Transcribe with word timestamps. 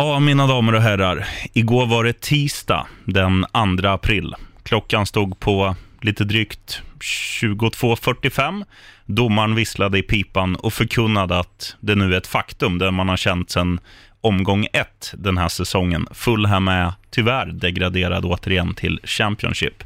Ja, 0.00 0.20
mina 0.20 0.46
damer 0.46 0.74
och 0.74 0.82
herrar. 0.82 1.28
Igår 1.52 1.86
var 1.86 2.04
det 2.04 2.20
tisdag 2.20 2.86
den 3.04 3.46
2 3.80 3.88
april. 3.88 4.34
Klockan 4.62 5.06
stod 5.06 5.40
på 5.40 5.76
lite 6.00 6.24
drygt 6.24 6.82
22.45. 7.00 8.64
Domaren 9.06 9.54
visslade 9.54 9.98
i 9.98 10.02
pipan 10.02 10.56
och 10.56 10.72
förkunnade 10.72 11.38
att 11.38 11.76
det 11.80 11.94
nu 11.94 12.14
är 12.14 12.18
ett 12.18 12.26
faktum, 12.26 12.78
det 12.78 12.90
man 12.90 13.08
har 13.08 13.16
känt 13.16 13.50
sedan 13.50 13.80
omgång 14.20 14.66
ett 14.72 15.14
den 15.18 15.38
här 15.38 15.48
säsongen. 15.48 16.06
Fulham 16.12 16.68
är 16.68 16.92
tyvärr 17.10 17.46
degraderad 17.46 18.24
återigen 18.24 18.74
till 18.74 19.00
Championship. 19.04 19.84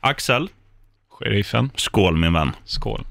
Axel, 0.00 0.48
Sheriffen. 1.10 1.70
skål 1.76 2.16
min 2.16 2.32
vän. 2.32 2.52
Skål. 2.64 3.04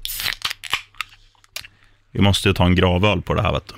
Vi 2.12 2.20
måste 2.20 2.48
ju 2.48 2.54
ta 2.54 2.64
en 2.64 2.74
gravöl 2.74 3.22
på 3.22 3.34
det 3.34 3.42
här 3.42 3.52
vet 3.52 3.68
du. 3.68 3.74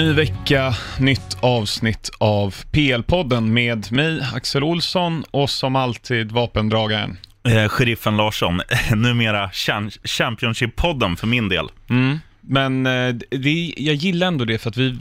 Ny 0.00 0.12
vecka, 0.12 0.74
nytt 1.00 1.36
avsnitt 1.40 2.10
av 2.18 2.54
PL-podden 2.72 3.52
med 3.52 3.92
mig, 3.92 4.20
Axel 4.34 4.62
Olsson, 4.62 5.24
och 5.30 5.50
som 5.50 5.76
alltid 5.76 6.32
vapendragaren. 6.32 7.18
Eh, 7.48 7.68
sheriffen 7.68 8.16
Larsson, 8.16 8.60
numera 8.96 9.50
Championship-podden 10.04 11.16
för 11.16 11.26
min 11.26 11.48
del. 11.48 11.68
Mm. 11.90 12.18
Men 12.40 12.86
eh, 12.86 13.14
det, 13.30 13.74
jag 13.76 13.94
gillar 13.94 14.26
ändå 14.26 14.44
det 14.44 14.58
för 14.58 14.70
att 14.70 14.76
vi, 14.76 14.96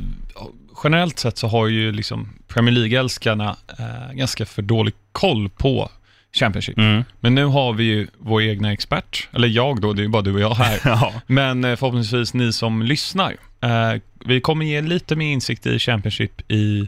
generellt 0.83 1.19
sett 1.19 1.37
så 1.37 1.47
har 1.47 1.67
ju 1.67 1.91
liksom 1.91 2.29
Premier 2.47 2.75
League-älskarna 2.75 3.55
eh, 3.79 4.13
ganska 4.13 4.45
för 4.45 4.61
dålig 4.61 4.93
koll 5.11 5.49
på 5.49 5.91
Championship. 6.33 6.77
Mm. 6.77 7.03
Men 7.19 7.35
nu 7.35 7.45
har 7.45 7.73
vi 7.73 7.83
ju 7.83 8.07
vår 8.19 8.41
egna 8.41 8.71
expert, 8.73 9.27
eller 9.33 9.47
jag 9.47 9.81
då, 9.81 9.93
det 9.93 10.01
är 10.01 10.03
ju 10.03 10.09
bara 10.09 10.21
du 10.21 10.33
och 10.33 10.39
jag 10.39 10.55
här. 10.55 10.79
Ja. 10.85 11.13
Men 11.27 11.63
eh, 11.63 11.75
förhoppningsvis 11.75 12.33
ni 12.33 12.53
som 12.53 12.81
lyssnar. 12.83 13.35
Eh, 13.61 14.01
vi 14.25 14.41
kommer 14.41 14.65
ge 14.65 14.81
lite 14.81 15.15
mer 15.15 15.31
insikt 15.33 15.65
i 15.65 15.79
Championship 15.79 16.51
i, 16.51 16.87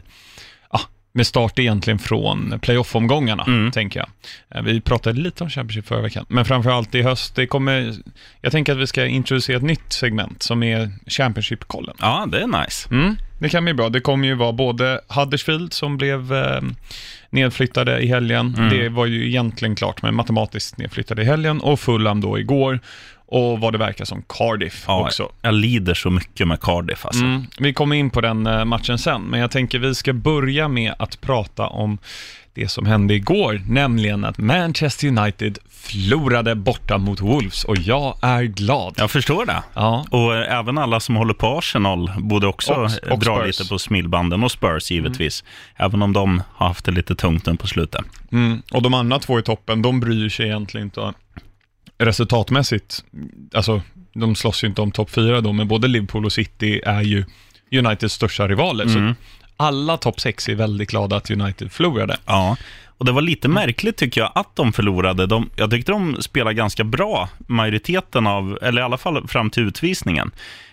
ja, 0.72 0.80
med 1.12 1.26
start 1.26 1.58
egentligen 1.58 1.98
från 1.98 2.58
playoff-omgångarna, 2.62 3.44
Mm. 3.46 3.70
tänker 3.72 4.00
jag. 4.00 4.08
Eh, 4.58 4.62
vi 4.62 4.80
pratade 4.80 5.20
lite 5.20 5.44
om 5.44 5.50
Championship 5.50 5.86
förra 5.86 6.00
veckan, 6.02 6.24
men 6.28 6.44
framförallt 6.44 6.94
i 6.94 7.02
höst, 7.02 7.34
det 7.36 7.46
kommer, 7.46 7.94
jag 8.40 8.52
tänker 8.52 8.72
att 8.72 8.78
vi 8.78 8.86
ska 8.86 9.06
introducera 9.06 9.56
ett 9.56 9.62
nytt 9.62 9.92
segment 9.92 10.42
som 10.42 10.62
är 10.62 10.90
Championship-kollen. 11.06 11.94
ja, 12.00 12.26
det 12.32 12.40
är 12.40 12.60
nice. 12.64 12.88
Mm, 12.90 13.16
det 13.42 13.48
kan 13.48 13.64
bli 13.64 13.74
bra. 13.74 13.88
Det 13.88 14.00
kommer 14.00 14.28
ju 14.28 14.34
vara 14.34 14.52
både 14.52 15.00
Huddersfield 15.08 15.72
som 15.72 15.96
blev 15.96 16.32
eh, 16.32 16.60
nedflyttade 17.30 18.00
i 18.00 18.06
helgen. 18.06 18.54
Mm. 18.58 18.70
Det 18.70 18.88
var 18.88 19.06
ju 19.06 19.28
egentligen 19.28 19.74
klart, 19.74 20.02
men 20.02 20.14
matematiskt 20.14 20.78
nedflyttade 20.78 21.22
i 21.22 21.24
helgen. 21.24 21.60
Och 21.60 21.80
Fulham 21.80 22.20
då 22.20 22.38
igår. 22.38 22.80
Och 23.34 23.60
vad 23.60 23.72
det 23.74 23.78
verkar 23.78 24.04
som 24.04 24.22
Cardiff 24.28 24.84
Ja, 24.86 25.00
också. 25.00 25.28
Jag 25.42 25.54
lider 25.54 25.94
så 25.94 26.10
mycket 26.10 26.48
med 26.48 26.60
Cardiff 26.60 27.06
alltså. 27.06 27.24
Mm, 27.24 27.46
vi 27.58 27.72
kommer 27.72 27.96
in 27.96 28.10
på 28.10 28.20
den 28.20 28.46
eh, 28.46 28.64
matchen 28.64 28.98
sen, 28.98 29.22
men 29.22 29.40
jag 29.40 29.50
tänker 29.50 29.78
vi 29.78 29.94
ska 29.94 30.12
börja 30.12 30.68
med 30.68 30.94
att 30.98 31.20
prata 31.20 31.66
om 31.66 31.98
det 32.54 32.68
som 32.68 32.86
hände 32.86 33.14
igår, 33.14 33.62
nämligen 33.68 34.24
att 34.24 34.38
Manchester 34.38 35.08
United 35.08 35.58
förlorade 35.70 36.54
borta 36.54 36.98
mot 36.98 37.20
Wolves 37.20 37.64
och 37.64 37.76
jag 37.78 38.16
är 38.22 38.42
glad. 38.42 38.94
Jag 38.96 39.10
förstår 39.10 39.46
det. 39.46 39.62
Ja, 39.74 40.04
Och 40.10 40.36
eh, 40.36 40.58
även 40.58 40.78
alla 40.78 41.00
som 41.00 41.16
håller 41.16 41.34
på 41.34 41.46
Arsenal 41.58 42.10
borde 42.18 42.46
också 42.46 42.72
Och- 42.72 43.12
och 43.12 43.18
dra 43.18 43.36
Spurs. 43.36 43.46
lite 43.58 43.68
på 43.68 43.78
smilbanden. 43.78 44.42
Och 44.44 44.52
Spurs 44.52 44.90
givetvis. 44.90 45.44
Även 45.76 46.02
om 46.02 46.12
de 46.12 46.42
har 46.54 46.66
haft 46.68 46.84
det 46.84 46.92
lite 46.92 47.14
tungt 47.14 47.46
nu 47.46 47.56
på 47.56 47.66
slutet. 47.66 48.04
Mm. 48.32 48.62
Och 48.72 48.82
de 48.82 48.94
andra 48.94 49.18
två 49.18 49.38
i 49.38 49.42
toppen, 49.42 49.82
de 49.82 50.00
bryr 50.00 50.28
sig 50.28 50.46
egentligen 50.46 50.86
inte 50.86 51.00
resultatmässigt. 52.04 53.04
Alltså, 53.54 53.82
de 54.12 54.34
slåss 54.34 54.64
ju 54.64 54.68
inte 54.68 54.82
om 54.82 54.90
topp 54.90 55.10
fyra 55.10 55.40
då, 55.40 55.52
men 55.52 55.68
både 55.68 55.88
Liverpool 55.88 56.24
och 56.24 56.32
City 56.32 56.80
är 56.84 57.02
ju 57.02 57.24
Uniteds 57.72 58.14
största 58.14 58.48
rivaler. 58.48 58.84
Mm. 58.84 59.14
Så 59.14 59.20
alla 59.56 59.96
topp 59.96 60.20
sex 60.20 60.48
är 60.48 60.54
väldigt 60.54 60.90
glada 60.90 61.16
att 61.16 61.30
United 61.30 61.72
förlorade. 61.72 62.16
Ja, 62.26 62.56
och 62.98 63.06
det 63.06 63.12
var 63.12 63.22
lite 63.22 63.48
märkligt 63.48 63.96
tycker 63.96 64.20
jag 64.20 64.32
att 64.34 64.56
de 64.56 64.72
förlorade. 64.72 65.26
De, 65.26 65.50
jag 65.56 65.70
tyckte 65.70 65.92
de 65.92 66.22
spelade 66.22 66.54
ganska 66.54 66.84
bra 66.84 67.28
majoriteten 67.46 68.26
av, 68.26 68.58
eller 68.62 68.82
i 68.82 68.84
alla 68.84 68.98
fall 68.98 69.28
fram 69.28 69.50
till 69.50 69.62
utvisningen. 69.62 70.30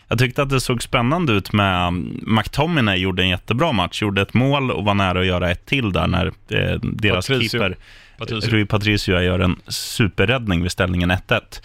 Jag 0.07 0.19
tyckte 0.19 0.41
att 0.41 0.49
det 0.49 0.61
såg 0.61 0.83
spännande 0.83 1.33
ut 1.33 1.53
med 1.53 1.93
McTominay 2.21 2.99
gjorde 2.99 3.23
en 3.23 3.29
jättebra 3.29 3.71
match, 3.71 4.01
gjorde 4.01 4.21
ett 4.21 4.33
mål 4.33 4.71
och 4.71 4.85
var 4.85 4.93
nära 4.93 5.19
att 5.19 5.25
göra 5.25 5.51
ett 5.51 5.65
till 5.65 5.91
där 5.91 6.07
när 6.07 6.25
eh, 6.25 6.79
deras 6.81 7.27
Patricio. 7.27 7.49
keeper 7.49 7.77
Patricio. 8.19 8.51
Rui 8.51 8.65
Patricio 8.65 9.21
gör 9.21 9.39
en 9.39 9.59
superräddning 9.67 10.61
vid 10.61 10.71
ställningen 10.71 11.11
1-1. 11.11 11.61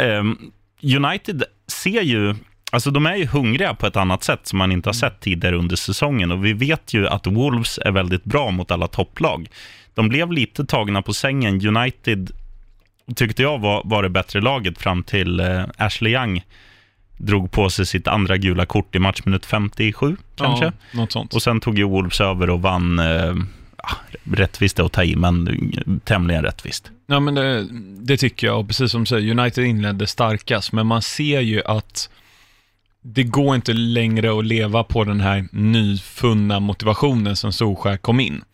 Ehm, 0.00 0.38
United 0.82 1.42
ser 1.66 2.02
ju, 2.02 2.34
alltså 2.72 2.90
de 2.90 3.06
är 3.06 3.16
ju 3.16 3.26
hungriga 3.26 3.74
på 3.74 3.86
ett 3.86 3.96
annat 3.96 4.24
sätt 4.24 4.46
som 4.46 4.58
man 4.58 4.72
inte 4.72 4.88
har 4.88 4.94
sett 4.94 5.20
tidigare 5.20 5.56
under 5.56 5.76
säsongen 5.76 6.32
och 6.32 6.44
vi 6.44 6.52
vet 6.52 6.94
ju 6.94 7.08
att 7.08 7.26
Wolves 7.26 7.78
är 7.84 7.90
väldigt 7.90 8.24
bra 8.24 8.50
mot 8.50 8.70
alla 8.70 8.88
topplag. 8.88 9.48
De 9.94 10.08
blev 10.08 10.32
lite 10.32 10.64
tagna 10.64 11.02
på 11.02 11.12
sängen. 11.12 11.76
United 11.76 12.30
tyckte 13.14 13.42
jag 13.42 13.58
var, 13.58 13.82
var 13.84 14.02
det 14.02 14.08
bättre 14.08 14.40
laget 14.40 14.78
fram 14.78 15.02
till 15.02 15.40
eh, 15.40 15.64
Ashley 15.76 16.12
Young 16.12 16.42
drog 17.16 17.50
på 17.50 17.70
sig 17.70 17.86
sitt 17.86 18.08
andra 18.08 18.36
gula 18.36 18.66
kort 18.66 18.94
i 18.94 18.98
matchminut 18.98 19.46
57 19.46 20.16
kanske. 20.36 20.72
Ja. 20.92 21.26
Och 21.32 21.42
sen 21.42 21.60
tog 21.60 21.78
ju 21.78 21.84
Wolves 21.84 22.20
över 22.20 22.50
och 22.50 22.62
vann, 22.62 22.98
eh, 22.98 23.34
rättvist 24.24 24.78
är 24.78 24.84
att 24.84 24.92
ta 24.92 25.04
i, 25.04 25.16
men 25.16 26.00
tämligen 26.04 26.42
rättvist. 26.42 26.90
Ja, 27.06 27.20
men 27.20 27.34
det, 27.34 27.66
det 28.00 28.16
tycker 28.16 28.46
jag. 28.46 28.60
Och 28.60 28.66
precis 28.66 28.90
som 28.90 29.00
du 29.00 29.06
säger, 29.06 29.38
United 29.38 29.64
inledde 29.64 30.06
starkast, 30.06 30.72
men 30.72 30.86
man 30.86 31.02
ser 31.02 31.40
ju 31.40 31.62
att 31.64 32.10
det 33.02 33.22
går 33.22 33.54
inte 33.54 33.72
längre 33.72 34.38
att 34.38 34.44
leva 34.44 34.84
på 34.84 35.04
den 35.04 35.20
här 35.20 35.48
nyfunna 35.52 36.60
motivationen 36.60 37.36
som 37.36 37.52
Solskär 37.52 37.96
kom 37.96 38.20
in. 38.20 38.44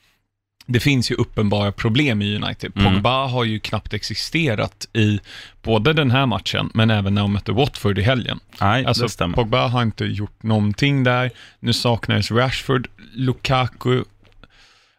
Det 0.66 0.80
finns 0.80 1.10
ju 1.10 1.14
uppenbara 1.14 1.72
problem 1.72 2.22
i 2.22 2.36
United. 2.36 2.72
Mm. 2.76 2.94
Pogba 2.94 3.26
har 3.26 3.44
ju 3.44 3.60
knappt 3.60 3.94
existerat 3.94 4.88
i 4.92 5.20
både 5.62 5.92
den 5.92 6.10
här 6.10 6.26
matchen, 6.26 6.70
men 6.74 6.90
även 6.90 7.14
när 7.14 7.22
de 7.22 7.32
mötte 7.32 7.52
Watford 7.52 7.98
i 7.98 8.02
helgen. 8.02 8.40
Nej, 8.60 8.84
Alltså, 8.84 9.02
det 9.02 9.08
stämmer. 9.08 9.34
Pogba 9.34 9.66
har 9.66 9.82
inte 9.82 10.04
gjort 10.04 10.42
någonting 10.42 11.04
där. 11.04 11.30
Nu 11.60 11.72
saknades 11.72 12.30
Rashford. 12.30 12.88
Lukaku, 13.14 14.04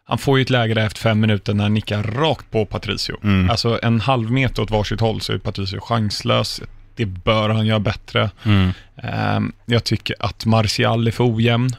han 0.09 0.17
får 0.17 0.37
ju 0.37 0.41
ett 0.41 0.49
läge 0.49 0.73
där 0.73 0.85
efter 0.85 0.99
fem 1.01 1.19
minuter 1.19 1.53
när 1.53 1.63
han 1.63 1.73
nickar 1.73 2.03
rakt 2.03 2.51
på 2.51 2.65
Patricio. 2.65 3.17
Mm. 3.23 3.49
Alltså 3.49 3.79
en 3.83 4.01
halv 4.01 4.31
meter 4.31 4.61
åt 4.61 4.71
varsitt 4.71 4.99
håll 5.01 5.21
så 5.21 5.33
är 5.33 5.37
Patricio 5.37 5.79
chanslös. 5.81 6.61
Det 6.95 7.05
bör 7.05 7.49
han 7.49 7.65
göra 7.65 7.79
bättre. 7.79 8.29
Mm. 8.43 8.71
Ehm, 9.03 9.51
jag 9.65 9.83
tycker 9.83 10.15
att 10.19 10.45
Martial 10.45 11.07
är 11.07 11.11
för 11.11 11.35
ojämn. 11.35 11.69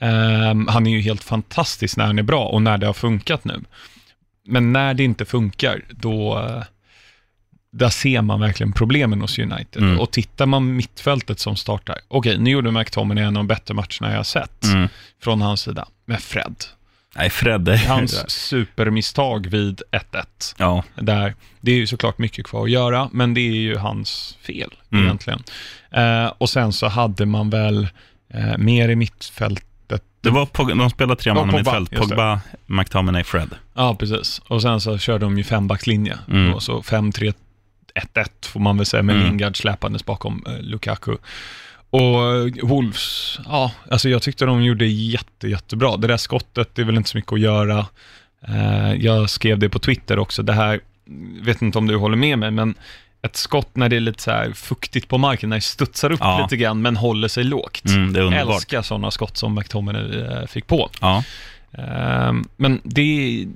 Ehm, 0.00 0.66
han 0.68 0.86
är 0.86 0.90
ju 0.90 1.00
helt 1.00 1.24
fantastisk 1.24 1.96
när 1.96 2.06
han 2.06 2.18
är 2.18 2.22
bra 2.22 2.44
och 2.46 2.62
när 2.62 2.78
det 2.78 2.86
har 2.86 2.92
funkat 2.94 3.44
nu. 3.44 3.60
Men 4.46 4.72
när 4.72 4.94
det 4.94 5.04
inte 5.04 5.24
funkar, 5.24 5.82
då... 5.90 6.38
eh, 6.38 6.62
Där 7.72 7.88
ser 7.88 8.22
man 8.22 8.40
verkligen 8.40 8.72
problemen 8.72 9.20
hos 9.20 9.38
United. 9.38 9.82
Mm. 9.82 10.00
Och 10.00 10.10
tittar 10.10 10.46
man 10.46 10.76
mittfältet 10.76 11.38
som 11.40 11.56
startar. 11.56 11.96
Okej, 12.08 12.38
nu 12.38 12.50
gjorde 12.50 12.70
McTominay 12.70 13.24
en 13.24 13.28
av 13.36 13.40
de 13.40 13.46
bättre 13.46 13.74
matcherna 13.74 14.10
jag 14.10 14.16
har 14.16 14.24
sett 14.24 14.64
Mm. 14.64 14.88
från 15.22 15.40
hans 15.42 15.60
sida. 15.60 15.88
Med 16.06 16.20
Fred. 16.20 16.54
Nej, 17.16 17.30
Fred 17.30 17.68
är... 17.68 17.76
Hans 17.88 18.30
supermisstag 18.30 19.46
vid 19.46 19.82
1-1. 20.12 20.24
Ja, 20.58 20.84
Där, 20.94 21.34
det 21.60 21.72
är 21.72 21.76
ju 21.76 21.86
såklart 21.86 22.18
mycket 22.18 22.46
kvar 22.46 22.64
att 22.64 22.70
göra, 22.70 23.08
men 23.12 23.34
det 23.34 23.40
är 23.40 23.52
ju 23.52 23.76
hans 23.76 24.38
fel 24.42 24.70
Mm. 24.92 25.04
egentligen. 25.04 25.42
Eh, 25.90 26.32
och 26.38 26.50
sen 26.50 26.72
så 26.72 26.88
hade 26.88 27.26
man 27.26 27.50
väl 27.50 27.88
eh, 28.34 28.58
mer 28.58 28.88
i 28.88 28.96
mittfältet. 28.96 30.02
det 30.20 30.30
var 30.30 30.46
Pog- 30.46 30.78
de 30.78 30.90
spelade 30.90 31.20
tre 31.22 31.34
man 31.34 31.50
i 31.50 31.52
mittfält. 31.52 31.90
Pogba, 31.90 32.40
McTominay, 32.66 33.24
Fred. 33.24 33.50
Ja, 33.74 33.94
precis. 33.94 34.38
Och 34.48 34.62
sen 34.62 34.80
så 34.80 34.98
körde 34.98 35.24
de 35.24 35.38
ju 35.38 35.44
fembackslinje. 35.44 36.18
Mm. 36.28 36.54
Och 36.54 36.62
så 36.62 36.80
5-3-1-1 36.82 37.34
får 38.42 38.60
man 38.60 38.76
väl 38.76 38.86
säga, 38.86 39.02
med 39.02 39.14
Mm. 39.16 39.26
Lingard 39.28 39.56
släpandes 39.56 40.04
bakom 40.04 40.44
eh, 40.46 40.58
Lukaku. 40.60 41.16
Och 41.90 42.50
Wolves, 42.62 43.38
ja, 43.44 43.72
alltså 43.90 44.08
jag 44.08 44.22
tyckte 44.22 44.44
de 44.44 44.62
gjorde 44.62 44.86
jätte, 44.86 45.48
jättebra. 45.48 45.96
Det 45.96 46.06
där 46.06 46.16
skottet, 46.16 46.74
det 46.74 46.82
är 46.82 46.86
väl 46.86 46.96
inte 46.96 47.10
så 47.10 47.16
mycket 47.16 47.32
att 47.32 47.40
göra. 47.40 47.86
Eh, 48.48 48.94
jag 48.94 49.30
skrev 49.30 49.58
det 49.58 49.68
på 49.68 49.78
Twitter 49.78 50.18
också, 50.18 50.42
det 50.42 50.52
här, 50.52 50.80
vet 51.42 51.62
inte 51.62 51.78
om 51.78 51.86
du 51.86 51.96
håller 51.96 52.16
med 52.16 52.38
mig, 52.38 52.50
men 52.50 52.74
ett 53.22 53.36
skott 53.36 53.76
när 53.76 53.88
det 53.88 53.96
är 53.96 54.00
lite 54.00 54.22
så 54.22 54.52
fuktigt 54.54 55.08
på 55.08 55.18
marken, 55.18 55.48
när 55.48 55.56
det 55.56 55.60
studsar 55.60 56.12
upp 56.12 56.20
Ja. 56.22 56.42
lite 56.42 56.56
grann, 56.56 56.82
men 56.82 56.96
håller 56.96 57.28
sig 57.28 57.44
lågt. 57.44 57.84
Mm, 57.86 58.12
det 58.12 58.20
är 58.20 58.24
underbart. 58.24 58.54
Älskar 58.54 58.82
sådana 58.82 59.10
skott 59.10 59.36
som 59.36 59.54
McTominay 59.54 60.20
eh, 60.20 60.46
fick 60.46 60.66
på. 60.66 60.90
Ja. 61.00 61.24
Ehm, 61.72 62.48
men 62.56 62.80
det 62.84 63.46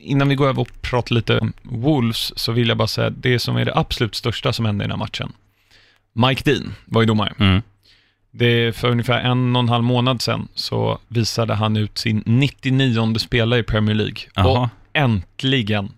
innan 0.00 0.28
vi 0.28 0.34
går 0.34 0.48
över 0.48 0.60
och 0.62 0.82
pratar 0.82 1.14
lite 1.14 1.38
om 1.38 1.52
Wolves 1.62 2.32
så 2.38 2.52
vill 2.52 2.68
jag 2.68 2.76
bara 2.78 2.88
säga 2.88 3.10
det 3.10 3.38
som 3.38 3.56
är 3.56 3.64
det 3.64 3.74
absolut 3.74 4.14
största 4.14 4.52
som 4.52 4.64
hände 4.64 4.84
i 4.84 4.86
den 4.86 4.90
här 4.90 4.98
matchen. 4.98 5.32
Mike 6.12 6.42
Dean 6.50 6.74
var 6.84 7.02
ju 7.02 7.06
domare. 7.06 7.32
Mm. 7.38 7.62
Det 8.34 8.76
för 8.76 8.88
ungefär 8.88 9.20
en 9.20 9.56
och 9.56 9.62
en 9.62 9.68
halv 9.68 9.84
månad 9.84 10.22
sedan 10.22 10.48
så 10.54 10.98
visade 11.08 11.54
han 11.54 11.76
ut 11.76 11.98
sin 11.98 12.22
99 12.26 13.18
spelare 13.18 13.60
i 13.60 13.62
Premier 13.62 13.94
League. 13.94 14.16
Jaha. 14.34 14.46
Och 14.60 14.68
äntligen, 14.92 15.92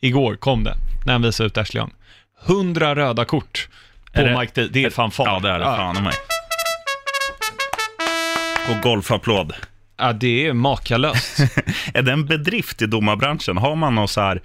igår 0.00 0.36
kom 0.36 0.64
det, 0.64 0.74
när 1.06 1.12
han 1.12 1.22
visade 1.22 1.46
ut 1.46 1.58
Ashley 1.58 1.80
Young. 1.80 1.90
100 2.46 2.94
röda 2.96 3.24
kort 3.24 3.68
på 4.12 4.20
Är 4.20 4.28
det- 4.28 4.38
Mike 4.38 4.52
Dean. 4.54 4.68
Det 4.72 4.84
är 4.84 4.90
fan 4.90 5.10
fart. 5.10 5.26
Ja, 5.26 5.38
det 5.40 5.50
är 5.50 5.58
det 5.58 5.64
fan 5.64 5.96
i 5.96 6.00
mig. 6.00 6.12
Och 8.70 8.82
golfapplåd. 8.82 9.52
Ja, 9.96 10.12
det 10.12 10.46
är 10.46 10.52
makalöst. 10.52 11.38
Är 11.94 12.02
det 12.02 12.12
en 12.12 12.26
bedrift 12.26 12.82
i 12.82 12.86
domarbranschen? 12.86 13.56
Har 13.56 13.76
man 13.76 13.94
något 13.94 14.10
så 14.10 14.20
här, 14.20 14.40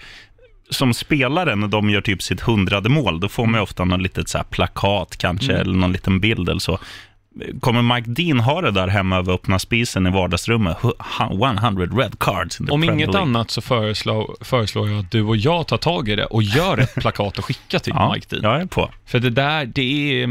som 0.70 0.94
spelare 0.94 1.56
när 1.56 1.68
de 1.68 1.90
gör 1.90 2.02
typ 2.02 2.22
sitt 2.24 2.42
hundrade 2.42 2.90
mål, 2.90 3.20
då 3.20 3.30
får 3.30 3.46
man 3.46 3.54
ju 3.60 3.62
ofta 3.64 3.86
något 3.86 4.02
litet 4.02 4.30
så 4.30 4.44
plakat 4.50 5.18
kanske, 5.18 5.52
Mm. 5.52 5.62
eller 5.62 5.74
någon 5.74 5.92
liten 5.92 6.20
bild 6.20 6.50
eller 6.50 6.60
så. 6.60 6.80
Kommer 7.60 7.82
Mike 7.96 8.10
Dean 8.10 8.40
ha 8.40 8.62
det 8.62 8.72
där 8.72 8.88
hemma 8.88 9.18
över 9.18 9.34
öppna 9.34 9.60
spisen 9.60 10.08
i 10.08 10.12
vardagsrummet? 10.12 10.78
Hu- 10.78 11.58
100 11.60 11.86
red 11.86 12.20
cards 12.20 12.60
in 12.60 12.66
the 12.68 12.72
Om 12.74 12.82
Premier 12.82 12.94
inget 12.96 13.08
League. 13.14 13.22
annat 13.22 13.52
så 13.52 13.62
föreslår, 13.62 14.36
föreslår 14.42 14.90
jag 14.90 15.00
att 15.00 15.12
du 15.12 15.22
och 15.24 15.38
jag 15.38 15.68
tar 15.68 15.78
tag 15.78 16.10
i 16.10 16.16
det 16.16 16.26
och 16.26 16.44
gör 16.44 16.78
ett 16.78 16.96
plakat 16.96 17.38
och 17.38 17.46
skickar 17.46 17.80
till 17.80 17.94
Ja, 17.96 18.14
Mike 18.14 18.28
Dean. 18.36 18.44
jag 18.54 18.62
är 18.62 18.66
på. 18.66 18.90
För 19.06 19.20
det 19.20 19.30
där, 19.30 19.66
det 19.66 20.22
är, 20.24 20.28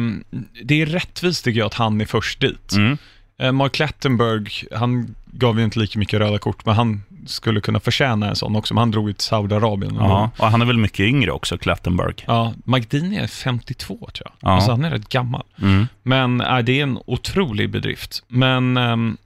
det 0.65 0.83
är 0.83 0.87
rättvist 0.87 1.45
tycker 1.45 1.59
jag 1.59 1.67
att 1.67 1.75
han 1.75 2.01
är 2.01 2.07
först 2.07 2.41
dit. 2.41 2.73
Mm. 2.73 2.99
Eh, 3.39 3.53
Mark 3.53 3.73
Clattenburg, 3.73 4.65
han 4.73 5.15
gav 5.27 5.59
ju 5.59 5.65
inte 5.65 5.79
lika 5.79 5.99
mycket 5.99 6.21
röda 6.21 6.39
kort, 6.39 6.67
men 6.67 6.75
han 6.75 7.03
skulle 7.27 7.61
kunna 7.61 7.81
förtjäna 7.81 8.29
en 8.29 8.37
sån 8.37 8.57
också, 8.57 8.75
men 8.75 8.79
han 8.79 8.91
drog 8.91 9.17
till 9.19 9.27
Saudiarabien. 9.27 9.95
Ja, 9.95 10.31
och 10.39 10.47
han 10.47 10.63
är 10.63 10.67
väl 10.67 10.79
mycket 10.79 11.01
yngre 11.01 11.31
också, 11.31 11.59
Klattenberg. 11.59 12.15
Ja, 12.27 12.55
Dean 12.65 13.13
är 13.13 13.27
52 13.27 13.95
tror 13.95 14.11
jag. 14.25 14.33
Ja. 14.41 14.55
Alltså 14.55 14.71
han 14.71 14.85
är 14.85 14.91
rätt 14.91 15.09
gammal. 15.09 15.43
Mm. 15.63 15.87
Men 16.03 16.41
äh, 16.41 16.59
det 16.59 16.79
är 16.79 16.83
en 16.83 16.99
otrolig 17.07 17.71
bedrift. 17.71 18.23
Men 18.29 18.77
ähm, 18.77 19.17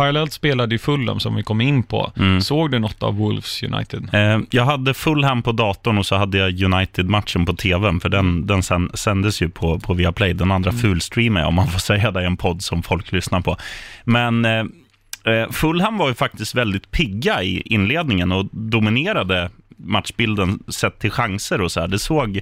parallellt 0.00 0.32
spelade 0.32 0.74
ju 0.74 0.78
Fulham 0.78 1.20
som 1.20 1.34
vi 1.34 1.42
kom 1.42 1.60
in 1.60 1.82
på. 1.82 2.12
Mm. 2.16 2.40
Såg 2.40 2.70
du 2.70 2.78
något 2.78 3.02
av 3.02 3.16
Wolves 3.16 3.62
United? 3.62 4.08
Eh, 4.12 4.40
jag 4.50 4.64
hade 4.64 4.94
Fulham 4.94 5.42
på 5.42 5.52
datorn 5.52 5.98
och 5.98 6.06
så 6.06 6.16
hade 6.16 6.38
jag 6.38 6.62
United-matchen 6.62 7.46
på 7.46 7.52
tvn, 7.52 8.00
för 8.00 8.08
den, 8.08 8.46
den 8.46 8.62
sen, 8.62 8.90
sändes 8.94 9.42
ju 9.42 9.48
på, 9.48 9.78
på 9.78 9.94
Viaplay. 9.94 10.32
Den 10.34 10.50
andra 10.50 10.70
Mm. 10.70 10.82
fulstreamade 10.82 11.46
om 11.46 11.54
man 11.54 11.68
får 11.68 11.78
säga 11.78 12.10
det 12.10 12.22
i 12.22 12.26
en 12.26 12.36
podd 12.36 12.62
som 12.62 12.82
folk 12.82 13.12
lyssnar 13.12 13.40
på. 13.40 13.56
Men 14.04 14.44
eh, 14.44 14.64
eh, 15.34 15.50
Fulham 15.50 15.98
var 15.98 16.08
ju 16.08 16.14
faktiskt 16.14 16.54
väldigt 16.54 16.90
pigga 16.90 17.42
i 17.42 17.62
inledningen 17.64 18.32
och 18.32 18.48
dominerade 18.52 19.50
matchbilden 19.76 20.58
sett 20.68 20.98
till 20.98 21.10
chanser 21.10 21.60
och 21.60 21.72
så 21.72 21.80
här. 21.80 21.88
Det 21.88 21.98
såg, 21.98 22.40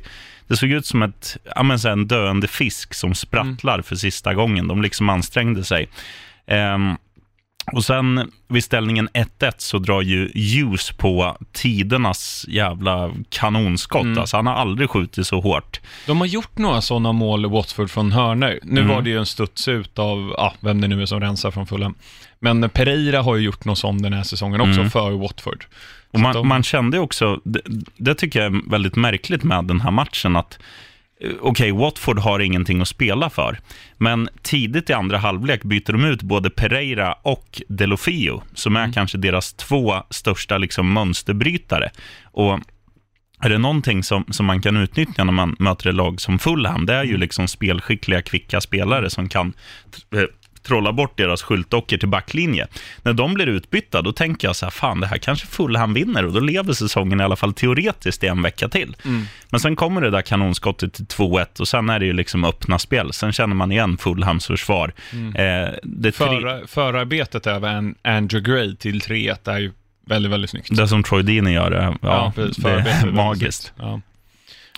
det 0.48 0.56
såg 0.56 0.70
ut 0.70 0.86
som 0.86 1.02
ett, 1.02 1.36
ja, 1.54 1.62
men 1.62 1.78
så 1.78 1.88
en 1.88 2.06
döende 2.08 2.48
fisk 2.48 2.94
som 2.94 3.14
sprattlar 3.14 3.82
för 3.82 3.96
sista 3.96 4.34
gången. 4.34 4.68
De 4.68 4.82
liksom 4.82 5.08
ansträngde 5.08 5.64
sig. 5.64 5.88
Ehm, 6.46 6.96
och 7.72 7.84
sen 7.84 8.30
vid 8.48 8.64
ställningen 8.64 9.08
1-1 9.08 9.52
så 9.58 9.78
drar 9.78 10.02
ju 10.02 10.30
Hughes 10.34 10.90
på 10.92 11.36
tidernas 11.52 12.44
jävla 12.48 13.10
kanonskott. 13.30 14.02
Mm. 14.02 14.18
Alltså, 14.18 14.36
han 14.36 14.46
har 14.46 14.54
aldrig 14.54 14.90
skjutit 14.90 15.26
så 15.26 15.40
hårt. 15.40 15.80
De 16.06 16.18
har 16.18 16.26
gjort 16.26 16.58
några 16.58 16.80
sådana 16.80 17.12
mål 17.12 17.46
Watford 17.50 17.90
från 17.90 18.12
hörnor. 18.12 18.58
Nu 18.62 18.80
Mm. 18.80 18.94
var 18.94 19.02
det 19.02 19.10
ju 19.10 19.18
en 19.18 19.26
studs 19.26 19.68
ut 19.68 19.98
av, 19.98 20.34
ja, 20.36 20.54
vem 20.60 20.80
det 20.80 20.88
nu 20.88 21.02
är 21.02 21.06
som 21.06 21.20
rensar 21.20 21.50
från 21.50 21.66
Fulham. 21.66 21.94
Men 22.40 22.70
Pereira 22.70 23.22
har 23.22 23.36
ju 23.36 23.42
gjort 23.44 23.64
något 23.64 23.78
sånt 23.78 24.02
den 24.02 24.12
här 24.12 24.22
säsongen 24.22 24.60
också 24.60 24.78
Mm. 24.80 24.90
för 24.90 25.10
Watford. 25.10 25.64
Och 26.10 26.20
man, 26.20 26.34
de- 26.34 26.48
man 26.48 26.62
kände 26.62 26.98
också, 26.98 27.40
det, 27.44 27.60
det 27.96 28.14
tycker 28.14 28.42
jag 28.42 28.54
är 28.54 28.70
väldigt 28.70 28.96
märkligt 28.96 29.44
med 29.44 29.64
den 29.64 29.80
här 29.80 29.90
matchen, 29.90 30.36
att 30.36 30.58
eh, 31.20 31.30
okej, 31.40 31.72
Watford 31.72 32.18
har 32.18 32.40
ingenting 32.40 32.80
att 32.80 32.88
spela 32.88 33.30
för, 33.30 33.58
men 33.96 34.28
tidigt 34.42 34.90
i 34.90 34.92
andra 34.92 35.18
halvlek 35.18 35.62
byter 35.62 35.92
de 35.92 36.04
ut 36.04 36.22
både 36.22 36.50
Pereira 36.50 37.12
och 37.12 37.62
Delofio, 37.68 38.42
som 38.54 38.76
är 38.76 38.92
kanske 38.92 39.18
deras 39.18 39.52
två 39.52 39.94
största 40.10 40.58
liksom, 40.58 40.92
mönsterbrytare. 40.92 41.90
Och 42.24 42.60
är 43.40 43.48
det 43.48 43.58
någonting 43.58 44.02
som, 44.02 44.24
som 44.30 44.46
man 44.46 44.62
kan 44.62 44.76
utnyttja 44.76 45.24
när 45.24 45.32
man 45.32 45.56
möter 45.58 45.88
ett 45.88 45.94
lag 45.94 46.20
som 46.20 46.38
Fulham, 46.38 46.86
det 46.86 46.94
är 46.94 47.04
ju 47.04 47.16
liksom 47.16 47.48
spelskickliga, 47.48 48.22
kvicka 48.22 48.60
spelare 48.60 49.10
som 49.10 49.28
kan 49.28 49.52
eh, 50.14 50.22
trolla 50.68 50.92
bort 50.92 51.16
deras 51.16 51.42
skyltdockor 51.42 51.96
till 51.96 52.08
backlinje. 52.08 52.66
När 53.02 53.12
de 53.12 53.34
blir 53.34 53.46
utbytta, 53.46 54.02
då 54.02 54.12
tänker 54.12 54.48
jag 54.48 54.56
så 54.56 54.66
här, 54.66 54.70
fan 54.70 55.00
det 55.00 55.06
här 55.06 55.18
kanske 55.18 55.46
Fulham 55.46 55.94
vinner 55.94 56.26
och 56.26 56.32
då 56.32 56.40
lever 56.40 56.72
säsongen 56.72 57.20
i 57.20 57.24
alla 57.24 57.36
fall 57.36 57.52
teoretiskt 57.52 58.24
i 58.24 58.26
en 58.26 58.42
vecka 58.42 58.68
till. 58.68 58.96
Men 59.50 59.60
sen 59.60 59.76
kommer 59.76 60.00
det 60.00 60.10
där 60.10 60.22
kanonskottet 60.22 60.94
till 60.94 61.04
2-1 61.04 61.60
och 61.60 61.68
sen 61.68 61.90
är 61.90 61.98
det 61.98 62.06
ju 62.06 62.12
liksom 62.12 62.44
öppna 62.44 62.78
spel. 62.78 63.12
Sen 63.12 63.32
känner 63.32 63.54
man 63.54 63.72
igen 63.72 63.98
Fulhams 63.98 64.46
försvar. 64.46 64.92
Eh, 65.12 65.74
det, 65.82 66.12
tre, 66.12 66.12
För, 66.12 66.66
förarbetet 66.66 67.46
över 67.46 67.68
en 67.68 67.94
Andrew 68.02 68.52
Gray 68.52 68.76
till 68.76 69.00
3-1 69.00 69.50
är 69.50 69.58
ju 69.58 69.72
väldigt, 70.06 70.32
väldigt 70.32 70.50
snyggt. 70.50 70.76
det 70.76 70.88
som 70.88 71.02
Troy 71.02 71.22
Deeney 71.22 71.54
gör, 71.54 71.70
det, 71.70 71.96
ja, 72.02 72.32
precis. 72.34 72.56
det 72.56 72.70
är 72.70 73.10
magiskt. 73.10 73.72
Ja. 73.76 74.00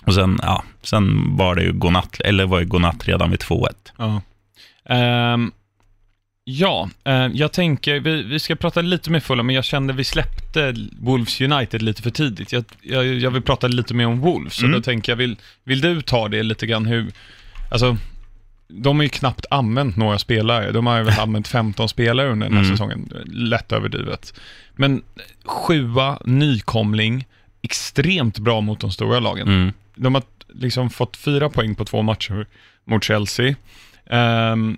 Och 0.05 0.13
sen, 0.13 0.39
ja, 0.41 0.63
sen 0.81 1.37
var 1.37 1.55
det 1.55 1.63
ju 1.63 1.73
godnatt, 1.73 2.21
eller 2.21 2.45
var 2.45 2.59
ju 2.59 2.65
godnatt 2.65 3.07
redan 3.07 3.31
vid 3.31 3.39
2-1. 3.39 3.67
Ja. 3.97 4.21
Ehm, 4.95 5.51
ja, 6.43 6.89
eh, 7.03 7.27
jag 7.33 7.51
tänker, 7.51 7.99
vi, 7.99 8.23
vi 8.23 8.39
ska 8.39 8.55
prata 8.55 8.81
lite 8.81 9.11
mer 9.11 9.19
fulla, 9.19 9.43
men 9.43 9.55
jag 9.55 9.65
kände 9.65 9.93
vi 9.93 10.03
släppte 10.03 10.75
Wolves 10.99 11.41
United 11.41 11.81
lite 11.81 12.01
för 12.01 12.09
tidigt. 12.09 12.51
Jag, 12.51 12.63
jag, 12.81 13.05
jag 13.05 13.31
vill 13.31 13.41
prata 13.41 13.67
lite 13.67 13.93
mer 13.93 14.07
om 14.07 14.19
Wolves, 14.19 14.53
så 14.53 14.65
Mm. 14.65 14.71
då 14.79 14.83
tänker 14.83 15.11
jag, 15.11 15.17
vill, 15.17 15.35
vill 15.63 15.81
du 15.81 16.01
ta 16.01 16.27
det 16.27 16.43
lite 16.43 16.65
grann 16.67 16.85
hur, 16.85 17.11
alltså, 17.71 17.97
de 18.67 18.95
har 18.97 19.03
ju 19.03 19.09
knappt 19.09 19.45
använt 19.49 19.95
några 19.97 20.19
spelare. 20.19 20.71
De 20.71 20.87
har 20.87 20.97
ju 20.97 21.03
väl 21.03 21.19
använt 21.19 21.47
15 21.47 21.89
spelare 21.89 22.31
under 22.31 22.47
den 22.47 22.57
här 22.57 22.63
Mm. 22.63 22.73
säsongen, 22.77 23.09
lätt 23.25 23.71
överdrivet. 23.71 24.33
Men 24.75 25.01
sjua, 25.45 26.19
nykomling, 26.25 27.25
extremt 27.61 28.39
bra 28.39 28.61
mot 28.61 28.79
de 28.79 28.91
stora 28.91 29.19
lagen. 29.19 29.47
Mm. 29.47 29.73
De 29.95 30.13
har 30.15 30.23
liksom 30.53 30.89
fått 30.89 31.17
fyra 31.17 31.49
poäng 31.49 31.75
på 31.75 31.85
två 31.85 32.01
matcher 32.01 32.45
mot 32.85 33.03
Chelsea. 33.03 33.55
Ehm, 34.09 34.77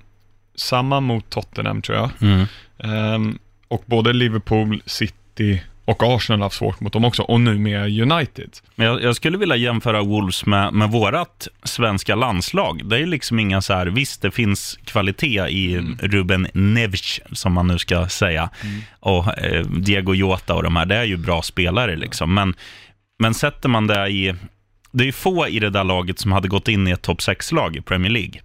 samma 0.56 1.00
mot 1.00 1.30
Tottenham 1.30 1.82
tror 1.82 1.98
jag. 1.98 2.10
Mm. 2.22 2.46
Ehm, 2.80 3.38
och 3.68 3.84
både 3.86 4.14
Liverpool, 4.14 4.82
City 4.86 5.62
och 5.86 6.04
Arsenal 6.04 6.40
har 6.40 6.46
haft 6.46 6.56
svårt 6.56 6.80
mot 6.80 6.94
dem 6.94 7.06
också. 7.06 7.24
Och 7.24 7.42
nu 7.42 7.60
med 7.60 8.02
United. 8.02 8.50
Men 8.76 8.88
jag, 8.88 9.04
jag 9.04 9.16
skulle 9.16 9.38
vilja 9.38 9.56
jämföra 9.56 10.02
Wolves 10.02 10.46
med, 10.46 10.74
med 10.74 10.92
vårat 10.92 11.48
svenska 11.64 12.16
landslag. 12.16 12.90
Det 12.90 12.98
är 12.98 13.06
liksom 13.06 13.40
inga 13.40 13.62
så 13.62 13.74
här, 13.74 13.86
visst 13.86 14.22
det 14.22 14.32
finns 14.32 14.80
kvalitet 14.86 15.48
i 15.50 15.78
Ruben 16.00 16.48
Neves, 16.54 17.20
som 17.32 17.54
man 17.54 17.68
nu 17.68 17.78
ska 17.78 18.08
säga, 18.08 18.50
och 19.00 19.38
eh, 19.38 19.66
Diego 19.66 20.14
Jota 20.14 20.56
och 20.56 20.64
de 20.64 20.76
här, 20.76 20.86
det 20.86 20.96
är 20.96 21.04
ju 21.04 21.18
bra 21.18 21.42
spelare 21.42 21.96
liksom. 21.96 22.34
Men, 22.34 22.56
men 23.20 23.34
sätter 23.34 23.70
man 23.70 23.88
det 23.88 24.08
i, 24.08 24.36
det 24.92 25.04
är 25.04 25.06
ju 25.06 25.12
få 25.12 25.48
i 25.48 25.60
det 25.60 25.70
där 25.70 25.84
laget 25.84 26.20
som 26.20 26.32
hade 26.32 26.48
gått 26.48 26.68
in 26.68 26.88
i 26.88 26.92
ett 26.92 27.02
topp 27.02 27.20
6-lag 27.20 27.76
i 27.76 27.82
Premier 27.82 28.12
League. 28.12 28.42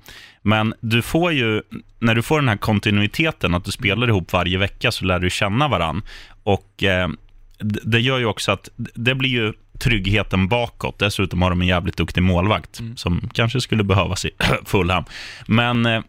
Men 0.49 0.75
du 0.81 1.03
får 1.03 1.33
ju, 1.33 1.63
när 1.99 2.15
du 2.15 2.23
får 2.23 2.39
den 2.41 2.49
här 2.49 2.57
kontinuiteten, 2.57 3.55
att 3.55 3.65
du 3.65 3.71
spelar 3.71 4.09
ihop 4.09 4.33
varje 4.33 4.59
vecka, 4.59 4.93
så 4.93 5.05
lär 5.05 5.19
du 5.19 5.31
känna 5.31 5.69
varann. 5.69 6.03
Och 6.43 6.83
eh, 6.83 7.09
det 7.85 8.01
gör 8.01 8.19
ju 8.19 8.25
också 8.25 8.53
att 8.53 8.69
det 8.95 9.15
blir 9.15 9.31
ju 9.31 9.53
tryggheten 9.79 10.49
bakåt. 10.49 10.99
Dessutom 10.99 11.43
har 11.43 11.51
de 11.51 11.61
en 11.61 11.67
jävligt 11.67 11.97
duktig 11.97 12.23
målvakt, 12.23 12.81
som 12.97 13.31
kanske 13.35 13.61
skulle 13.61 13.85
behövas 13.85 14.25
i 14.25 14.31
Fulham. 14.65 15.05
Men 15.47 15.87
eh, 15.87 16.03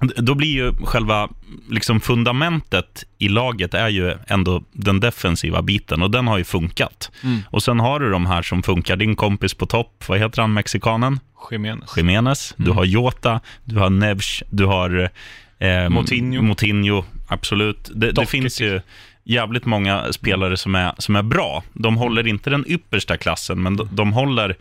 då 0.00 0.34
blir 0.34 0.48
ju 0.48 0.72
själva 0.84 1.28
liksom 1.70 2.00
fundamentet 2.00 3.04
i 3.18 3.28
laget 3.28 3.74
är 3.74 3.88
ju 3.88 4.14
ändå 4.26 4.62
den 4.72 5.00
defensiva 5.00 5.62
biten 5.62 6.02
och 6.02 6.10
den 6.10 6.26
har 6.26 6.38
ju 6.38 6.44
funkat. 6.44 7.10
Och 7.50 7.62
sen 7.62 7.80
har 7.80 8.00
du 8.00 8.10
de 8.10 8.26
här 8.26 8.42
som 8.42 8.62
funkar. 8.62 8.96
Din 8.96 9.16
kompis 9.16 9.54
på 9.54 9.66
topp, 9.66 10.04
vad 10.06 10.18
heter 10.18 10.42
han, 10.42 10.52
mexikanen? 10.52 11.20
Jiménez. 11.50 11.96
Jiménez, 11.96 12.54
du 12.56 12.70
har 12.70 12.84
Jota, 12.84 13.40
du 13.64 13.78
har 13.78 13.90
Neves, 13.90 14.42
du 14.50 14.64
har 14.64 15.10
eh, 15.58 15.88
Moutinho. 15.88 16.42
Moutinho, 16.42 17.04
absolut. 17.28 17.90
Det, 17.94 18.12
det 18.12 18.26
finns 18.26 18.60
ju 18.60 18.80
jävligt 19.24 19.64
många 19.64 20.12
spelare 20.12 20.56
som 20.56 20.74
är, 20.74 20.92
som 20.98 21.16
är 21.16 21.22
bra. 21.22 21.62
De 21.72 21.96
håller 21.96 22.26
inte 22.26 22.50
den 22.50 22.64
yppersta 22.68 23.16
klassen, 23.16 23.62
men 23.62 23.76
de, 23.76 23.88
de 23.92 24.12
håller 24.12 24.56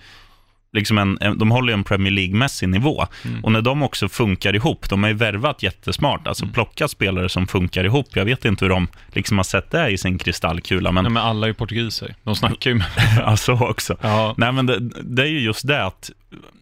liksom 0.74 0.98
en, 0.98 1.18
en, 1.22 1.38
de 1.38 1.52
håller 1.52 1.74
en 1.74 1.84
Premier 1.84 2.14
League-mässig 2.14 2.68
nivå. 2.68 3.06
Och 3.44 3.52
när 3.52 3.62
de 3.62 3.84
också 3.84 4.10
funkar 4.10 4.56
ihop, 4.56 4.90
de 4.90 5.04
har 5.04 5.10
ju 5.10 5.16
värvat 5.16 5.64
jättesmart, 5.64 6.28
alltså 6.28 6.48
plockat 6.48 6.92
spelare 6.92 7.30
som 7.30 7.48
funkar 7.48 7.84
ihop. 7.84 8.08
Jag 8.14 8.26
vet 8.26 8.46
inte 8.46 8.66
hur 8.66 8.70
de 8.70 8.88
liksom 9.08 9.38
har 9.38 9.44
sett 9.44 9.72
det 9.72 9.90
i 9.90 9.98
sin 9.98 10.18
kristallkula, 10.18 10.92
men 10.92 11.04
Nej, 11.04 11.14
men 11.14 11.24
alla 11.24 11.46
är 11.46 11.50
ju 11.50 11.54
portugiser. 11.54 12.16
De 12.24 12.36
snackar 12.36 12.72
ju 12.72 12.76
med... 12.78 12.88
alltså 13.24 13.54
också. 13.54 13.98
Ja. 14.02 14.34
Nej, 14.38 14.52
men 14.52 14.66
det, 14.66 14.80
det 15.04 15.22
är 15.22 15.28
ju 15.28 15.40
just 15.40 15.68
det 15.68 15.86
att 15.86 16.12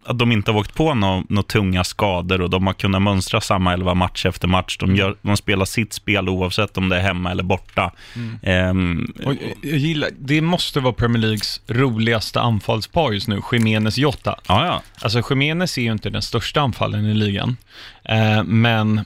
att 0.06 0.20
de 0.20 0.32
inte 0.32 0.52
har 0.52 0.60
åkt 0.60 0.74
på 0.76 0.94
några 0.94 1.24
nå 1.30 1.44
tunga 1.44 1.84
skador 1.84 2.42
och 2.42 2.50
de 2.50 2.68
har 2.68 2.74
kunnat 2.74 3.02
mönstra 3.02 3.42
samma 3.42 3.74
elva 3.74 3.94
match 3.94 4.26
efter 4.26 4.48
match. 4.48 4.78
De, 4.78 4.96
gör, 4.96 5.16
de 5.22 5.38
spelar 5.38 5.66
sitt 5.66 5.94
spel 5.94 6.30
oavsett 6.30 6.78
om 6.78 6.90
det 6.90 6.96
är 6.98 7.02
hemma 7.02 7.32
eller 7.32 7.44
borta. 7.44 7.92
Ehm, 8.44 9.14
Och 9.26 9.34
jag- 9.62 9.78
gillar, 9.78 10.10
det 10.20 10.42
måste 10.42 10.80
vara 10.80 10.94
Premier 10.94 11.22
Leagues 11.22 11.62
roligaste 11.68 12.42
anfallspar 12.42 13.12
just 13.12 13.28
nu, 13.28 13.42
Jiménez 13.52 13.98
Jota. 13.98 14.40
ja, 14.48 14.66
ja. 14.66 14.82
Alltså 15.02 15.22
Jiménez 15.30 15.78
är 15.78 15.82
ju 15.82 15.92
inte 15.92 16.10
den 16.10 16.22
största 16.22 16.62
anfallen 16.62 17.06
i 17.06 17.14
ligan, 17.14 17.58
eh, 18.04 18.44
men 18.44 19.06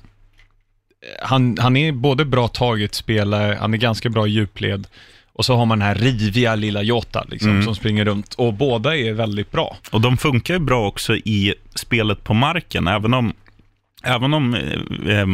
han, 1.21 1.57
han 1.59 1.77
är 1.77 1.91
både 1.91 2.25
bra 2.25 2.47
targetspelare, 2.47 3.57
han 3.59 3.73
är 3.73 3.77
ganska 3.77 4.09
bra 4.09 4.27
i 4.27 4.31
djupled 4.31 4.87
och 5.33 5.45
så 5.45 5.55
har 5.55 5.65
man 5.65 5.79
den 5.79 5.87
här 5.87 5.95
riviga 5.95 6.55
lilla 6.55 6.81
Jota 6.81 7.25
liksom, 7.29 7.49
Mm. 7.51 7.63
som 7.63 7.75
springer 7.75 8.05
runt 8.05 8.33
och 8.33 8.53
båda 8.53 8.97
är 8.97 9.13
väldigt 9.13 9.51
bra. 9.51 9.77
Och 9.91 10.01
de 10.01 10.17
funkar 10.17 10.53
ju 10.53 10.59
bra 10.59 10.87
också 10.87 11.15
i 11.15 11.53
spelet 11.75 12.23
på 12.23 12.33
marken, 12.33 12.87
även 12.87 13.13
om 13.13 13.33
Även 14.03 14.33
om, 14.33 14.53
eh, 14.55 15.19
eh, 15.19 15.27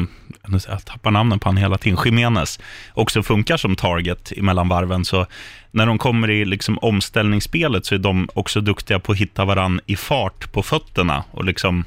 jag 0.68 0.86
tappar 0.86 1.12
namnen 1.12 1.40
på 1.40 1.50
han 1.50 1.58
hela 1.58 1.78
tiden, 1.78 2.00
Jiménez 2.06 2.60
också 2.94 3.24
funkar 3.24 3.58
som 3.58 3.76
target 3.76 4.32
emellan 4.38 4.68
varven, 4.70 5.06
så 5.06 5.26
när 5.72 5.86
de 5.86 5.98
kommer 5.98 6.30
i 6.30 6.46
liksom 6.46 6.78
omställningsspelet 6.78 7.86
så 7.86 7.96
är 7.96 8.00
de 8.00 8.30
också 8.34 8.62
duktiga 8.62 9.00
på 9.00 9.12
att 9.12 9.18
hitta 9.18 9.46
varann 9.46 9.82
i 9.86 9.96
fart 9.96 10.52
på 10.52 10.64
fötterna 10.64 11.24
och 11.32 11.46
liksom 11.46 11.86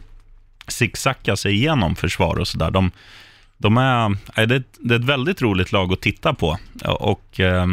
zigzacka 0.69 1.37
sig 1.37 1.53
igenom 1.55 1.97
försvar 1.97 2.37
och 2.37 2.49
sådär. 2.49 2.71
De, 2.71 2.91
de 3.63 3.77
är, 3.79 4.17
det, 4.47 4.55
är 4.55 4.59
ett- 4.59 4.79
det 4.81 4.95
är 4.95 4.99
ett 4.99 5.05
väldigt 5.05 5.43
roligt 5.43 5.73
lag 5.73 5.93
att 5.93 6.01
titta 6.01 6.35
på 6.35 6.59
och 6.85 7.41
eh, 7.41 7.67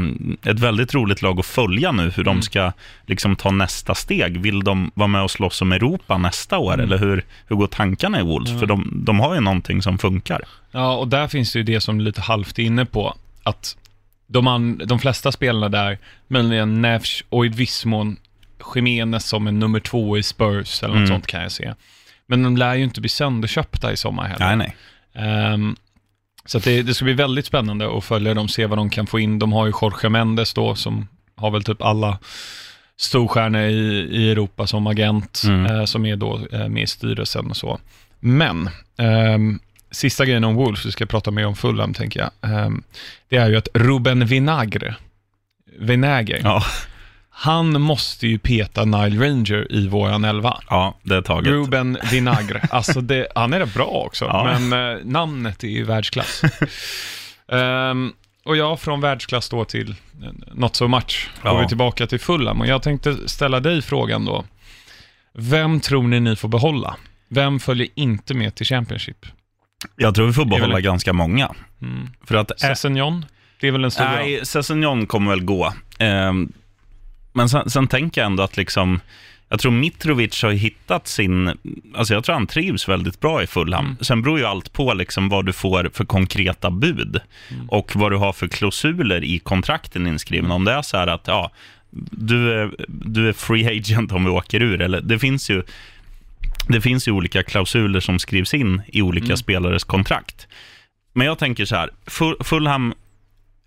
ett 0.43 0.59
väldigt 0.59 0.93
roligt 0.93 1.21
lag 1.21 1.39
att 1.39 1.45
följa 1.45 1.91
nu 1.91 2.11
hur 2.15 2.23
de 2.23 2.41
ska 2.41 2.71
liksom 3.05 3.35
ta 3.35 3.51
nästa 3.51 3.95
steg. 3.95 4.37
Vill 4.41 4.59
de 4.63 4.91
vara 4.95 5.07
med 5.07 5.21
och 5.23 5.31
slåss 5.31 5.61
om 5.61 5.71
Europa 5.71 6.17
nästa 6.17 6.57
år 6.57 6.81
eller 6.81 6.97
hur, 6.97 7.25
hur 7.47 7.55
går 7.55 7.67
tankarna 7.67 8.19
i 8.19 8.23
Wolves? 8.23 8.59
För 8.59 8.65
de, 8.65 8.91
de 9.05 9.19
har 9.19 9.35
ju 9.35 9.41
någonting 9.41 9.81
som 9.81 9.97
funkar. 9.97 10.41
Ja, 10.71 10.95
och 10.97 11.07
där 11.07 11.27
finns 11.27 11.53
det 11.53 11.59
ju 11.59 11.63
det 11.63 11.81
som 11.81 11.99
lite 11.99 12.21
halvt 12.21 12.59
är 12.59 12.63
inne 12.63 12.85
på, 12.85 13.15
att 13.43 13.77
de, 14.27 14.47
an, 14.47 14.81
de 14.85 14.99
flesta 14.99 15.31
spelarna 15.31 15.69
där, 15.69 15.97
möjligen 16.27 16.81
Nevs 16.81 17.23
och 17.29 17.45
i 17.45 17.49
viss 17.49 17.85
mån 17.85 18.17
Jiménez 18.75 19.25
som 19.25 19.47
en 19.47 19.59
nummer 19.59 19.79
två 19.79 20.17
i 20.17 20.23
Spurs 20.23 20.83
eller 20.83 20.93
något 20.93 20.97
Mm. 20.97 21.07
sånt 21.07 21.27
kan 21.27 21.41
jag 21.41 21.51
se. 21.51 21.73
Men 22.25 22.43
de 22.43 22.57
lär 22.57 22.75
ju 22.75 22.83
inte 22.83 23.01
bli 23.01 23.09
sönderköpta 23.09 23.91
i 23.91 23.97
sommar 23.97 24.27
heller. 24.27 24.45
Nej, 24.45 24.55
nej. 24.55 24.75
Ehm, 25.17 25.75
så 26.45 26.59
det, 26.59 26.81
det 26.81 26.93
ska 26.93 27.05
bli 27.05 27.13
väldigt 27.13 27.45
spännande 27.45 27.97
att 27.97 28.03
följa 28.03 28.33
dem, 28.33 28.47
se 28.47 28.65
vad 28.65 28.77
de 28.77 28.89
kan 28.89 29.07
få 29.07 29.19
in. 29.19 29.39
De 29.39 29.53
har 29.53 29.65
ju 29.65 29.73
Jorge 29.81 30.09
Mendes 30.09 30.53
då, 30.53 30.75
som 30.75 31.07
har 31.35 31.51
väl 31.51 31.63
typ 31.63 31.81
alla 31.81 32.17
storstjärnor 32.97 33.61
i, 33.61 34.07
i 34.11 34.31
Europa 34.31 34.67
som 34.67 34.87
agent, 34.87 35.41
Mm. 35.45 35.65
eh, 35.65 35.85
som 35.85 36.05
är 36.05 36.15
då 36.15 36.39
eh, 36.51 36.67
med 36.67 36.83
i 36.83 36.87
styrelsen 36.87 37.49
och 37.49 37.57
så. 37.57 37.79
Men, 38.19 38.69
ehm, 38.97 39.59
sista 39.91 40.25
grejen 40.25 40.43
om 40.43 40.55
Wolves, 40.55 40.85
vi 40.85 40.91
ska 40.91 41.05
prata 41.05 41.31
mer 41.31 41.45
om 41.47 41.55
Fulham 41.55 41.93
tänker 41.93 42.19
jag, 42.19 42.51
ehm, 42.51 42.83
det 43.29 43.37
är 43.37 43.49
ju 43.49 43.55
att 43.57 43.67
Ruben 43.73 44.25
Vinagre, 44.25 44.95
Vinagre, 45.79 46.39
Ja, 46.43 46.63
han 47.39 47.81
måste 47.81 48.27
ju 48.27 48.39
peta 48.39 48.85
Nile 48.85 49.25
Ranger 49.27 49.71
i 49.71 49.87
våran 49.87 50.25
elva. 50.25 50.59
ja 50.69 50.97
det 51.03 51.15
är 51.15 51.21
taget. 51.21 51.47
Ruben 51.51 51.97
Vinagre. 52.11 52.61
Alltså 52.71 53.01
det, 53.01 53.27
han 53.35 53.53
är 53.53 53.59
rätt 53.59 53.73
bra 53.73 53.85
också, 53.85 54.25
Ja. 54.25 54.57
men 54.59 54.97
eh, 54.97 55.03
namnet 55.05 55.63
är 55.63 55.67
ju 55.67 55.83
världsklass. 55.83 56.41
Ehm, 57.51 58.11
och 58.45 58.57
jag 58.57 58.79
från 58.79 59.01
världsklass 59.01 59.49
då 59.49 59.65
till 59.65 59.89
eh, 60.23 60.29
not 60.53 60.75
so 60.75 60.87
much. 60.87 61.29
Går 61.43 61.51
Ja. 61.53 61.59
vi 61.61 61.67
tillbaka 61.67 62.07
till 62.07 62.19
Fulham 62.19 62.61
och 62.61 62.67
jag 62.67 62.81
tänkte 62.83 63.29
ställa 63.29 63.59
dig 63.59 63.81
frågan 63.81 64.25
då. 64.25 64.45
Vem 65.33 65.79
tror 65.79 66.03
ni 66.03 66.19
ni 66.19 66.35
får 66.35 66.47
behålla? 66.49 66.95
Vem 67.29 67.59
följer 67.59 67.87
inte 67.95 68.33
med 68.33 68.55
till 68.55 68.65
Championship? 68.65 69.25
Jag 69.95 70.15
tror 70.15 70.27
vi 70.27 70.33
får 70.33 70.45
behålla 70.45 70.73
väl- 70.73 70.83
ganska 70.83 71.13
många. 71.13 71.51
Mm. 71.81 72.09
För 72.25 72.35
att 72.35 72.59
Sessignon? 72.59 73.25
Det 73.59 73.67
är 73.67 73.71
väl 73.71 73.81
den 73.81 73.91
stora? 73.91 74.11
Nej, 74.11 74.45
Sessignon 74.45 75.05
kommer 75.07 75.29
väl 75.31 75.43
gå. 75.43 75.73
Ehm, 75.99 76.51
men 77.37 77.49
sen, 77.49 77.69
sen 77.69 77.87
tänker 77.87 78.21
jag 78.21 78.25
ändå 78.25 78.43
att 78.43 78.57
liksom, 78.57 78.99
jag 79.49 79.59
tror 79.59 79.71
Mitrovic 79.71 80.43
har 80.43 80.51
hittat 80.51 81.07
sin, 81.07 81.57
alltså 81.95 82.13
jag 82.13 82.23
tror 82.23 82.33
han 82.33 82.47
trivs 82.47 82.89
väldigt 82.89 83.19
bra 83.19 83.43
i 83.43 83.47
Fulham. 83.47 83.85
Mm. 83.85 83.97
Sen 84.01 84.21
beror 84.21 84.39
ju 84.39 84.45
allt 84.45 84.73
på 84.73 84.93
liksom 84.93 85.29
vad 85.29 85.45
du 85.45 85.53
får 85.53 85.89
för 85.93 86.05
konkreta 86.05 86.71
bud 86.71 87.19
Mm. 87.51 87.69
och 87.69 87.95
vad 87.95 88.11
du 88.11 88.17
har 88.17 88.33
för 88.33 88.47
klausuler 88.47 89.23
i 89.23 89.39
kontrakten 89.39 90.07
inskrivna. 90.07 90.53
Om 90.53 90.65
det 90.65 90.71
är 90.71 90.81
så 90.81 90.97
här 90.97 91.07
att, 91.07 91.27
ja, 91.27 91.51
du 92.11 92.53
är, 92.53 92.71
du 92.87 93.29
är 93.29 93.33
free 93.33 93.77
agent 93.77 94.11
om 94.11 94.23
vi 94.25 94.29
åker 94.31 94.61
ur, 94.61 94.81
eller 94.81 95.01
det 95.01 95.19
finns 95.19 95.49
ju 95.49 95.63
det 96.69 96.81
finns 96.81 97.07
ju 97.07 97.11
olika 97.11 97.43
klausuler 97.43 97.99
som 97.99 98.19
skrivs 98.19 98.53
in 98.53 98.81
i 98.87 99.01
olika 99.01 99.25
Mm. 99.25 99.37
spelares 99.37 99.83
kontrakt. 99.83 100.47
Men 101.13 101.27
jag 101.27 101.37
tänker 101.39 101.65
så 101.65 101.75
här, 101.75 101.89
Ful- 102.05 102.43
Fulham 102.43 102.93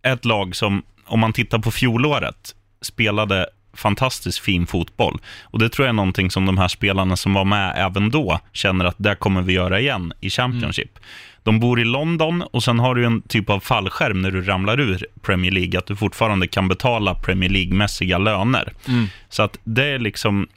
är 0.03 0.13
ett 0.13 0.25
lag 0.25 0.57
som, 0.57 0.83
om 1.05 1.21
man 1.21 1.33
tittar 1.33 1.59
på 1.59 1.71
fjolåret, 1.71 2.55
spelade 2.83 3.47
fantastiskt 3.75 4.39
fin 4.39 4.67
fotboll. 4.67 5.19
Och 5.43 5.59
det 5.59 5.69
tror 5.69 5.87
jag 5.87 5.93
är 5.93 5.97
någonting 5.97 6.31
som 6.31 6.47
de 6.47 6.59
här 6.59 6.69
spelarna 6.69 7.17
som 7.17 7.35
var 7.35 7.45
med 7.45 7.75
även 7.77 8.11
då 8.11 8.41
känner 8.53 8.85
att 8.85 8.97
det 8.99 9.15
kommer 9.15 9.43
vi 9.43 9.53
göra 9.53 9.81
igen 9.81 10.13
i 10.21 10.31
Championship. 10.31 10.99
De 11.43 11.61
bor 11.61 11.81
i 11.81 11.85
London 11.85 12.43
och 12.43 12.63
sen 12.63 12.79
har 12.79 12.95
du 12.95 13.07
en 13.07 13.23
typ 13.23 13.51
av 13.51 13.61
fallskärm 13.61 14.23
när 14.23 14.31
du 14.31 14.43
ramlar 14.43 14.81
ur 14.81 15.07
Premier 15.23 15.53
League, 15.53 15.79
att 15.79 15.87
du 15.87 15.97
fortfarande 15.97 16.47
kan 16.47 16.69
betala 16.69 17.15
Premier 17.15 17.51
League-mässiga 17.51 18.19
löner. 18.19 18.73
Mm. 18.89 19.07
Så 19.29 19.43
att 19.43 19.59
det 19.65 19.85
är 19.85 19.99
liksom, 19.99 20.49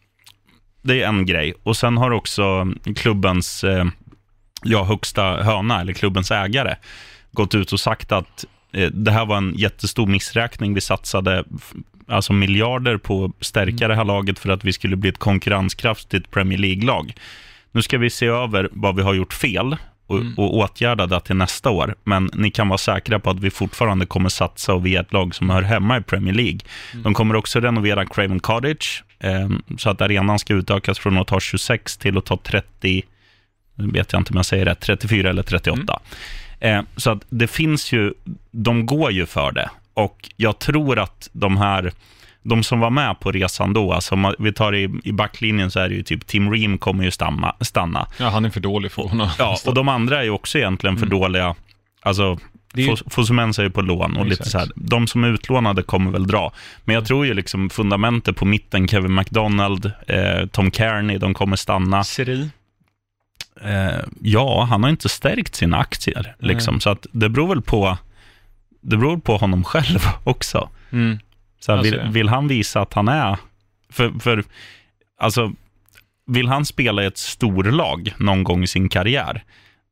det 0.81 1.01
är 1.01 1.07
en 1.07 1.25
grej. 1.25 1.53
Och 1.63 1.77
sen 1.77 1.97
har 1.97 2.11
också 2.11 2.67
klubbens 2.95 3.63
eh, 3.63 3.85
ja, 4.63 4.83
högsta 4.83 5.43
höna, 5.43 5.81
eller 5.81 5.93
klubbens 5.93 6.31
ägare, 6.31 6.75
gått 7.31 7.55
ut 7.55 7.73
och 7.73 7.79
sagt 7.79 8.11
att 8.11 8.45
eh, 8.73 8.89
det 8.89 9.11
här 9.11 9.25
var 9.25 9.37
en 9.37 9.53
jättestor 9.55 10.07
missräkning. 10.07 10.73
Vi 10.73 10.81
satsade 10.81 11.43
alltså 12.07 12.33
miljarder 12.33 12.97
på 12.97 13.25
att 13.25 13.45
stärka 13.45 13.87
det 13.87 13.95
här 13.95 14.05
laget 14.05 14.39
för 14.39 14.49
att 14.49 14.63
vi 14.65 14.73
skulle 14.73 14.95
bli 14.95 15.09
ett 15.09 15.17
konkurrenskraftigt 15.17 16.31
Premier 16.31 16.59
League-lag. 16.59 17.13
Nu 17.71 17.81
ska 17.81 17.97
vi 17.97 18.09
se 18.09 18.25
över 18.25 18.69
vad 18.71 18.95
vi 18.95 19.01
har 19.01 19.13
gjort 19.13 19.33
fel 19.33 19.75
och, 20.07 20.19
Mm. 20.19 20.33
och 20.37 20.57
åtgärda 20.57 21.05
det 21.07 21.19
till 21.19 21.35
nästa 21.35 21.69
år. 21.69 21.95
Men 22.03 22.29
ni 22.33 22.51
kan 22.51 22.67
vara 22.69 22.77
säkra 22.77 23.19
på 23.19 23.29
att 23.29 23.39
vi 23.39 23.49
fortfarande 23.51 24.05
kommer 24.05 24.29
satsa 24.29 24.73
och 24.73 24.85
vi 24.85 24.95
är 24.95 25.01
ett 25.01 25.13
lag 25.13 25.35
som 25.35 25.49
hör 25.49 25.61
hemma 25.61 25.97
i 25.97 26.01
Premier 26.01 26.33
League. 26.33 26.59
De 27.03 27.13
kommer 27.13 27.35
också 27.35 27.59
renovera 27.59 28.05
Craven 28.05 28.39
Cottage 28.39 29.03
eh, 29.19 29.49
så 29.77 29.89
att 29.89 30.01
arenan 30.01 30.39
ska 30.39 30.53
utökas 30.53 30.99
från 30.99 31.17
att 31.17 31.27
ta 31.27 31.39
26 31.39 31.97
till 31.97 32.17
att 32.17 32.25
ta 32.25 32.37
30, 32.37 33.03
nu 33.75 33.87
vet 33.87 34.13
jag 34.13 34.19
inte 34.19 34.31
om 34.33 34.37
jag 34.37 34.45
säger 34.45 34.65
rätt, 34.65 34.79
34 34.79 35.29
eller 35.29 35.43
38. 35.43 35.99
Eh, 36.59 36.81
så 36.97 37.11
att 37.11 37.25
det 37.29 37.47
finns 37.47 37.91
ju, 37.91 38.13
de 38.51 38.85
går 38.85 39.11
ju 39.11 39.25
för 39.25 39.51
det. 39.51 39.69
Och 39.93 40.29
jag 40.37 40.59
tror 40.59 40.99
att 40.99 41.29
de 41.33 41.57
här, 41.57 41.91
de 42.43 42.63
som 42.63 42.79
var 42.79 42.89
med 42.89 43.19
på 43.19 43.31
resan 43.31 43.73
då, 43.73 43.93
alltså 43.93 44.15
om 44.15 44.33
vi 44.39 44.53
tar 44.53 44.75
i, 44.75 44.89
i 45.03 45.11
backlinjen 45.11 45.71
så 45.71 45.79
är 45.79 45.89
det 45.89 45.95
ju 45.95 46.03
typ 46.03 46.27
Tim 46.27 46.51
Ream 46.53 46.77
kommer 46.77 47.03
ju 47.03 47.11
stanna. 47.11 47.55
stanna. 47.61 48.07
Ja, 48.19 48.29
han 48.29 48.45
är 48.45 48.49
för 48.49 48.59
dålig 48.59 48.91
för 48.91 49.03
honom. 49.03 49.29
Ja, 49.39 49.57
och 49.65 49.73
de 49.73 49.89
andra 49.89 50.19
är 50.19 50.23
ju 50.23 50.29
också 50.29 50.57
egentligen 50.57 50.97
för 50.97 51.05
dåliga. 51.05 51.55
Alltså, 52.01 52.37
ju- 52.75 52.87
Fos- 52.89 53.03
Fosumensa 53.09 53.61
är 53.61 53.65
ju 53.65 53.71
på 53.71 53.81
lån 53.81 54.17
och 54.17 54.25
lite 54.25 54.41
Exakt. 54.43 54.51
så 54.51 54.57
här. 54.57 54.69
De 54.75 55.07
som 55.07 55.23
är 55.23 55.27
utlånade 55.27 55.83
kommer 55.83 56.11
väl 56.11 56.27
dra. 56.27 56.53
Men 56.85 56.95
jag 56.95 57.05
tror 57.05 57.25
ju 57.25 57.33
liksom 57.33 57.69
fundamentet 57.69 58.35
på 58.35 58.45
mitten, 58.45 58.87
Kevin 58.87 59.15
McDonald, 59.15 59.91
eh, 60.07 60.45
Tom 60.51 60.71
Kearney, 60.71 61.17
de 61.17 61.33
kommer 61.33 61.55
stanna. 61.55 62.03
Seri? 62.03 62.49
Eh, 63.61 63.99
ja, 64.21 64.63
han 64.69 64.83
har 64.83 64.89
inte 64.89 65.09
stärkt 65.09 65.55
sina 65.55 65.77
aktier. 65.77 66.35
Liksom, 66.39 66.79
så 66.79 66.89
att 66.89 67.07
det 67.11 67.29
beror 67.29 67.47
väl 67.47 67.61
på 67.61 67.97
det 68.83 68.97
beror 68.97 69.17
på 69.17 69.37
honom 69.37 69.63
själv 69.63 69.99
också. 70.23 70.69
Mm. 70.91 71.19
Så 71.59 71.75
här, 71.75 71.83
vill, 71.83 71.93
ser. 71.93 72.07
vill 72.07 72.29
han 72.29 72.47
visa 72.47 72.81
att 72.81 72.93
han 72.93 73.07
är... 73.07 73.37
För, 73.89 74.19
för 74.19 74.43
alltså, 75.19 75.51
vill 76.27 76.47
han 76.47 76.65
spela 76.65 77.03
i 77.03 77.05
ett 77.05 77.17
storlag 77.17 78.13
någon 78.17 78.43
gång 78.43 78.63
i 78.63 78.67
sin 78.67 78.89
karriär, 78.89 79.43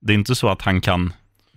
det 0.02 0.14
är 0.14 0.18
inte 0.18 0.36
så 0.36 0.50
att 0.50 0.62
han 0.62 0.82
kan 0.82 1.14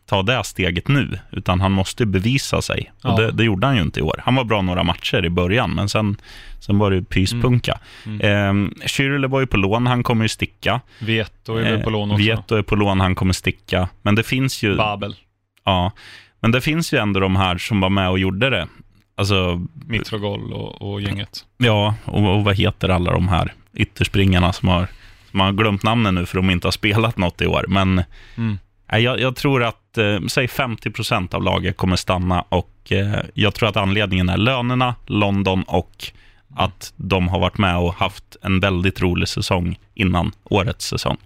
ta 0.07 0.23
det 0.23 0.45
steget 0.45 0.88
nu, 0.88 1.19
utan 1.31 1.61
han 1.61 1.73
måste 1.73 2.07
bevisa 2.07 2.62
sig. 2.62 2.93
Ja. 3.03 3.12
Och 3.12 3.21
det, 3.21 3.33
det 3.33 3.45
gjorde 3.45 3.67
han 3.67 3.76
ju 3.76 3.83
inte 3.83 4.00
i 4.00 4.03
år. 4.03 4.21
Han 4.25 4.35
var 4.35 4.45
bra 4.45 4.62
några 4.62 4.83
matcher 4.83 5.25
i 5.25 5.31
början, 5.31 5.71
men 5.71 5.88
sen, 5.88 6.17
sen 6.61 6.79
var 6.79 6.91
det 6.91 7.03
pyspunka. 7.03 7.79
Mm. 8.07 8.21
Mm. 8.21 8.73
Eh, 8.81 8.87
Schürrle 8.87 9.29
var 9.29 9.41
ju 9.41 9.47
på 9.47 9.57
lån, 9.57 9.87
han 9.87 10.03
kommer 10.03 10.25
ju 10.25 10.29
sticka. 10.29 10.81
Vieto 10.99 11.57
är 11.57 11.62
väl 11.62 11.83
på 11.83 11.91
lån 11.91 12.11
också. 12.11 12.23
Vieto 12.23 12.57
är 12.57 12.62
på 12.62 12.76
lån, 12.76 13.00
han 13.00 13.14
kommer 13.14 13.33
sticka. 13.33 13.88
Men 14.03 14.14
det 14.14 14.23
finns 14.23 14.62
ju... 14.62 14.76
Babel, 14.76 15.17
Ja, 15.64 15.93
men 16.44 16.50
det 16.50 16.60
finns 16.60 16.92
ju 16.92 16.98
ändå 16.98 17.20
de 17.20 17.36
här 17.36 17.58
som 17.58 17.80
var 17.80 17.90
med 17.90 18.10
och 18.10 18.18
gjorde 18.18 18.50
det. 18.50 18.68
Alltså, 19.14 19.66
Mitrogol 19.86 20.52
och, 20.52 20.82
och 20.92 21.00
gänget. 21.00 21.46
ja, 21.56 21.94
och, 22.04 22.34
och 22.36 22.44
vad 22.44 22.56
heter 22.56 22.88
alla 22.88 23.12
de 23.12 23.28
här 23.28 23.54
ytterspringarna 23.74 24.52
som 24.52 24.68
har, 24.68 24.86
som 25.30 25.40
har 25.40 25.52
glömt 25.52 25.82
namnen 25.82 26.14
nu 26.14 26.26
för 26.26 26.36
de 26.36 26.50
inte 26.50 26.66
har 26.66 26.72
spelat 26.72 27.16
något 27.16 27.40
i 27.40 27.46
år. 27.46 27.64
Men 27.68 28.02
Mm. 28.36 28.58
nej, 28.92 29.02
jag, 29.02 29.20
jag 29.20 29.36
tror 29.36 29.64
att, 29.64 29.98
eh, 29.98 30.20
säg 30.28 30.46
50% 30.46 31.34
av 31.34 31.42
laget 31.42 31.76
kommer 31.76 31.96
stanna 31.96 32.44
och 32.48 32.92
eh, 32.92 33.18
jag 33.34 33.54
tror 33.54 33.68
att 33.68 33.76
anledningen 33.76 34.28
är 34.28 34.36
lönerna, 34.36 34.94
London 35.06 35.62
och 35.62 36.04
att 36.56 36.92
de 36.96 37.28
har 37.28 37.38
varit 37.40 37.58
med 37.58 37.76
och 37.78 37.94
haft 37.94 38.36
en 38.42 38.60
väldigt 38.60 39.00
rolig 39.00 39.28
säsong 39.28 39.78
innan 39.94 40.32
årets 40.44 40.86
säsong. 40.86 41.16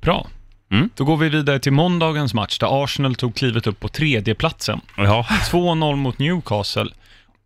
Bra. 0.00 0.26
Mm. 0.72 0.90
Då 0.94 1.04
går 1.04 1.16
vi 1.16 1.28
vidare 1.28 1.58
till 1.58 1.72
måndagens 1.72 2.34
match 2.34 2.58
där 2.58 2.84
Arsenal 2.84 3.14
tog 3.14 3.34
klivet 3.34 3.66
upp 3.66 3.80
på 3.80 3.88
tredjeplatsen. 3.88 4.80
Ja, 4.96 5.26
2-0 5.50 5.96
mot 5.96 6.18
Newcastle. 6.18 6.90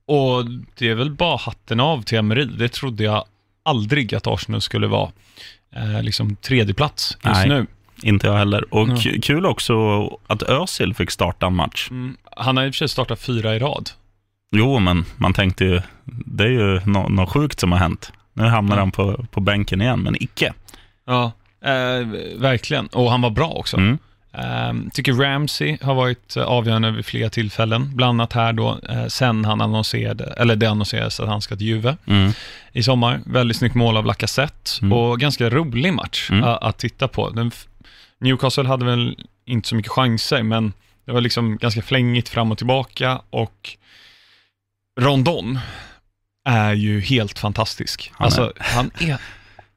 Och 0.06 0.45
det 0.78 0.88
är 0.90 0.95
väl 0.95 1.11
bara 1.11 1.37
hatten 1.37 1.80
av 1.80 2.02
till 2.02 2.18
Emery. 2.18 2.45
Det 2.45 2.68
trodde 2.68 3.04
jag 3.04 3.25
aldrig 3.62 4.14
att 4.14 4.26
Arsenal 4.26 4.61
skulle 4.61 4.87
vara 4.87 5.11
eh, 5.76 6.02
liksom 6.02 6.37
tredjeplats 6.37 7.16
just 7.25 7.37
Nej. 7.37 7.49
nu. 7.49 7.66
inte 8.02 8.26
jag 8.26 8.35
heller. 8.37 8.75
Och 8.75 8.88
Ja. 8.88 8.97
k- 8.97 9.11
kul 9.23 9.47
också 9.47 9.75
att 10.26 10.42
Özil 10.42 10.95
fick 10.95 11.11
starta 11.11 11.47
en 11.47 11.54
match. 11.56 11.88
Mm, 11.90 12.16
han 12.37 12.56
har 12.56 12.64
i 12.64 12.71
och 12.71 12.75
för 12.75 12.78
sig 12.78 12.88
startat 12.88 13.21
fyra 13.21 13.56
i 13.56 13.59
rad. 13.59 13.90
Jo, 14.52 14.78
men 14.78 15.04
man 15.16 15.33
tänkte 15.33 15.64
ju, 15.64 15.80
det 16.04 16.45
är 16.45 16.49
ju 16.49 16.80
nå- 16.85 17.09
något 17.09 17.30
sjukt 17.33 17.61
som 17.61 17.73
har 17.73 17.78
hänt. 17.78 18.12
Nu 18.33 18.45
hamnar 18.45 18.76
Ja. 18.76 18.80
han 18.83 18.90
på, 18.90 19.25
på 19.30 19.40
bänken 19.40 19.80
igen, 19.83 20.00
men 20.00 20.23
icke. 20.23 20.52
Ja, 21.06 21.33
eh, 21.66 22.06
verkligen. 22.40 22.87
Och 22.87 23.11
han 23.11 23.23
var 23.23 23.30
bra 23.30 23.49
också. 23.50 23.76
Mm. 23.76 23.99
Eh, 24.32 24.90
tycker 24.92 25.12
Ramsey 25.12 25.78
har 25.82 25.94
varit 25.94 26.37
eh, 26.37 26.42
avgörande 26.44 26.90
vid 26.90 27.06
flera 27.06 27.30
tillfällen. 27.30 27.96
Bland 27.96 28.11
annat 28.20 28.32
här 28.32 28.52
då, 28.52 28.78
eh, 28.88 29.06
sen 29.06 29.44
han 29.44 29.61
annonserade, 29.61 30.25
eller 30.38 30.56
det 30.56 30.66
annonserades 30.66 31.20
att 31.20 31.28
han 31.28 31.42
ska 31.42 31.56
till 31.56 31.66
Juve 31.66 31.96
Mm. 32.06 32.32
i 32.73 32.82
sommar. 32.82 33.20
Väldigt 33.26 33.56
snyggt 33.56 33.75
mål 33.75 33.96
av 33.96 34.06
Lacazette 34.06 34.70
Mm. 34.82 34.92
och 34.92 35.20
ganska 35.20 35.50
rolig 35.50 35.92
match 35.92 36.30
Mm. 36.30 36.44
a- 36.44 36.58
att 36.61 36.78
titta 36.78 37.08
på. 37.08 37.30
Den 37.30 37.50
Newcastle 38.20 38.64
hade 38.68 38.85
väl 38.85 39.16
inte 39.44 39.68
så 39.68 39.75
mycket 39.75 39.92
chanser, 39.92 40.42
men 40.42 40.73
det 41.04 41.12
var 41.12 41.20
liksom 41.20 41.56
ganska 41.56 41.82
flängigt 41.82 42.28
fram 42.28 42.52
och 42.52 42.58
tillbaka 42.58 43.20
och 43.30 43.76
Rondon 45.00 45.58
är 46.49 46.73
ju 46.75 47.00
helt 47.00 47.38
fantastisk. 47.38 48.11
Han 48.14 48.23
är- 48.23 48.26
alltså, 48.26 48.52
han, 48.58 48.90
är, 49.00 49.16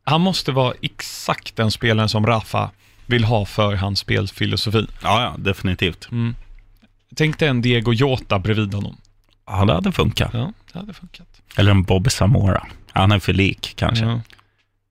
han 0.10 0.22
måste 0.22 0.51
vara 0.51 0.74
exakt 0.82 1.56
den 1.56 1.72
spelaren 1.72 2.10
som 2.10 2.25
Rafa 2.25 2.72
vill 3.06 3.24
ha 3.24 3.46
för 3.46 3.75
hans 3.75 4.00
spelfilosofi. 4.00 4.88
Ja, 5.04 5.22
ja, 5.22 5.36
definitivt. 5.38 6.12
Mm. 6.12 6.36
Tänk 7.16 7.39
dig 7.39 7.50
en 7.50 7.62
Diego 7.62 7.94
Jota 7.94 8.39
bredvid 8.39 8.74
honom. 8.74 8.98
Ja, 9.46 9.66
det 9.66 9.74
hade 9.74 9.92
funkat. 9.92 10.30
Ja, 10.34 10.54
det 10.74 10.80
hade 10.80 10.94
funkat. 10.94 11.28
Eller 11.58 11.72
en 11.72 11.84
Bobby 11.84 12.10
Samora. 12.10 12.68
Han 12.92 13.12
är 13.12 13.20
för 13.20 13.34
lik 13.34 13.74
kanske. 13.75 14.06
Ja. 14.06 14.22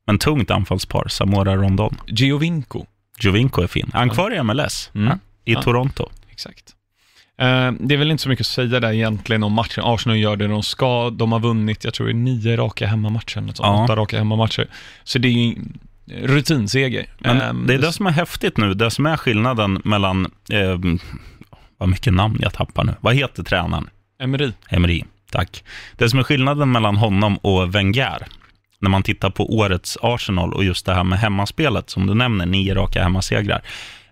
Men 0.06 0.18
tungt 0.18 0.50
anfallspar, 0.50 1.08
Samora 1.08 1.56
Rondon. 1.56 1.96
Giovinco, 2.06 2.86
Jovinko 3.20 3.62
är 3.62 3.66
fin. 3.66 3.90
Han 3.94 4.10
kvar 4.10 4.34
i 4.34 4.42
MLS? 4.42 4.90
Mm. 4.94 5.08
Ja, 5.44 5.60
I. 5.60 5.62
Toronto. 5.62 6.08
exakt. 6.30 6.74
Eh, 7.38 7.72
det 7.80 7.94
är 7.94 7.96
väl 7.96 8.10
inte 8.10 8.22
så 8.22 8.28
mycket 8.28 8.42
att 8.44 8.46
säga 8.46 8.80
där 8.80 8.92
egentligen 8.92 9.42
om 9.42 9.52
matchen. 9.52 9.84
Arsenal 9.86 10.18
gör 10.18 10.36
det 10.36 10.46
de 10.46 10.62
ska. 10.62 11.10
De 11.10 11.32
har 11.32 11.40
vunnit, 11.40 11.84
jag 11.84 11.94
tror 11.94 12.06
det 12.06 12.12
är 12.12 12.14
nio 12.14 12.56
raka 12.56 12.86
hemmamatcher, 12.86 13.34
sånt. 13.34 13.58
Ja. 13.58 13.84
åtta 13.84 13.96
raka 13.96 14.18
hemmamatcher. 14.18 14.66
Så 15.04 15.18
det 15.18 15.28
är 15.28 15.32
ju 15.32 15.54
rutinseger. 16.06 17.06
Men 17.18 17.66
det 17.66 17.74
är 17.74 17.78
det 17.78 17.92
som 17.92 18.06
är 18.06 18.10
häftigt 18.10 18.56
nu. 18.56 18.74
Det 18.74 18.90
som 18.90 19.06
är 19.06 19.16
skillnaden 19.16 19.80
mellan... 19.84 20.30
Eh, 20.50 20.78
vad 21.78 21.88
mycket 21.88 22.14
namn 22.14 22.38
jag 22.40 22.52
tappar 22.52 22.84
nu. 22.84 22.94
Vad 23.00 23.14
heter 23.14 23.42
tränaren? 23.42 23.90
Emery. 24.22 24.52
Emery, 24.68 25.04
tack. 25.30 25.64
Det 25.96 26.10
som 26.10 26.18
är 26.18 26.22
skillnaden 26.22 26.72
mellan 26.72 26.96
honom 26.96 27.36
och 27.36 27.74
Wenger, 27.74 28.26
när 28.80 28.90
man 28.90 29.02
tittar 29.02 29.30
på 29.30 29.56
årets 29.56 29.98
Arsenal 30.02 30.52
och 30.52 30.64
just 30.64 30.86
det 30.86 30.94
här 30.94 31.04
med 31.04 31.18
hemmaspelet, 31.18 31.90
som 31.90 32.06
du 32.06 32.14
nämner, 32.14 32.46
nio 32.46 32.74
raka 32.74 33.02
hemmasegrar. 33.02 33.62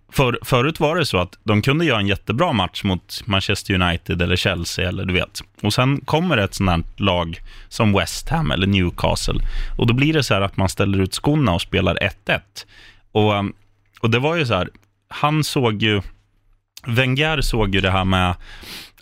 För, 0.08 0.38
förut 0.42 0.80
var 0.80 0.96
det 0.96 1.06
så 1.06 1.18
att 1.18 1.38
de 1.44 1.62
kunde 1.62 1.84
göra 1.84 1.98
en 1.98 2.06
jättebra 2.06 2.52
match 2.52 2.84
mot 2.84 3.22
Manchester 3.24 3.74
United 3.74 4.22
eller 4.22 4.36
Chelsea 4.36 4.88
eller 4.88 5.04
du 5.04 5.14
vet. 5.14 5.42
Och 5.62 5.74
sen 5.74 6.00
kommer 6.00 6.36
ett 6.36 6.54
sånt 6.54 6.70
här 6.70 6.82
lag 6.96 7.40
som 7.68 7.92
West 7.92 8.28
Ham 8.28 8.50
eller 8.50 8.66
Newcastle. 8.66 9.40
Och 9.78 9.86
då 9.86 9.94
blir 9.94 10.12
det 10.12 10.22
så 10.22 10.34
här 10.34 10.40
att 10.40 10.56
man 10.56 10.68
ställer 10.68 10.98
ut 10.98 11.14
skorna 11.14 11.54
och 11.54 11.62
spelar 11.62 11.98
1-1. 12.26 12.40
Och, 13.12 13.34
um, 13.34 13.52
och 14.00 14.10
det 14.10 14.18
var 14.18 14.36
ju 14.36 14.46
så 14.46 14.54
här, 14.54 14.70
han 15.08 15.44
såg 15.44 15.82
ju, 15.82 16.02
Wenger 16.86 17.40
såg 17.40 17.74
ju 17.74 17.80
det 17.80 17.90
här 17.90 18.04
med 18.04 18.34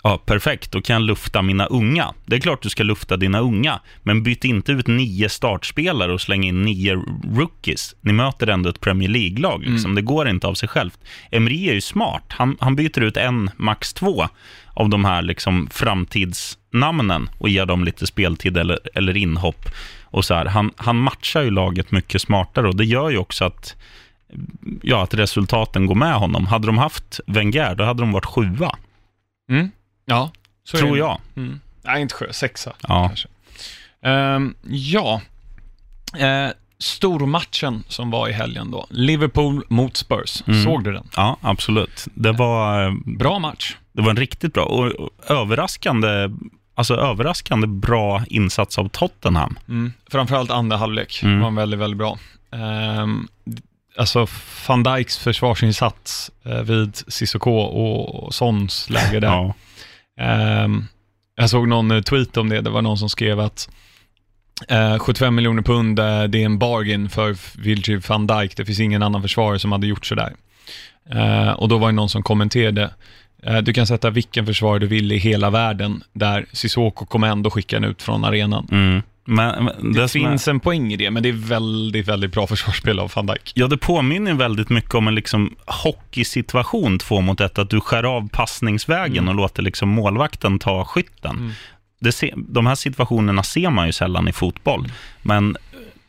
Ja, 0.06 0.18
perfekt. 0.18 0.72
Då 0.72 0.82
kan 0.82 0.94
jag 0.94 1.02
lufta 1.02 1.42
mina 1.42 1.66
unga. 1.66 2.14
Det 2.26 2.36
är 2.36 2.40
klart 2.40 2.62
du 2.62 2.68
ska 2.68 2.82
lufta 2.82 3.16
dina 3.16 3.38
unga, 3.38 3.80
men 4.02 4.22
byt 4.22 4.44
inte 4.44 4.72
ut 4.72 4.86
nio 4.86 5.28
startspelare 5.28 6.12
och 6.12 6.20
släng 6.20 6.44
in 6.44 6.62
nio 6.62 7.02
rookies. 7.36 7.94
Ni 8.00 8.12
möter 8.12 8.46
ändå 8.46 8.70
ett 8.70 8.80
Premier 8.80 9.08
League-lag. 9.08 9.64
Liksom. 9.66 9.94
Det 9.94 10.02
går 10.02 10.28
inte 10.28 10.46
av 10.46 10.54
sig 10.54 10.68
självt. 10.68 10.98
Emery 11.30 11.68
är 11.68 11.74
ju 11.74 11.80
smart. 11.80 12.24
Han, 12.28 12.56
han 12.60 12.76
byter 12.76 13.00
ut 13.00 13.16
en, 13.16 13.50
max 13.56 13.94
två 13.94 14.28
av 14.74 14.88
de 14.88 15.04
här 15.04 15.22
liksom, 15.22 15.68
framtidsnamnen 15.70 17.28
och 17.38 17.48
ger 17.48 17.66
dem 17.66 17.84
lite 17.84 18.06
speltid 18.06 18.56
eller, 18.56 18.78
eller 18.94 19.16
inhopp. 19.16 19.68
Och 20.04 20.24
så 20.24 20.34
här. 20.34 20.46
Han, 20.46 20.70
han 20.76 20.96
matchar 20.96 21.42
ju 21.42 21.50
laget 21.50 21.90
mycket 21.90 22.22
smartare 22.22 22.68
och 22.68 22.76
det 22.76 22.84
gör 22.84 23.10
ju 23.10 23.18
också 23.18 23.44
att 23.44 23.76
ja, 24.82 25.02
att 25.02 25.14
resultaten 25.14 25.86
går 25.86 25.94
med 25.94 26.14
honom. 26.14 26.46
Hade 26.46 26.66
de 26.66 26.78
haft 26.78 27.20
Wenger, 27.26 27.74
då 27.74 27.84
hade 27.84 28.02
de 28.02 28.12
varit 28.12 28.26
sjua, 28.26 28.76
Mm. 29.48 29.70
Ja, 30.04 30.30
så 30.64 30.76
är 30.76 30.80
tror 30.80 30.92
det. 30.92 30.98
jag. 30.98 31.20
Mm. 31.36 31.60
Nej, 31.82 32.02
inte 32.02 32.14
sjö, 32.14 32.32
sexa 32.32 32.72
Ja. 32.88 33.06
kanske. 33.08 33.28
Ehm, 34.02 34.54
ja, 34.68 35.20
uh, 36.20 36.52
stormatchen 36.78 37.84
som 37.88 38.10
var 38.10 38.28
i 38.28 38.32
helgen 38.32 38.70
då. 38.70 38.86
Liverpool 38.90 39.64
mot 39.68 39.96
Spurs. 39.96 40.42
Mm. 40.46 40.64
Såg 40.64 40.84
du 40.84 40.92
den? 40.92 41.08
Ja, 41.16 41.36
absolut. 41.40 42.06
Det 42.14 42.32
var, 42.32 42.86
eh, 42.86 42.92
Bra 43.04 43.38
match. 43.38 43.76
det 43.92 44.02
var 44.02 44.10
en 44.10 44.16
riktigt 44.16 44.52
bra 44.54 44.64
och 44.64 44.86
och 44.86 45.10
överraskande, 45.30 46.08
alltså 46.74 46.94
överraskande 46.96 47.66
bra 47.66 48.22
insats 48.26 48.78
av 48.78 48.88
Tottenham. 48.88 49.58
Mm. 49.68 49.92
Framförallt 50.10 50.50
andra 50.50 50.76
halvlek 50.76 51.20
Mm. 51.22 51.40
var 51.40 51.50
väldigt, 51.50 51.80
väldigt 51.80 51.98
bra. 51.98 52.18
Um, 52.50 53.28
alltså 53.98 54.26
van 54.68 54.82
Dijks 54.82 55.18
försvarsinsats 55.18 56.30
eh, 56.44 56.60
vid 56.62 56.96
Cissoko 57.08 57.50
och, 57.50 58.24
och 58.24 58.34
Sons 58.34 58.90
läge 58.90 59.20
där. 59.20 59.28
Ja. 59.28 59.54
Ehm, 60.20 60.84
jag 61.36 61.50
såg 61.50 61.68
någon 61.68 61.90
eh, 61.90 62.00
tweet 62.00 62.36
om 62.36 62.48
det, 62.48 62.60
det 62.60 62.70
var 62.70 62.82
någon 62.82 62.98
som 62.98 63.08
skrev 63.08 63.40
att 63.40 63.68
eh, 64.68 64.98
75 64.98 65.34
miljoner 65.34 65.62
pund, 65.62 65.98
eh, 65.98 66.22
det 66.24 66.42
är 66.42 66.44
en 66.44 66.58
bargain 66.58 67.08
för 67.08 67.36
Virgil 67.62 68.00
van 68.08 68.26
Dijk, 68.26 68.56
det 68.56 68.64
finns 68.64 68.80
ingen 68.80 69.02
annan 69.02 69.22
försvarare 69.22 69.58
som 69.58 69.72
hade 69.72 69.86
gjort 69.86 70.06
sådär. 70.06 70.32
Eh, 71.10 71.50
och 71.50 71.68
då 71.68 71.78
var 71.78 71.88
det 71.88 71.92
någon 71.92 72.08
som 72.08 72.22
kommenterade, 72.22 72.90
eh, 73.42 73.58
du 73.58 73.72
kan 73.72 73.86
sätta 73.86 74.10
vilken 74.10 74.46
försvarare 74.46 74.78
du 74.78 74.86
vill 74.86 75.12
i 75.12 75.16
hela 75.16 75.50
världen, 75.50 76.02
där 76.12 76.46
Sissoko 76.52 77.06
kommer 77.06 77.28
ändå 77.28 77.50
skicka 77.50 77.76
en 77.76 77.84
ut 77.84 78.02
från 78.02 78.24
arenan. 78.24 78.68
Mm. 78.70 79.02
Men, 79.26 79.64
men 79.64 79.92
Det, 79.92 80.00
det 80.00 80.08
som 80.08 80.20
är, 80.24 80.30
finns 80.30 80.48
en 80.48 80.60
poäng 80.60 80.92
i 80.92 80.96
det, 80.96 81.10
men 81.10 81.22
det 81.22 81.28
är 81.28 81.32
väldigt, 81.32 82.08
väldigt 82.08 82.32
bra 82.32 82.46
försvarsspel 82.46 82.98
av 82.98 83.12
van 83.16 83.26
Dijk. 83.26 83.52
ja, 83.54 83.66
det 83.66 83.76
påminner 83.76 84.34
väldigt 84.34 84.68
mycket 84.70 84.94
om 84.94 85.08
en 85.08 85.14
liksom 85.14 85.56
hockeysituation, 85.66 86.98
två 86.98 87.20
mot 87.20 87.40
ett, 87.40 87.58
att 87.58 87.70
du 87.70 87.80
skär 87.80 88.02
av 88.02 88.28
passningsvägen 88.28 89.18
Mm. 89.24 89.28
och 89.28 89.34
låter 89.34 89.62
liksom 89.62 89.88
målvakten 89.88 90.58
ta 90.58 90.84
skytten. 90.84 91.36
Mm. 91.36 91.52
Det 92.00 92.12
se, 92.12 92.34
de 92.36 92.66
här 92.66 92.74
situationerna 92.74 93.42
ser 93.42 93.70
man 93.70 93.86
ju 93.86 93.92
sällan 93.92 94.28
i 94.28 94.32
fotboll, 94.32 94.88
men 95.22 95.56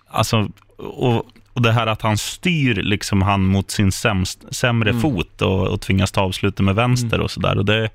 alltså, 0.07 0.49
och, 0.77 1.25
och 1.53 1.61
det 1.61 1.71
här 1.71 1.87
att 1.87 2.01
han 2.01 2.17
styr 2.17 2.75
liksom 2.75 3.21
han 3.21 3.45
mot 3.45 3.71
sin 3.71 3.91
sämst, 3.91 4.39
sämre 4.55 4.89
Mm. 4.89 5.01
fot 5.01 5.41
och, 5.41 5.67
och 5.67 5.81
tvingas 5.81 6.11
ta 6.11 6.21
avslutet 6.21 6.59
med 6.65 6.75
vänster 6.75 7.19
och 7.19 7.31
sådär. 7.31 7.57
Och 7.57 7.65
det, 7.65 7.89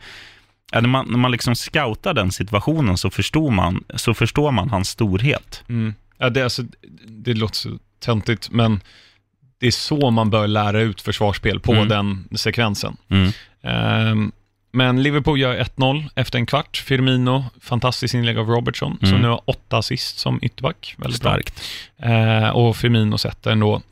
när, 0.73 0.81
man, 0.81 1.07
när 1.11 1.19
man 1.19 1.31
liksom 1.31 1.55
scoutar 1.55 2.15
den 2.15 2.33
situationen 2.33 2.99
så 2.99 3.11
förstår 3.11 3.51
man, 3.51 3.85
så 3.95 4.15
förstår 4.15 4.51
man 4.51 4.71
hans 4.71 4.89
storhet. 4.89 5.63
Mm. 5.69 5.95
Ja, 6.19 6.31
det, 6.31 6.43
alltså, 6.43 6.63
det 7.09 7.35
låter 7.35 7.55
så 7.57 7.79
töntigt, 8.01 8.51
men 8.51 8.81
det 9.59 9.67
är 9.67 9.71
så 9.71 10.11
man 10.11 10.31
bör 10.31 10.47
lära 10.47 10.81
ut 10.81 11.01
försvarsspel 11.01 11.61
på 11.61 11.73
Mm. 11.73 11.89
den 11.89 12.29
sekvensen. 12.39 12.97
Mm. 13.09 13.31
Ehm, 13.63 14.33
men 14.73 15.03
Liverpool 15.03 15.41
gör 15.41 15.57
1-0 15.59 16.09
efter 16.15 16.39
en 16.39 16.47
kvart. 16.47 16.77
Firmino, 16.77 17.45
fantastiskt 17.61 18.15
inlägg 18.15 18.39
av 18.39 18.49
Robertson, 18.49 18.97
som 19.01 19.09
Mm. 19.09 19.21
nu 19.23 19.29
har 19.29 19.41
åtta 19.45 19.79
assist 19.79 20.19
som 20.19 20.39
ytterback. 20.43 20.95
Väldigt 20.99 21.17
Starkt. 21.21 21.63
bra. 21.99 22.09
Ehm, 22.11 22.55
och 22.55 22.77
Firmino 22.77 23.19
sätter 23.19 23.51
ändå. 23.51 23.83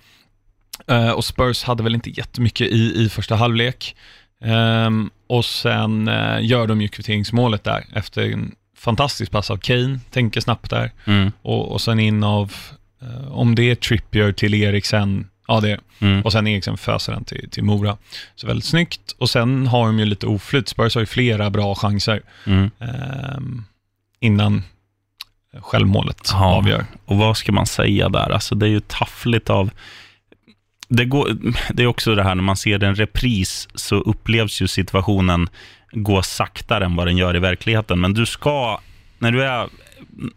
Ehm, 0.87 1.11
och 1.13 1.25
Spurs 1.25 1.63
hade 1.65 1.83
väl 1.83 1.95
inte 1.95 2.11
jättemycket 2.11 2.67
i, 2.67 3.03
i 3.05 3.09
första 3.09 3.37
halvlek. 3.37 3.97
Ehm, 4.45 5.11
och 5.27 5.45
sen 5.45 6.09
eh, 6.09 6.39
gör 6.47 6.67
de 6.67 6.81
ju 6.81 6.89
kvitteringsmålet 6.89 7.65
där 7.65 7.85
efter 7.95 8.33
en 8.33 8.55
fantastisk 8.77 9.33
pass 9.33 9.51
av 9.51 9.57
Kane, 9.57 10.01
tänker 10.11 10.41
snabbt 10.41 10.71
där. 10.71 10.91
Mm. 11.05 11.33
Och, 11.43 11.73
och 11.73 11.81
sen 11.81 12.01
in 12.01 12.25
av, 12.25 12.53
eh, 13.03 13.33
om 13.33 13.55
det 13.55 13.71
är 13.71 13.75
Trippier 13.75 14.33
till 14.33 14.55
Eriksen, 14.55 15.29
ja 15.49 15.61
det 15.61 15.71
är 15.71 15.81
Mm. 16.01 16.23
och 16.23 16.33
sen 16.33 16.47
Eriksen 16.47 16.77
föser 16.77 17.13
den 17.13 17.25
till, 17.25 17.51
till 17.51 17.65
Mora. 17.65 17.97
Så 18.35 18.47
väldigt 18.47 18.65
snyggt. 18.65 19.15
Och 19.19 19.31
sen 19.31 19.67
har 19.67 19.87
de 19.87 19.99
ju 19.99 20.05
lite 20.05 20.27
oflyt. 20.27 20.69
Spurs 20.69 20.95
har 20.95 21.01
ju 21.03 21.07
flera 21.07 21.51
bra 21.51 21.75
chanser 21.75 22.23
Mm. 22.47 22.71
ehm, 22.81 23.65
innan 24.21 24.63
självmålet 25.61 26.21
Ja. 26.33 26.45
avgör. 26.57 26.85
Och 27.05 27.17
vad 27.17 27.37
ska 27.37 27.53
man 27.53 27.67
säga 27.67 28.09
där? 28.09 28.31
Alltså 28.31 28.55
det 28.55 28.67
är 28.67 28.71
ju 28.71 28.81
taffligt 28.81 29.51
av... 29.51 29.71
Det, 30.89 31.05
går, 31.05 31.37
det 31.73 31.83
är 31.83 31.87
också 31.87 32.15
det 32.15 32.23
här 32.23 32.35
när 32.35 32.43
man 32.43 32.57
ser 32.57 32.85
en 32.85 32.95
repris 32.95 33.69
så 33.75 33.97
upplevs 33.97 34.63
ju 34.63 34.69
situationen 34.69 35.49
gå 35.93 36.23
saktare 36.23 36.85
än 36.85 36.97
vad 36.97 37.07
den 37.07 37.17
gör 37.17 37.37
i 37.37 37.39
verkligheten. 37.39 38.01
Men 38.01 38.15
du 38.15 38.27
ska, 38.27 38.81
när 39.19 39.33
du 39.33 39.45
är 39.45 39.69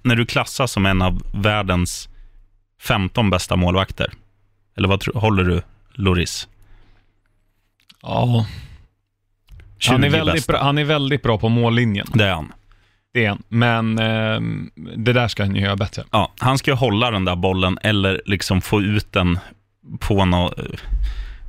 när 0.03 0.15
du 0.15 0.25
klassas 0.25 0.71
som 0.71 0.85
en 0.85 1.01
av 1.01 1.21
världens 1.33 2.09
15 2.81 3.29
bästa 3.29 3.55
målvakter, 3.55 4.11
eller 4.77 4.87
vad 4.87 5.03
håller 5.15 5.43
du, 5.43 5.61
Loris? 5.93 6.47
Ja. 8.01 8.45
Han 9.87 10.03
är, 10.03 10.09
20 10.09 10.17
väldigt 10.17 10.35
bästa. 10.35 10.51
bra, 10.53 10.63
han 10.63 10.77
är 10.77 10.83
väldigt 10.83 11.21
bra 11.23 11.37
på 11.37 11.49
mållinjen, 11.49 12.07
Det 12.13 12.25
är 12.25 12.33
han. 12.33 12.53
det 13.13 13.25
är 13.25 13.29
han. 13.29 13.43
Men 13.47 13.99
ehm, 13.99 14.71
det 14.97 15.13
där 15.13 15.27
ska 15.27 15.43
han 15.43 15.55
ju 15.55 15.61
göra 15.61 15.75
bättre. 15.75 16.03
Ja, 16.11 16.31
han 16.39 16.57
ska 16.57 16.71
ju 16.71 16.77
hålla 16.77 17.11
den 17.11 17.25
där 17.25 17.35
bollen 17.35 17.77
eller 17.83 18.21
liksom 18.25 18.61
få 18.61 18.81
ut 18.81 19.11
den 19.11 19.39
på 19.99 20.25
något... 20.25 20.59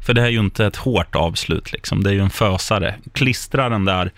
För 0.07 0.15
det 0.15 0.21
här 0.21 0.29
är 0.29 0.33
ju 0.33 0.41
inte 0.41 0.67
ett 0.67 0.77
hårt 0.77 1.15
avslut, 1.17 1.73
liksom. 1.73 2.03
det 2.03 2.11
är 2.11 2.15
ju 2.15 2.21
en 2.21 2.31
fösare. 2.31 2.95
Klistra 3.13 3.69
den 3.69 3.85
där 3.85 4.11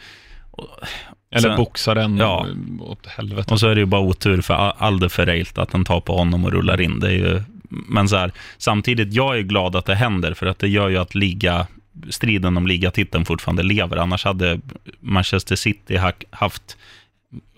Eller 1.30 1.48
Sen- 1.48 1.56
boxa 1.56 1.94
den 1.94 2.16
Ja. 2.16 2.46
åt 2.80 3.06
helvete. 3.06 3.54
och 3.54 3.60
så 3.60 3.68
är 3.68 3.74
det 3.74 3.80
ju 3.80 3.86
bara 3.86 4.00
otur 4.00 4.40
för 4.40 4.54
Alde 4.78 5.08
Ferreilt 5.08 5.58
att 5.58 5.70
den 5.72 5.84
tar 5.84 6.00
på 6.00 6.16
honom 6.16 6.44
och 6.44 6.52
rullar 6.52 6.80
in. 6.80 7.00
Det 7.00 7.06
är 7.08 7.12
ju, 7.12 7.42
men 7.68 8.08
så 8.08 8.16
här, 8.16 8.32
samtidigt, 8.58 9.12
jag 9.14 9.38
är 9.38 9.42
glad 9.42 9.76
att 9.76 9.84
det 9.86 9.94
händer 9.94 10.34
för 10.34 10.46
att 10.46 10.58
det 10.58 10.68
gör 10.68 10.88
ju 10.88 10.96
att 10.98 11.14
liga, 11.14 11.66
striden 12.10 12.56
om 12.56 12.66
ligatiteln 12.66 13.24
fortfarande 13.24 13.62
lever. 13.62 13.96
Annars 13.96 14.24
hade 14.24 14.60
Manchester 15.00 15.56
City 15.56 15.96
ha- 15.96 16.12
haft 16.30 16.76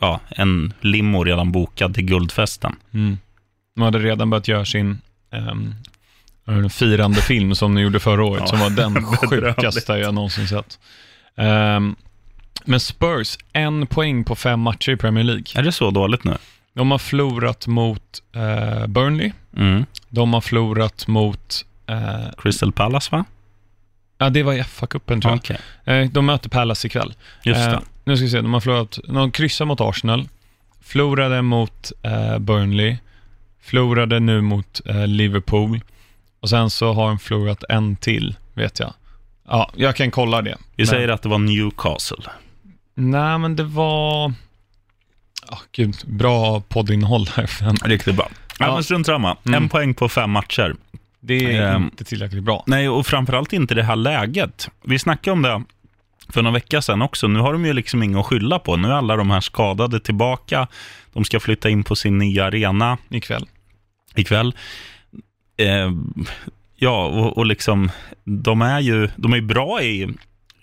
ja, 0.00 0.20
en 0.28 0.72
limo 0.80 1.24
redan 1.24 1.52
bokad 1.52 1.94
till 1.94 2.04
guldfesten. 2.04 2.76
Mm. 2.94 3.18
De 3.74 3.82
hade 3.82 3.98
redan 3.98 4.30
börjat 4.30 4.48
göra 4.48 4.64
sin 4.64 4.98
um, 5.30 5.74
firande 6.70 7.20
film 7.22 7.54
som 7.54 7.74
de 7.74 7.80
gjorde 7.82 8.00
förra 8.00 8.24
året, 8.24 8.40
Ja. 8.40 8.46
som 8.46 8.60
var 8.60 8.70
den 8.70 9.02
sjukaste 9.30 9.92
jag 9.92 10.14
någonsin 10.14 10.48
sett. 10.48 10.78
Ehm, 11.36 11.96
men 12.64 12.80
Spurs, 12.80 13.38
en 13.52 13.86
poäng 13.86 14.24
på 14.24 14.34
fem 14.34 14.60
matcher 14.60 14.92
i 14.92 14.96
Premier 14.96 15.24
League. 15.24 15.44
Är 15.54 15.62
det 15.62 15.72
så 15.72 15.90
dåligt 15.90 16.24
nu? 16.24 16.36
De 16.74 16.90
har 16.90 16.98
förlorat 16.98 17.66
mot 17.66 18.22
eh, 18.34 18.86
Burnley, 18.86 19.32
Mm. 19.56 19.84
de 20.08 20.32
har 20.34 20.40
förlorat 20.40 21.06
mot, 21.06 21.64
eh, 21.86 22.30
Crystal 22.38 22.72
Palace, 22.72 23.08
va? 23.12 23.24
ja 24.18 24.30
det 24.30 24.42
var 24.42 24.52
i 24.52 24.62
FA-cupen 24.62 25.20
tror 25.20 25.24
jag. 25.32 25.36
Okej, 25.38 25.58
Eh, 25.84 26.10
de 26.10 26.26
möter 26.26 26.48
Palace 26.48 26.86
ikväll. 26.86 27.14
just 27.44 27.60
det. 27.60 27.80
Nu 28.04 28.16
ska 28.16 28.24
vi 28.24 28.30
se, 28.30 28.40
de 28.40 28.54
har 28.54 28.60
förlorat, 28.60 28.98
de 29.08 29.30
kryssade 29.30 29.68
mot 29.68 29.80
Arsenal, 29.80 30.28
förlorade 30.82 31.42
mot 31.42 31.92
Burnley, 32.38 32.96
förlorade 33.62 34.20
nu 34.20 34.40
mot 34.40 34.80
Liverpool 35.06 35.80
och 36.40 36.48
sen 36.50 36.70
så 36.70 36.92
har 36.92 37.08
de 37.08 37.18
förlorat 37.18 37.64
en 37.68 37.96
till, 37.96 38.36
vet 38.54 38.80
jag. 38.80 38.92
Ja, 39.48 39.70
jag 39.76 39.96
kan 39.96 40.10
kolla 40.10 40.42
det. 40.42 40.56
Vi 40.76 40.82
Men- 40.82 40.86
säger 40.86 41.08
att 41.08 41.22
det 41.22 41.28
var 41.28 41.38
Newcastle. 41.38 42.24
Nej, 42.94 43.38
men 43.38 43.56
det 43.56 43.64
var... 43.64 44.26
Oh, 45.50 45.60
gud, 45.72 45.96
bra 46.06 46.60
poddinnehåll 46.60 47.26
här. 47.34 47.84
Riktigt 47.88 48.16
bra. 48.16 48.28
Ja, 48.58 48.66
Ja. 48.66 48.74
men 48.74 48.84
strunt 48.84 49.06
samma. 49.06 49.36
Mm. 49.46 49.62
En 49.62 49.68
poäng 49.68 49.94
på 49.94 50.08
fem 50.08 50.30
matcher. 50.30 50.74
det 51.20 51.56
är 51.56 51.74
Ehm. 51.74 51.82
inte 51.84 52.04
tillräckligt 52.04 52.42
bra. 52.42 52.64
Nej, 52.66 52.88
och 52.88 53.06
framförallt 53.06 53.52
inte 53.52 53.74
det 53.74 53.82
här 53.82 53.96
läget. 53.96 54.68
Vi 54.84 54.98
snackade 54.98 55.32
om 55.32 55.42
det 55.42 55.62
för 56.28 56.42
några 56.42 56.54
vecka 56.54 56.82
sedan 56.82 57.02
också. 57.02 57.28
Nu 57.28 57.38
har 57.38 57.52
de 57.52 57.66
ju 57.66 57.72
liksom 57.72 58.02
inget 58.02 58.18
att 58.18 58.26
skylla 58.26 58.58
på. 58.58 58.76
Nu 58.76 58.88
är 58.88 58.92
alla 58.92 59.16
de 59.16 59.30
här 59.30 59.40
skadade 59.40 60.00
tillbaka. 60.00 60.66
De 61.12 61.24
ska 61.24 61.40
flytta 61.40 61.68
in 61.70 61.84
på 61.84 61.96
sin 61.96 62.18
nya 62.18 62.44
arena 62.44 62.98
Ikväll. 63.10 63.46
ikväll. 64.14 64.54
Eh, 65.56 65.90
ja, 66.76 67.06
och, 67.06 67.38
och 67.38 67.46
liksom, 67.46 67.90
de 68.24 68.62
är 68.62 68.80
ju 68.80 69.08
de 69.16 69.32
är 69.32 69.40
bra 69.40 69.82
i, 69.82 70.08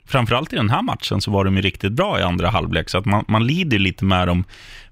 framförallt 0.05 0.53
i 0.53 0.55
den 0.55 0.69
här 0.69 0.81
matchen 0.81 1.21
så 1.21 1.31
var 1.31 1.45
de 1.45 1.55
ju 1.55 1.61
riktigt 1.61 1.91
bra 1.91 2.19
i 2.19 2.23
andra 2.23 2.49
halvlek, 2.49 2.89
så 2.89 2.97
att 2.97 3.05
man, 3.05 3.25
man 3.27 3.47
lider 3.47 3.79
lite 3.79 4.05
med 4.05 4.27
dem, 4.27 4.43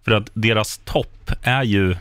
för 0.03 0.11
att 0.11 0.29
deras 0.33 0.77
topp 0.77 1.31
är 1.41 1.63
ju, 1.63 1.95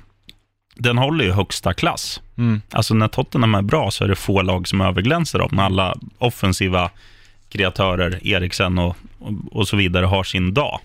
den 0.74 0.98
håller 0.98 1.24
ju 1.24 1.32
högsta 1.32 1.74
klass. 1.74 2.20
Mm. 2.38 2.62
Alltså 2.70 2.94
när 2.94 3.08
Tottenham 3.08 3.54
är 3.54 3.62
bra 3.62 3.90
så 3.90 4.04
är 4.04 4.08
det 4.08 4.16
få 4.16 4.42
lag 4.42 4.68
som 4.68 4.80
överglänser 4.80 5.38
dem, 5.38 5.50
när 5.52 5.62
alla 5.62 5.94
offensiva 6.18 6.90
kreatörer, 7.48 8.26
Eriksen 8.26 8.78
och, 8.78 8.96
och, 9.18 9.32
och 9.52 9.68
så 9.68 9.76
vidare, 9.76 10.06
har 10.06 10.24
sin 10.24 10.54
dag. 10.54 10.80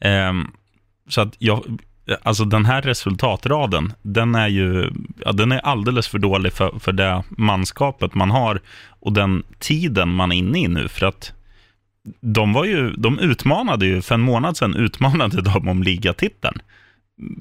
Ehm, 0.00 0.50
så 1.08 1.20
att 1.20 1.34
jag, 1.38 1.78
alltså 2.22 2.44
den 2.44 2.64
här 2.64 2.82
resultatraden, 2.82 3.92
den 4.02 4.34
är 4.34 4.48
ju 4.48 4.90
ja, 5.24 5.32
den 5.32 5.52
är 5.52 5.58
alldeles 5.58 6.08
för 6.08 6.18
dålig 6.18 6.52
för, 6.52 6.78
för 6.78 6.92
det 6.92 7.22
manskapet 7.28 8.14
man 8.14 8.30
har 8.30 8.60
och 9.00 9.12
den 9.12 9.42
tiden 9.58 10.08
man 10.14 10.32
är 10.32 10.36
inne 10.36 10.58
i 10.58 10.68
nu. 10.68 10.88
För 10.88 11.06
att 11.06 11.32
de, 12.20 12.52
var 12.52 12.64
ju, 12.64 12.90
de 12.92 13.18
utmanade 13.18 13.86
ju, 13.86 14.02
för 14.02 14.14
en 14.14 14.20
månad 14.20 14.56
sedan 14.56 14.74
utmanade 14.74 15.42
de 15.42 15.68
om 15.68 15.82
ligatiteln. 15.82 16.60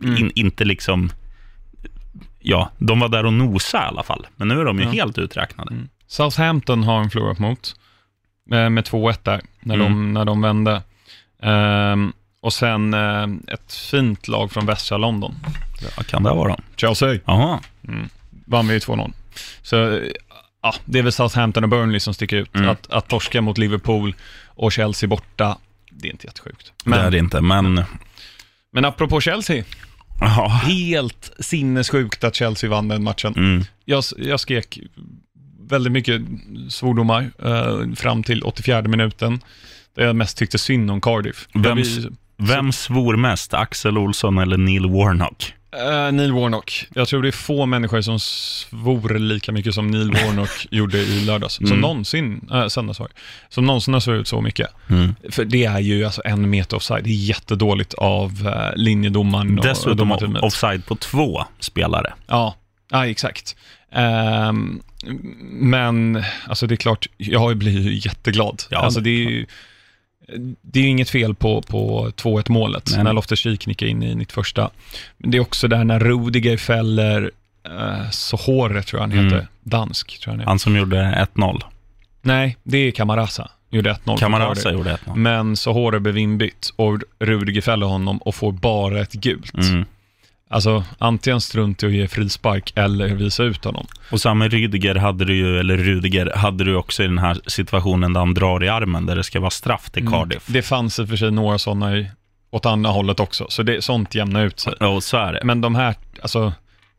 Mm. 0.03 0.17
In, 0.17 0.31
inte 0.35 0.65
liksom, 0.65 1.09
ja, 2.39 2.69
de 2.77 2.99
var 2.99 3.09
där 3.09 3.25
och 3.25 3.33
nosade 3.33 3.83
i 3.83 3.87
alla 3.87 4.03
fall. 4.03 4.27
Men 4.35 4.47
nu 4.47 4.59
är 4.59 4.65
de 4.65 4.79
ju 4.79 4.85
Ja. 4.85 4.91
helt 4.91 5.17
uträknade. 5.17 5.73
Mm. 5.73 5.89
Southampton 6.07 6.83
har 6.83 6.99
de 6.99 7.09
förlorat 7.09 7.39
mot, 7.39 7.75
eh, 8.51 8.69
med 8.69 8.85
2-1 8.85 9.19
där, 9.23 9.41
när, 9.59 9.77
de, 9.77 9.85
Mm. 9.85 10.13
när 10.13 10.25
de 10.25 10.41
vände. 10.41 10.81
Ehm, 11.41 12.13
och 12.41 12.53
sen 12.53 12.93
eh, 12.93 13.27
ett 13.53 13.73
fint 13.73 14.27
lag 14.27 14.51
från 14.51 14.65
västra 14.65 14.97
London, 14.97 15.35
Vad 15.97 16.07
kan 16.07 16.23
det 16.23 16.29
vara? 16.29 16.59
Chelsea, 16.75 17.19
Jaha, 17.25 17.59
mm. 17.87 18.09
vann 18.45 18.67
vi 18.67 18.79
2-0. 18.79 19.13
Så 19.61 19.89
eh, 19.97 20.03
ja, 20.61 20.75
det 20.85 20.99
är 20.99 21.03
väl 21.03 21.11
Southampton 21.11 21.63
och 21.63 21.69
Burnley 21.69 21.99
som 21.99 22.13
sticker 22.13 22.37
ut. 22.37 22.55
Mm. 22.55 22.69
Att, 22.69 22.91
att 22.91 23.07
torska 23.07 23.41
mot 23.41 23.57
Liverpool 23.57 24.15
och 24.45 24.71
Chelsea 24.71 25.09
borta, 25.09 25.57
det 25.91 26.07
är 26.07 26.11
inte 26.11 26.27
jättesjukt. 26.27 26.73
det 26.83 26.89
är 26.89 27.01
Men, 27.03 27.11
det 27.11 27.17
inte, 27.17 27.41
men 27.41 27.83
men 28.71 28.85
apropå 28.85 29.21
Chelsea, 29.21 29.63
ja. 30.19 30.47
helt 30.47 31.31
sinnessjukt 31.39 32.23
att 32.23 32.35
Chelsea 32.35 32.69
vann 32.69 32.87
den 32.87 33.03
matchen. 33.03 33.33
Mm. 33.37 33.63
Jag, 33.85 34.03
jag 34.17 34.39
skrek 34.39 34.79
väldigt 35.69 35.91
mycket 35.93 36.21
svordomar 36.69 37.31
eh, 37.43 37.95
fram 37.95 38.23
till 38.23 38.43
84 38.43 38.81
minuten. 38.81 39.39
Där 39.95 40.05
jag 40.05 40.15
mest 40.15 40.37
tyckte 40.37 40.57
synd 40.57 40.91
om 40.91 41.01
Cardiff. 41.01 41.47
Vems- 41.53 42.15
Vem 42.39 42.71
svor 42.71 43.15
mest, 43.15 43.53
Axel 43.53 43.97
Olsson 43.97 44.37
eller 44.37 44.57
Neil 44.57 44.85
Warnock? 44.89 45.53
Eh, 45.71 46.11
Neil 46.11 46.31
Warnock. 46.31 46.85
Jag 46.95 47.07
tror 47.07 47.21
det 47.21 47.27
är 47.29 47.31
få 47.31 47.65
människor 47.65 48.01
som 48.01 48.19
svor 48.19 49.19
lika 49.19 49.51
mycket 49.51 49.73
som 49.73 49.87
Neil 49.87 50.11
Warnock 50.11 50.67
gjorde 50.71 50.97
i 50.97 51.25
lördags. 51.25 51.53
Som 51.53 51.65
Mm. 51.65 51.79
någonsin, 51.79 52.49
äh, 52.53 52.67
söndags. 52.67 52.99
Som 53.49 53.65
någonsin 53.65 53.93
har 53.93 54.01
svurit 54.01 54.27
så 54.27 54.41
mycket. 54.41 54.67
Mm. 54.89 55.15
För 55.29 55.45
det 55.45 55.65
är 55.65 55.79
ju 55.79 56.05
alltså 56.05 56.21
en 56.25 56.49
meter 56.49 56.77
offside. 56.77 57.03
Det 57.03 57.09
är 57.09 57.13
jättedåligt 57.25 57.93
av 57.93 58.47
uh, 58.47 58.75
linjedomaren 58.75 59.59
och 59.59 59.65
Dessutom 59.65 59.97
domarteamet. 59.97 60.43
offside 60.43 60.85
på 60.85 60.95
två 60.95 61.43
spelare. 61.59 62.13
Ja, 62.27 62.55
ja 62.91 63.07
exakt. 63.07 63.55
Ehm, 63.91 64.81
men 65.51 66.23
alltså 66.47 66.67
det 66.67 66.73
är 66.73 66.77
klart, 66.77 67.07
jag 67.17 67.39
har 67.39 67.51
ju 67.55 67.93
jätteglad. 67.93 68.63
Ja, 68.69 68.77
alltså 68.79 68.99
det 68.99 69.09
är 69.09 69.29
ju 69.29 69.45
det 70.61 70.79
är 70.79 70.83
ju 70.83 70.89
inget 70.89 71.09
fel 71.09 71.35
på, 71.35 71.61
på 71.61 72.11
2-1 72.15 72.51
målet, 72.51 72.91
Nej. 72.95 73.03
när 73.03 73.13
Loftus-Cheek 73.13 73.67
nickar 73.67 73.87
in 73.87 74.03
i 74.03 74.15
91. 74.15 74.45
Men 75.17 75.31
det 75.31 75.37
är 75.37 75.41
också 75.41 75.67
där 75.67 75.83
när 75.83 75.99
Rudiger 75.99 76.57
fäller 76.57 77.31
uh, 77.69 78.09
Sohore, 78.11 78.83
tror 78.83 79.01
jag 79.01 79.07
han 79.07 79.25
heter. 79.25 79.37
Mm. 79.37 79.47
Dansk, 79.63 80.19
tror 80.19 80.33
jag 80.33 80.37
han 80.37 80.41
är. 80.41 80.45
Han 80.45 80.59
som 80.59 80.75
gjorde 80.75 81.27
1-0. 81.35 81.61
Nej, 82.21 82.57
det 82.63 82.77
är 82.77 82.91
Camarasa. 82.91 83.49
Gjorde 83.69 83.91
1-0 83.93 83.97
för 84.05 84.17
Camarasa 84.17 84.61
Cardiff. 84.61 84.77
gjorde 84.77 84.97
1-0. 85.05 85.15
Men 85.15 85.55
Sohore 85.55 85.99
blev 85.99 86.17
inbytt 86.17 86.73
och 86.75 86.99
Rudiger 87.19 87.61
fäller 87.61 87.85
honom 87.85 88.17
och 88.17 88.35
får 88.35 88.51
bara 88.51 89.01
ett 89.01 89.13
gult. 89.13 89.53
Mm. 89.53 89.85
Alltså, 90.51 90.83
antingen 90.97 91.41
strunt 91.41 91.83
i 91.83 91.85
att 91.85 91.91
ge 91.91 92.07
frispark 92.07 92.73
eller 92.75 93.07
visa 93.07 93.43
ut 93.43 93.65
honom. 93.65 93.87
Och 94.11 94.21
samma 94.21 94.47
Rydiger 94.47 94.95
hade 94.95 95.25
du 95.25 95.35
ju, 95.35 95.59
eller 95.59 95.77
Rudiger, 95.77 96.31
hade 96.35 96.63
du 96.63 96.75
också 96.75 97.03
i 97.03 97.07
den 97.07 97.17
här 97.17 97.37
situationen 97.47 98.13
där 98.13 98.19
han 98.19 98.33
drar 98.33 98.63
i 98.63 98.69
armen, 98.69 99.05
där 99.05 99.15
det 99.15 99.23
ska 99.23 99.39
vara 99.39 99.49
straff 99.49 99.89
till 99.89 100.07
Cardiff. 100.07 100.49
Mm. 100.49 100.53
Det 100.53 100.61
fanns 100.61 100.99
i 100.99 101.03
och 101.03 101.09
för 101.09 101.15
sig 101.15 101.31
några 101.31 101.57
sådana 101.57 101.97
i, 101.97 102.07
åt 102.51 102.65
andra 102.65 102.91
hållet 102.91 103.19
också, 103.19 103.45
så 103.49 103.63
det, 103.63 103.81
sånt 103.83 104.15
jämnar 104.15 104.45
ut 104.45 104.59
sig. 104.59 104.73
Ja, 104.79 104.87
och 104.87 105.03
så 105.03 105.17
är 105.17 105.33
det. 105.33 105.41
Men 105.43 105.61
de 105.61 105.75
här, 105.75 105.95
alltså, 106.21 106.53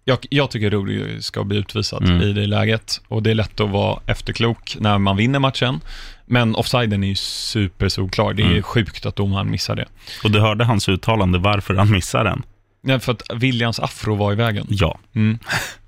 jag, 0.04 0.18
jag 0.30 0.50
tycker 0.50 0.70
Rudiger 0.70 1.20
ska 1.20 1.44
bli 1.44 1.56
utvisad 1.56 2.04
Mm. 2.04 2.22
i 2.22 2.32
det 2.32 2.46
läget 2.46 3.00
och 3.08 3.22
det 3.22 3.30
är 3.30 3.34
lätt 3.34 3.60
att 3.60 3.70
vara 3.70 4.00
efterklok 4.06 4.76
när 4.80 4.98
man 4.98 5.16
vinner 5.16 5.38
matchen. 5.38 5.80
Men 6.26 6.54
offsiden 6.54 7.04
är 7.04 7.08
ju 7.08 7.14
supersolklar. 7.14 8.32
Det 8.32 8.42
är 8.42 8.46
Mm. 8.50 8.62
sjukt 8.62 9.06
att 9.06 9.16
domaren 9.16 9.50
missar 9.50 9.76
det. 9.76 9.84
Och 10.24 10.30
du 10.30 10.40
hörde 10.40 10.64
hans 10.64 10.88
uttalande 10.88 11.38
varför 11.38 11.74
han 11.74 11.90
missade 11.90 12.30
den. 12.30 12.42
Nej, 12.82 13.00
för 13.00 13.12
att 13.12 13.22
Williams 13.34 13.80
afro 13.80 14.14
var 14.14 14.32
i 14.32 14.34
vägen. 14.34 14.66
Ja. 14.70 14.98
Mm. 15.14 15.38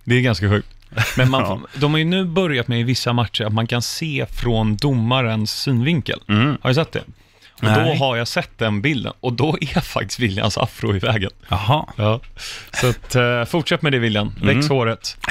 Det 0.04 0.14
är 0.14 0.20
ganska 0.20 0.48
sjukt. 0.50 0.68
Men 1.16 1.30
man, 1.30 1.42
Ja. 1.48 1.60
de 1.80 1.90
har 1.92 1.98
ju 1.98 2.04
nu 2.04 2.24
börjat 2.24 2.68
med 2.68 2.80
i 2.80 2.82
vissa 2.82 3.12
matcher 3.12 3.44
att 3.44 3.52
man 3.52 3.66
kan 3.66 3.82
se 3.82 4.26
från 4.32 4.76
domarens 4.76 5.52
synvinkel. 5.60 6.20
Mm. 6.28 6.56
Har 6.62 6.70
du 6.70 6.74
sett 6.74 6.92
det? 6.92 7.02
Och 7.54 7.62
Nej. 7.68 7.88
då 7.98 8.04
har 8.04 8.16
jag 8.16 8.28
sett 8.28 8.58
den 8.58 8.82
bilden 8.82 9.12
och 9.20 9.32
då 9.32 9.58
är 9.60 9.80
faktiskt 9.84 10.20
Williams 10.20 10.58
afro 10.58 10.96
i 10.96 10.98
vägen. 10.98 11.30
Jaha. 11.48 11.86
Ja. 11.96 12.20
Så 12.80 12.88
att, 12.88 13.14
eh, 13.14 13.44
fortsätt 13.44 13.82
med 13.82 13.92
det 13.92 13.98
William, 13.98 14.28
väx 14.42 14.54
Mm. 14.66 14.68
håret. 14.68 15.16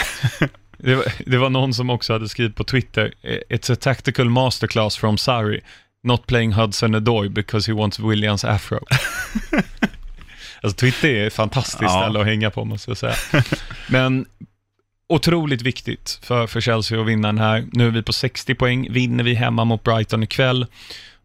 Det 0.84 0.96
var, 0.96 1.06
det 1.26 1.38
var 1.38 1.50
någon 1.50 1.74
som 1.74 1.90
också 1.90 2.14
hade 2.14 2.30
skrivit 2.30 2.56
på 2.56 2.64
Twitter, 2.64 3.14
It's 3.50 3.74
a 3.74 3.76
tactical 3.82 4.30
masterclass 4.30 4.98
from 4.98 5.18
Sarri, 5.18 5.62
not 6.04 6.28
playing 6.28 6.54
Hudson 6.54 6.96
Odoi 6.96 7.30
because 7.30 7.72
he 7.72 7.76
wants 7.78 8.00
Williams 8.00 8.44
afro. 8.46 8.80
Alltså 10.64 10.78
Twitter 10.78 11.10
är 11.10 11.28
ett 11.28 11.34
fantastiskt 11.34 11.82
Ja. 11.82 12.02
ställe 12.02 12.20
att 12.20 12.26
hänga 12.26 12.50
på, 12.50 12.66
måste 12.66 12.92
jag 12.92 12.98
säga. 12.98 13.16
Men 13.88 14.26
otroligt 15.10 15.62
viktigt 15.62 16.20
för, 16.24 16.48
för 16.48 16.62
Chelsea 16.62 17.02
att 17.02 17.08
vinna 17.08 17.28
den 17.28 17.38
här. 17.38 17.66
Nu 17.72 17.88
är 17.88 17.92
vi 17.92 18.04
på 18.04 18.14
60 18.14 18.56
poäng. 18.56 18.92
Vinner 18.92 19.24
vi 19.24 19.34
hemma 19.34 19.66
mot 19.66 19.84
Brighton 19.84 20.24
ikväll, 20.24 20.66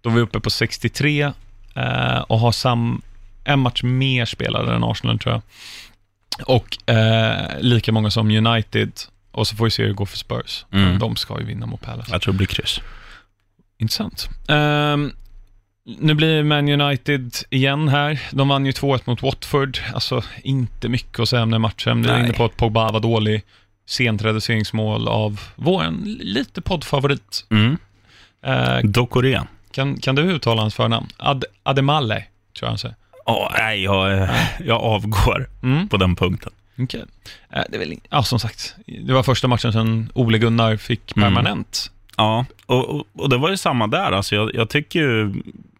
då 0.00 0.10
är 0.10 0.14
vi 0.14 0.20
uppe 0.20 0.40
på 0.40 0.50
63 0.50 1.32
eh, 1.74 2.18
och 2.18 2.38
har 2.38 2.52
sam, 2.52 3.02
en 3.44 3.58
match 3.58 3.82
mer 3.82 4.24
spelade 4.24 4.74
än 4.74 4.84
Arsenal, 4.84 5.18
tror 5.18 5.34
jag. 5.34 5.42
Och 6.48 6.90
eh, 6.94 7.60
lika 7.60 7.92
många 7.92 8.10
som 8.10 8.30
United. 8.30 8.92
Och 9.30 9.46
så 9.46 9.56
får 9.56 9.64
vi 9.64 9.70
se 9.70 9.82
hur 9.82 9.88
det 9.88 9.94
går 9.94 10.06
för 10.06 10.16
Spurs. 10.16 10.64
Mm. 10.72 10.98
De 10.98 11.16
ska 11.16 11.40
ju 11.40 11.46
vinna 11.46 11.66
mot 11.66 11.80
Palace. 11.80 12.12
Jag 12.12 12.22
tror 12.22 12.32
det 12.32 12.36
blir 12.36 12.46
kryss. 12.46 12.80
Intressant. 13.78 14.28
Ehm, 14.48 15.12
nu 15.86 16.14
blir 16.14 16.42
Man 16.42 16.68
United 16.80 17.32
igen 17.50 17.88
här. 17.88 18.20
De 18.32 18.48
vann 18.48 18.66
ju 18.66 18.72
2-1 18.72 19.00
mot 19.04 19.22
Watford. 19.22 19.78
Alltså, 19.94 20.22
inte 20.42 20.88
mycket 20.88 21.20
att 21.20 21.28
säga 21.28 21.42
om 21.42 21.50
den 21.50 21.60
matchen. 21.60 22.02
Vi 22.02 22.08
är 22.08 22.12
Nej. 22.12 22.24
inne 22.24 22.32
på 22.32 22.44
att 22.44 22.56
Pogba 22.56 22.92
var 22.92 23.00
dålig. 23.00 23.42
Sent 23.88 24.22
reduceringsmål 24.22 25.08
av 25.08 25.40
vår 25.56 25.84
lite 26.20 26.60
poddfavorit. 26.60 27.46
Mm. 27.50 27.76
Eh, 28.46 28.78
Dokore. 28.84 29.42
kan, 29.70 29.96
kan 29.96 30.14
du 30.14 30.22
uttala 30.22 30.60
hans 30.62 30.74
förnamn? 30.74 31.06
Ad, 31.16 31.44
Ademalle, 31.62 32.14
tror 32.14 32.26
jag 32.66 32.68
han 32.68 32.78
säger. 32.78 32.96
Åh, 33.26 33.48
nej, 33.58 33.82
jag, 33.82 34.28
jag 34.64 34.80
avgår 34.82 35.48
Mm. 35.62 35.88
på 35.88 35.96
den 35.96 36.16
punkten. 36.16 36.52
Okej. 36.78 37.04
Eh, 37.52 37.62
det 37.68 37.76
är 37.76 37.78
väl, 37.78 37.94
ja, 38.10 38.22
som 38.22 38.38
sagt, 38.38 38.74
det 38.86 39.12
var 39.12 39.22
första 39.22 39.48
matchen 39.48 39.72
sedan 39.72 40.10
Ole 40.14 40.38
Gunnar 40.38 40.76
fick 40.76 41.16
Mm. 41.16 41.26
permanent. 41.34 41.90
Ja, 42.16 42.44
och, 42.66 42.84
och, 42.88 43.06
och 43.14 43.28
det 43.30 43.36
var 43.38 43.50
ju 43.50 43.56
samma 43.56 43.86
där. 43.86 44.12
Alltså 44.12 44.34
jag, 44.34 44.54
jag 44.54 44.68
tycker 44.68 44.98
ju, 45.00 45.34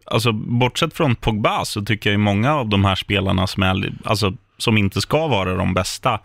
alltså 0.06 0.32
bortsett 0.32 0.94
från 0.96 1.14
Pogba 1.16 1.64
så 1.64 1.82
tycker 1.82 2.10
jag 2.10 2.12
ju 2.14 2.18
många 2.18 2.54
av 2.54 2.68
de 2.68 2.84
här 2.84 2.94
spelarna 2.94 3.46
som, 3.46 3.62
är, 3.62 3.92
alltså, 4.04 4.32
som 4.58 4.78
inte 4.78 5.00
ska 5.00 5.26
vara 5.26 5.54
de 5.54 5.74
bästa, 5.74 6.20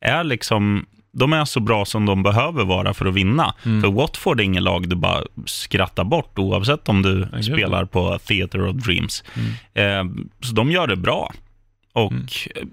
är 0.00 0.24
liksom, 0.24 0.86
de 1.12 1.32
är 1.32 1.44
så 1.44 1.60
bra 1.60 1.84
som 1.84 2.06
de 2.06 2.22
behöver 2.22 2.64
vara 2.64 2.94
för 2.94 3.06
att 3.06 3.14
vinna. 3.14 3.54
Mm. 3.64 3.82
För 3.82 3.88
Watford 3.90 4.40
är 4.40 4.44
inget 4.44 4.62
lag 4.62 4.88
du 4.88 4.96
bara 4.96 5.22
skrattar 5.46 6.04
bort, 6.04 6.38
oavsett 6.38 6.88
om 6.88 7.02
du 7.02 7.28
gud. 7.32 7.44
spelar 7.44 7.84
på 7.84 8.18
Theatre 8.18 8.68
of 8.70 8.76
Dreams. 8.76 9.24
Mm. 9.74 10.08
Eh, 10.08 10.24
så 10.40 10.54
de 10.54 10.70
gör 10.70 10.86
det 10.86 10.96
bra. 10.96 11.32
Och 11.92 12.12
Mm. 12.12 12.26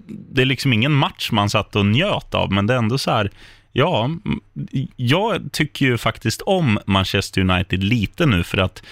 det 0.08 0.42
är 0.42 0.46
liksom 0.46 0.72
ingen 0.72 0.92
match 0.92 1.28
man 1.32 1.50
satt 1.50 1.76
och 1.76 1.86
njöt 1.86 2.34
av, 2.34 2.52
men 2.52 2.66
det 2.66 2.74
är 2.74 2.78
ändå 2.78 2.98
så 2.98 3.10
här, 3.10 3.30
ja, 3.72 4.10
jag 4.96 5.52
tycker 5.52 5.86
ju 5.86 5.98
faktiskt 5.98 6.42
om 6.42 6.78
Manchester 6.86 7.40
United 7.40 7.84
lite 7.84 8.26
nu, 8.26 8.44
för 8.44 8.58
att 8.58 8.82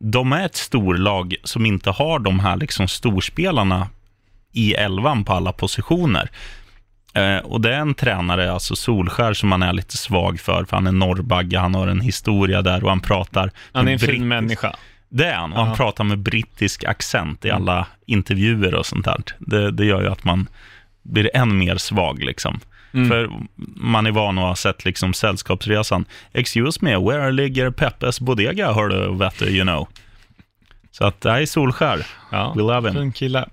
de 0.00 0.32
är 0.32 0.46
ett 0.46 0.56
storlag 0.56 1.34
som 1.44 1.66
inte 1.66 1.90
har 1.90 2.18
de 2.18 2.40
här 2.40 2.56
liksom 2.56 2.88
storspelarna 2.88 3.88
i 4.52 4.74
elvan 4.74 5.24
på 5.24 5.32
alla 5.32 5.52
positioner. 5.52 6.30
Eh, 7.14 7.38
och 7.38 7.60
det 7.60 7.74
är 7.74 7.80
en 7.80 7.94
tränare, 7.94 8.52
alltså 8.52 8.76
Solskär, 8.76 9.34
som 9.34 9.48
man 9.48 9.62
är 9.62 9.72
lite 9.72 9.96
svag 9.96 10.40
för, 10.40 10.64
för 10.64 10.76
han 10.76 10.86
är 10.86 10.92
norrbagge, 10.92 11.58
han 11.58 11.74
har 11.74 11.88
en 11.88 12.00
historia 12.00 12.62
där 12.62 12.84
och 12.84 12.90
han 12.90 13.00
pratar... 13.00 13.50
Han 13.72 13.88
är 13.88 13.92
en 13.92 13.98
fin 13.98 14.28
människa. 14.28 14.76
det 15.08 15.26
är 15.26 15.34
han. 15.34 15.52
Och 15.52 15.66
han 15.66 15.76
pratar 15.76 16.04
med 16.04 16.18
brittisk 16.18 16.84
accent 16.84 17.44
i 17.44 17.48
Mm. 17.48 17.62
alla 17.62 17.86
intervjuer 18.06 18.74
och 18.74 18.86
sånt 18.86 19.04
där. 19.04 19.20
Det, 19.38 19.70
det 19.70 19.84
gör 19.84 20.02
ju 20.02 20.08
att 20.08 20.24
man 20.24 20.48
blir 21.02 21.30
än 21.36 21.58
mer 21.58 21.76
svag 21.76 22.22
liksom. 22.22 22.60
Mm. 22.92 23.08
För 23.08 23.30
man 23.76 24.06
är 24.06 24.10
van 24.10 24.38
att 24.38 24.44
ha 24.44 24.56
sett 24.56 24.84
liksom 24.84 25.14
sällskapsresan. 25.14 26.04
Excuse 26.32 26.78
me, 26.82 26.96
where 26.96 27.32
ligger 27.32 27.70
Peppes 27.70 28.20
Bodega, 28.20 28.72
hör 28.72 28.88
du, 28.88 29.18
vet 29.18 29.42
you 29.42 29.62
know. 29.62 29.88
Så 30.90 31.04
att, 31.04 31.24
nej, 31.24 31.46
Solskär. 31.46 32.06
Ja, 32.32 32.52
We 32.56 32.62
love 32.62 32.88
him. 32.88 32.98
fin 32.98 33.12
kille. 33.12 33.48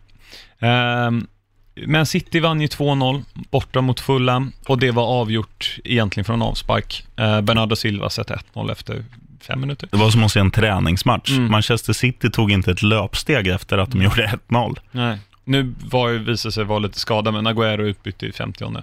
Um, 0.60 1.28
men 1.76 2.06
City 2.06 2.40
vann 2.40 2.62
ju 2.62 2.68
2-0 2.68 3.24
borta 3.52 3.82
mot 3.82 4.00
Fulham 4.00 4.52
och 4.68 4.80
det 4.80 4.92
var 4.92 5.04
avgjort 5.04 5.78
egentligen 5.84 6.26
från 6.26 6.42
avspark. 6.42 7.06
Uh, 7.20 7.42
Bernardo 7.42 7.76
Silva 7.76 8.10
sätter 8.10 8.40
1-0 8.54 8.72
efter 8.72 9.06
fem 9.42 9.62
minuter. 9.62 9.90
Det 9.92 9.98
var 9.98 10.10
som 10.10 10.24
att 10.24 10.32
se 10.32 10.40
en 10.40 10.52
träningsmatch. 10.52 11.32
Mm. 11.32 11.52
Manchester 11.52 11.94
City 11.94 12.30
tog 12.30 12.52
inte 12.52 12.72
ett 12.72 12.82
löpsteg 12.82 13.48
efter 13.48 13.78
att 13.78 13.92
de 13.92 14.02
gjorde 14.02 14.40
1-0. 14.48 14.78
Nej. 14.92 15.18
Nu 15.44 15.76
var 15.80 16.10
ju, 16.10 16.18
visade 16.20 16.52
sig 16.52 16.64
vara 16.64 16.80
lite 16.80 17.00
skada, 17.00 17.32
men 17.32 17.48
Agüero 17.48 17.82
utbytte 17.82 18.26
i 18.26 18.32
50 18.32 18.64
um, 18.66 18.78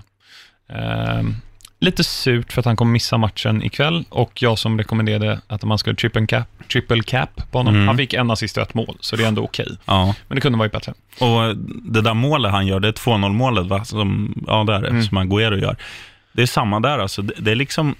Lite 1.83 2.05
surt 2.05 2.53
för 2.53 2.61
att 2.61 2.65
han 2.67 2.77
kommer 2.77 2.93
missa 2.93 3.19
matchen 3.19 3.63
ikväll 3.63 4.05
och 4.09 4.43
jag 4.43 4.59
som 4.59 4.79
rekommenderade 4.79 5.41
att 5.47 5.65
man 5.65 5.79
skulle 5.79 5.97
triple 5.97 6.27
cap, 6.27 6.47
triple 6.73 7.03
cap 7.03 7.51
på 7.51 7.59
honom. 7.59 7.75
Mm. 7.75 7.89
Han 7.89 7.97
fick 7.97 8.15
en 8.15 8.31
assist 8.31 8.57
och 8.57 8.63
ett 8.63 8.75
mål, 8.75 8.97
så 9.01 9.17
det 9.17 9.25
är 9.25 9.29
ändå 9.29 9.45
okej. 9.45 9.77
Ja. 9.85 10.15
Men 10.29 10.35
det 10.35 10.41
kunde 10.41 10.59
varit 10.59 10.73
bättre. 10.73 10.95
Och 11.21 11.57
det 11.83 12.01
där 12.01 12.15
målet 12.15 12.53
han 12.53 12.67
gör, 12.67 12.81
det 12.81 12.89
är 12.89 12.93
2-0-målet, 12.93 13.67
va? 13.67 13.85
Som, 13.85 14.35
ja, 14.47 14.65
det 14.65 14.75
är 14.75 14.81
det, 14.83 14.89
Mm. 14.89 15.03
som 15.03 15.19
Agüero 15.19 15.57
gör. 15.61 15.77
Det 16.33 16.43
är 16.43 16.47
samma 16.47 16.81
där, 16.81 16.99
alltså. 16.99 17.23
Det, 17.23 17.35
det 17.39 17.51
är 17.51 17.55
liksom, 17.57 17.95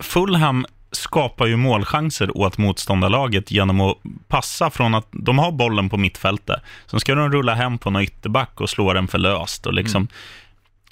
Fulham 0.00 0.66
skapar 0.92 1.46
ju 1.46 1.56
målchanser 1.56 2.36
åt 2.38 2.58
motståndarlaget 2.58 3.50
genom 3.50 3.80
att 3.80 3.96
passa 4.28 4.70
från 4.70 4.94
att 4.94 5.06
de 5.10 5.38
har 5.38 5.52
bollen 5.52 5.88
på 5.88 5.96
mittfältet. 5.96 6.60
Sen 6.86 7.00
ska 7.00 7.14
de 7.14 7.32
rulla 7.32 7.54
hem 7.54 7.78
på 7.78 7.90
någon 7.90 8.02
ytterback 8.02 8.60
och 8.60 8.70
slå 8.70 8.92
den 8.92 9.08
för 9.08 9.18
löst. 9.18 9.66
Och 9.66 9.74
liksom, 9.74 10.08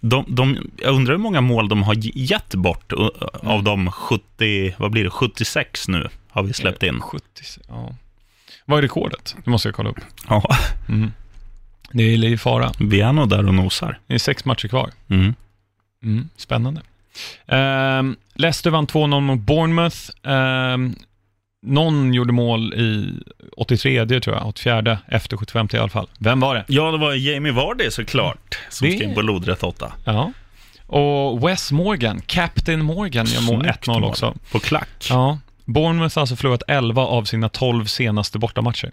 de, 0.01 0.25
de, 0.29 0.71
jag 0.77 0.95
undrar 0.95 1.15
hur 1.15 1.19
många 1.23 1.41
mål 1.41 1.69
de 1.69 1.83
har 1.83 1.95
gett 2.19 2.55
bort 2.55 2.93
uh, 2.93 3.09
av 3.43 3.63
de 3.63 3.93
70, 3.93 4.75
vad 4.79 4.91
blir 4.91 5.05
det, 5.05 5.11
76 5.11 5.89
nu 5.89 6.09
har 6.31 6.43
vi 6.43 6.53
släppt 6.53 6.83
in. 6.83 7.01
70, 7.01 7.25
ja. 7.69 7.95
Vad 8.65 8.79
är 8.79 8.83
rekordet? 8.83 9.37
Det 9.45 9.51
måste 9.51 9.69
jag 9.69 9.75
kolla 9.75 9.91
upp. 9.91 10.01
Ja, 10.29 10.57
Mm. 10.89 11.13
Det 11.93 12.03
är 12.03 12.25
i 12.25 12.39
fara. 12.39 12.73
vi 12.81 13.01
är 13.01 13.13
nog 13.13 13.29
där 13.29 13.47
och 13.47 13.55
nosar. 13.55 13.99
Det 14.07 14.15
är 14.15 14.19
sex 14.19 14.45
matcher 14.45 14.69
kvar. 14.69 14.91
Mm. 15.09 15.35
Mm, 16.03 16.29
spännande. 16.37 16.81
Um, 17.47 18.17
Leicester 18.35 18.71
vann 18.71 18.87
2-0 18.87 19.21
mot 19.21 19.41
Bournemouth. 19.41 19.97
Um, 20.23 20.97
någon 21.63 22.15
gjorde 22.15 22.33
mål 22.33 22.75
i 22.75 23.15
83 23.57 24.07
tror 24.21 24.37
jag, 24.37 24.47
84 24.49 24.99
efter 25.09 25.37
75 25.37 25.69
i 25.73 25.77
alla 25.77 25.89
fall. 25.89 26.09
Vem 26.19 26.41
var 26.41 26.55
det? 26.55 26.65
Ja, 26.69 26.91
det 26.91 26.99
var 26.99 27.15
Jamie 27.15 27.53
Vardy 27.53 27.91
såklart, 27.91 28.59
som 28.71 28.87
Det- 28.89 28.97
skrev 28.97 29.15
på 29.15 29.23
lodrätt 29.23 29.63
8. 29.63 29.93
Ja. 30.05 30.33
Och 30.87 31.49
Wes 31.49 31.73
Morgan, 31.73 32.21
Captain 32.27 32.85
Morgan, 32.85 33.27
gör 33.27 33.41
mål 33.41 33.61
Snyggt 33.61 33.87
1-0 33.87 34.01
mål. 34.01 34.05
också. 34.05 34.35
På 34.53 34.59
klack. 34.59 35.07
Ja. 35.11 35.39
Bournemouth 35.65 36.15
har 36.17 36.21
alltså 36.21 36.37
förlorat 36.37 36.63
11 36.69 37.03
av 37.03 37.25
sina 37.25 37.49
12 37.49 37.85
senaste 37.85 38.39
bortamatcher. 38.39 38.91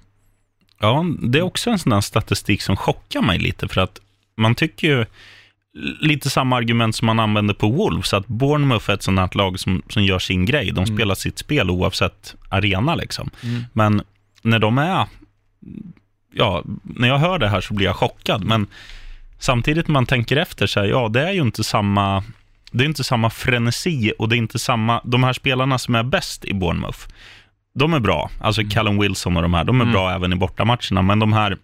Ja, 0.80 1.06
det 1.24 1.38
är 1.38 1.44
också 1.44 1.70
en 1.70 1.80
sån 1.80 1.90
där 1.90 2.02
statistik 2.02 2.62
som 2.62 2.76
chockar 2.76 3.22
mig 3.22 3.40
lite, 3.40 3.68
för 3.68 3.82
att 3.82 4.00
man 4.36 4.56
tycker 4.56 4.88
ju 4.88 5.06
lite 6.00 6.30
samma 6.30 6.56
argument 6.58 6.96
som 6.96 7.06
man 7.06 7.20
använder 7.20 7.54
på 7.54 7.70
Wolves, 7.70 8.14
att 8.14 8.28
Bournemouth 8.28 8.90
är 8.90 8.94
ett 8.94 9.04
sånt 9.04 9.20
här 9.20 9.30
lag 9.38 9.60
som, 9.60 9.82
som 9.90 10.04
gör 10.04 10.20
sin 10.20 10.46
grej. 10.46 10.66
De 10.72 10.84
Mm. 10.84 10.96
spelar 10.98 11.16
sitt 11.16 11.40
spel 11.40 11.70
oavsett 11.70 12.36
arena 12.50 12.96
liksom. 12.96 13.30
Mm. 13.44 13.64
Men 13.74 14.02
när 14.42 14.60
de 14.60 14.78
är, 14.78 15.06
ja, 16.34 16.64
när 16.84 17.08
jag 17.08 17.18
hör 17.18 17.40
det 17.40 17.48
här 17.50 17.62
så 17.62 17.74
blir 17.74 17.86
jag 17.86 17.96
chockad, 17.96 18.44
men 18.44 18.68
samtidigt 19.40 19.88
när 19.88 19.94
man 19.94 20.06
tänker 20.06 20.38
efter 20.38 20.68
så 20.68 20.80
här, 20.80 20.88
ja, 20.88 21.08
det 21.10 21.22
är 21.30 21.32
ju 21.32 21.42
inte 21.42 21.64
samma, 21.64 22.24
det 22.72 22.84
är 22.84 22.88
inte 22.88 23.04
samma 23.04 23.30
frenesi 23.30 24.14
och 24.20 24.30
det 24.30 24.36
är 24.36 24.38
inte 24.38 24.60
samma, 24.60 25.02
de 25.06 25.24
här 25.24 25.34
spelarna 25.34 25.78
som 25.78 25.96
är 25.96 26.04
bäst 26.04 26.46
i 26.46 26.54
Bournemouth, 26.54 27.00
de 27.80 27.94
är 27.94 28.00
bra, 28.00 28.30
alltså 28.42 28.62
Callum 28.70 29.00
Wilson 29.00 29.36
och 29.38 29.42
de 29.44 29.54
här, 29.54 29.64
de 29.64 29.76
är 29.82 29.86
Mm. 29.86 29.94
bra 29.94 30.12
även 30.12 30.34
i 30.34 30.36
bortamatcherna, 30.36 31.02
men 31.02 31.20
de 31.20 31.34
här, 31.34 31.58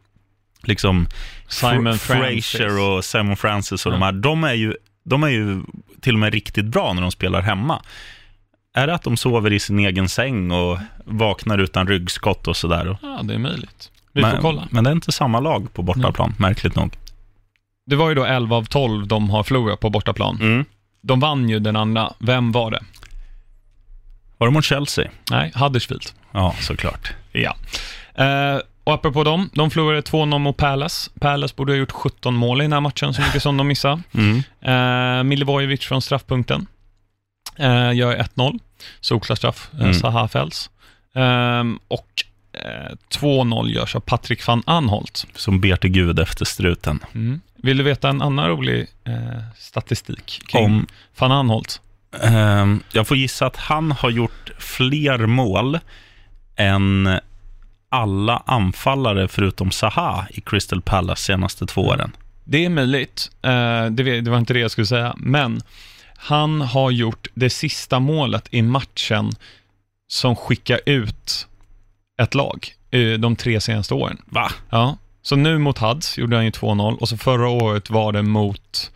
liksom, 0.67 1.07
Simon 1.47 1.87
Fra- 1.93 1.97
Francis. 1.97 2.51
Fraser 2.51 2.79
och 2.81 3.05
Simon 3.05 3.37
Francis 3.37 3.85
och 3.85 3.91
Ja. 3.91 3.95
de 3.95 4.01
här, 4.01 4.11
de 4.11 4.43
är, 4.43 4.53
ju, 4.53 4.73
de 5.05 5.23
är 5.23 5.27
ju 5.27 5.63
till 6.01 6.13
och 6.13 6.19
med 6.19 6.33
riktigt 6.33 6.65
bra 6.65 6.93
när 6.93 7.01
de 7.01 7.11
spelar 7.11 7.41
hemma. 7.41 7.81
Är 8.75 8.87
det 8.87 8.93
att 8.93 9.03
de 9.03 9.17
sover 9.17 9.53
i 9.53 9.59
sin 9.59 9.79
egen 9.79 10.09
säng 10.09 10.51
och 10.51 10.77
vaknar 11.05 11.57
utan 11.57 11.87
ryggskott 11.87 12.47
och 12.47 12.57
sådär? 12.57 12.97
Ja, 13.01 13.19
det 13.23 13.33
är 13.33 13.37
möjligt. 13.37 13.91
Vi 14.13 14.21
men, 14.21 14.31
får 14.31 14.41
kolla. 14.41 14.67
men 14.71 14.83
det 14.83 14.89
är 14.89 14.91
inte 14.91 15.11
samma 15.11 15.39
lag 15.39 15.73
på 15.73 15.81
bortaplan, 15.83 16.33
märkligt 16.39 16.75
nog. 16.75 16.95
Det 17.85 17.95
var 17.95 18.09
ju 18.09 18.15
då 18.15 18.23
11 18.25 18.55
av 18.55 18.65
12 18.65 19.07
de 19.07 19.29
har 19.29 19.43
förlorat 19.43 19.79
på 19.79 19.89
bortaplan. 19.89 20.37
Mm. 20.41 20.65
De 21.01 21.19
vann 21.19 21.49
ju 21.49 21.59
den 21.59 21.75
andra. 21.75 22.13
Vem 22.19 22.51
var 22.51 22.71
det? 22.71 22.83
Var 24.37 24.47
det 24.47 24.53
mot 24.53 24.65
Chelsea? 24.65 25.11
Nej, 25.31 25.51
Huddersfield. 25.55 26.03
Ja, 26.31 26.55
såklart. 26.59 27.13
Ja. 27.31 27.55
Eh, 28.15 28.57
och 28.83 28.93
apropå 28.93 29.23
dem, 29.23 29.49
de 29.53 29.71
förlorade 29.71 30.01
2-0 30.01 30.37
mot 30.39 30.57
Palace. 30.57 31.11
Palace 31.19 31.53
borde 31.57 31.71
ha 31.73 31.77
gjort 31.77 31.91
17 31.91 32.35
mål 32.35 32.61
i 32.61 32.63
den 32.63 32.73
här 32.73 32.79
matchen, 32.81 33.13
så 33.13 33.21
mycket 33.21 33.43
som 33.43 33.57
de 33.57 33.67
missade. 33.67 34.01
Mm. 34.13 34.43
Eh, 34.61 35.23
Milivojevic 35.23 35.81
från 35.85 36.01
straffpunkten 36.01 36.67
eh, 37.57 37.93
gör 37.93 38.15
1-0. 38.35 38.59
Solklar 39.01 39.35
straff. 39.35 39.69
Eh, 39.73 39.79
Mm. 39.79 39.93
Zaha 39.93 40.27
fälls. 40.27 40.69
Ehm, 41.15 41.79
och 41.87 42.23
eh, 42.53 42.95
2-0 43.19 43.69
görs 43.69 43.95
av 43.95 43.99
Patrik 43.99 44.47
van 44.47 44.63
Anholt. 44.65 45.25
Som 45.35 45.61
ber 45.61 45.75
till 45.75 45.89
Gud 45.89 46.19
efter 46.19 46.45
struten. 46.45 46.99
Mm. 47.13 47.41
Vill 47.55 47.77
du 47.77 47.83
veta 47.83 48.09
en 48.09 48.21
annan 48.21 48.47
rolig 48.47 48.87
eh, 49.03 49.13
statistik 49.57 50.41
kring 50.47 50.65
Om, 50.65 50.87
van 51.19 51.31
Anholt? 51.31 51.81
ehm, 52.21 52.83
jag 52.93 53.07
får 53.07 53.17
gissa 53.17 53.45
att 53.45 53.57
han 53.57 53.91
har 53.91 54.09
gjort 54.09 54.51
fler 54.59 55.17
mål 55.25 55.79
än 56.55 57.19
alla 57.93 58.43
anfallare 58.45 59.27
förutom 59.27 59.71
Saha 59.71 60.27
i 60.29 60.41
Crystal 60.41 60.81
Palace 60.81 61.23
senaste 61.23 61.65
två 61.65 61.81
åren. 61.81 62.11
det 62.43 62.65
är 62.65 62.69
möjligt. 62.69 63.31
Eh, 63.41 63.85
det, 63.85 64.29
var 64.29 64.37
inte 64.37 64.53
det 64.53 64.59
jag 64.59 64.71
skulle 64.71 64.87
säga. 64.87 65.13
Men 65.17 65.61
han 66.17 66.61
har 66.61 66.91
gjort 66.91 67.27
det 67.33 67.49
sista 67.49 67.99
målet 67.99 68.47
i 68.51 68.61
matchen 68.61 69.31
som 70.07 70.35
skickar 70.35 70.79
ut 70.85 71.47
ett 72.21 72.35
lag 72.35 72.67
de 73.19 73.35
tre 73.35 73.61
senaste 73.61 73.93
åren. 73.93 74.21
Va? 74.25 74.51
Ja, 74.69 74.97
så 75.21 75.35
nu 75.35 75.57
mot 75.57 75.77
Huds 75.77 76.17
gjorde 76.17 76.35
han 76.35 76.45
ju 76.45 76.51
2-0 76.51 76.97
och 76.97 77.09
så 77.09 77.17
förra 77.17 77.49
året 77.49 77.89
var 77.89 78.11
det 78.11 78.21
mot, 78.21 78.91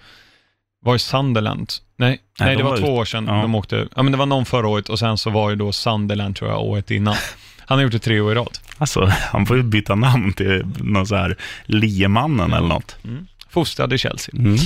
var 0.81 0.93
det 0.93 0.99
Sunderland? 0.99 1.73
Nej, 1.95 2.09
nej, 2.09 2.19
Nej, 2.39 2.55
det 2.55 2.61
de 2.61 2.63
var, 2.63 2.71
var 2.71 2.77
två 2.77 2.95
år 2.95 3.05
sedan 3.05 3.25
ja. 3.27 3.33
de 3.33 3.55
åkte, 3.55 3.87
ja 3.95 4.03
men 4.03 4.11
det 4.11 4.17
var 4.17 4.25
någon 4.25 4.45
förra 4.45 4.67
året 4.67 4.89
och 4.89 4.99
sen 4.99 5.17
så 5.17 5.29
var 5.29 5.49
det 5.49 5.55
då 5.55 5.71
Sunderland 5.71 6.35
tror 6.35 6.49
jag 6.51 6.61
året 6.61 6.91
innan. 6.91 7.15
Han 7.59 7.77
har 7.77 7.83
gjort 7.83 7.91
det 7.91 7.99
tre 7.99 8.19
år 8.19 8.31
i 8.31 8.35
rad. 8.35 8.57
Alltså, 8.77 9.05
han 9.31 9.45
får 9.45 9.57
ju 9.57 9.63
byta 9.63 9.95
namn 9.95 10.33
till 10.33 10.65
någon 10.79 11.07
så 11.07 11.15
här 11.15 11.35
Liemannen 11.65 12.53
eller 12.53 12.67
något. 12.67 12.95
Fostrad 13.49 13.93
i 13.93 13.97
Chelsea. 13.97 14.35
Mm. 14.37 14.57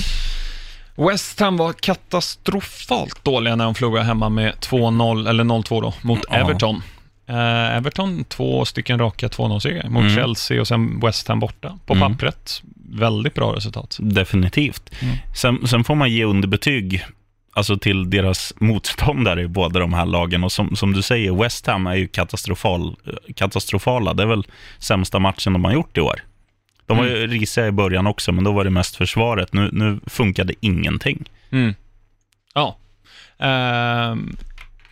West 0.96 1.40
Ham 1.40 1.56
var 1.56 1.72
katastrofalt 1.72 3.24
dåliga 3.24 3.56
när 3.56 3.64
de 3.64 3.74
förlorade 3.74 4.06
hemma 4.06 4.28
med 4.28 4.52
2-0, 4.60 5.28
eller 5.28 5.44
0-2 5.44 5.82
då, 5.82 5.94
mot 6.02 6.20
Ja. 6.30 6.34
Everton. 6.36 6.82
Eh, 7.28 7.76
Everton, 7.76 8.24
två 8.24 8.64
stycken 8.64 8.98
raka 8.98 9.28
2-0-segrar 9.28 9.88
mot 9.88 10.02
Mm. 10.02 10.14
Chelsea 10.14 10.60
och 10.60 10.68
sen 10.68 11.00
West 11.00 11.28
Ham 11.28 11.40
borta. 11.40 11.78
På 11.86 11.94
Mm. 11.94 12.12
pappret, 12.12 12.62
väldigt 12.90 13.34
bra 13.34 13.56
resultat. 13.56 13.96
Definitivt. 14.00 14.90
Mm. 15.00 15.16
Sen, 15.36 15.66
sen 15.68 15.84
får 15.84 15.94
man 15.94 16.10
ge 16.12 16.24
underbetyg 16.24 17.04
alltså 17.52 17.76
till 17.78 18.10
deras 18.10 18.54
motståndare 18.60 19.42
i 19.42 19.48
båda 19.48 19.80
de 19.80 19.92
här 19.92 20.06
lagen. 20.06 20.44
Och 20.44 20.52
som, 20.52 20.76
som 20.76 20.92
du 20.92 21.02
säger, 21.02 21.32
West 21.32 21.66
Ham 21.66 21.86
är 21.86 21.94
ju 21.94 22.08
katastrofal, 22.08 22.96
katastrofala. 23.36 24.14
Det 24.14 24.22
är 24.22 24.26
väl 24.26 24.46
sämsta 24.78 25.18
matchen 25.18 25.52
de 25.52 25.64
har 25.64 25.72
gjort 25.72 25.98
i 25.98 26.00
år. 26.00 26.20
De 26.86 26.96
var 26.96 27.04
ju 27.04 27.26
risiga 27.26 27.66
i 27.66 27.72
början 27.72 28.06
också, 28.06 28.32
men 28.32 28.44
då 28.44 28.52
var 28.52 28.64
det 28.64 28.70
mest 28.70 28.96
försvaret. 28.96 29.52
Nu, 29.52 29.68
nu 29.72 30.00
funkade 30.06 30.54
ingenting. 30.60 31.24
Mm. 31.50 31.74
Ja. 32.54 32.76
Ehm, 33.38 34.36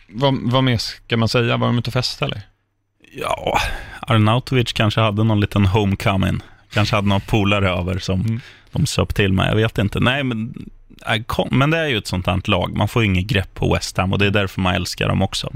vad, 0.07 0.37
vad 0.43 0.63
mer 0.63 0.77
ska 0.77 1.17
man 1.17 1.29
säga? 1.29 1.57
Var 1.57 1.67
de 1.67 1.77
ute 1.77 1.89
och 1.89 1.93
festade 1.93 2.31
eller? 2.31 2.41
Ja, 3.13 3.57
Arnautovic 4.01 4.73
kanske 4.73 5.01
hade 5.01 5.23
någon 5.23 5.39
liten 5.39 5.65
homecoming. 5.65 6.39
Kanske 6.73 6.95
hade 6.95 7.07
några 7.07 7.19
polare 7.19 7.69
över 7.69 7.99
som 7.99 8.21
Mm. 8.21 8.39
de 8.71 8.85
söp 8.85 9.15
till 9.15 9.33
med. 9.33 9.49
Jag 9.51 9.55
vet 9.55 9.77
inte. 9.77 9.99
Nej, 9.99 10.23
men, 10.23 10.69
men 11.51 11.69
det 11.69 11.77
är 11.77 11.87
ju 11.87 11.97
ett 11.97 12.07
sånt 12.07 12.25
här 12.27 12.41
lag. 12.49 12.75
Man 12.77 12.87
får 12.87 13.03
inget 13.03 13.25
grepp 13.27 13.53
på 13.53 13.73
West 13.73 13.97
Ham 13.97 14.13
och 14.13 14.19
det 14.19 14.25
är 14.25 14.31
därför 14.31 14.61
man 14.61 14.75
älskar 14.75 15.07
dem 15.07 15.21
också. 15.21 15.53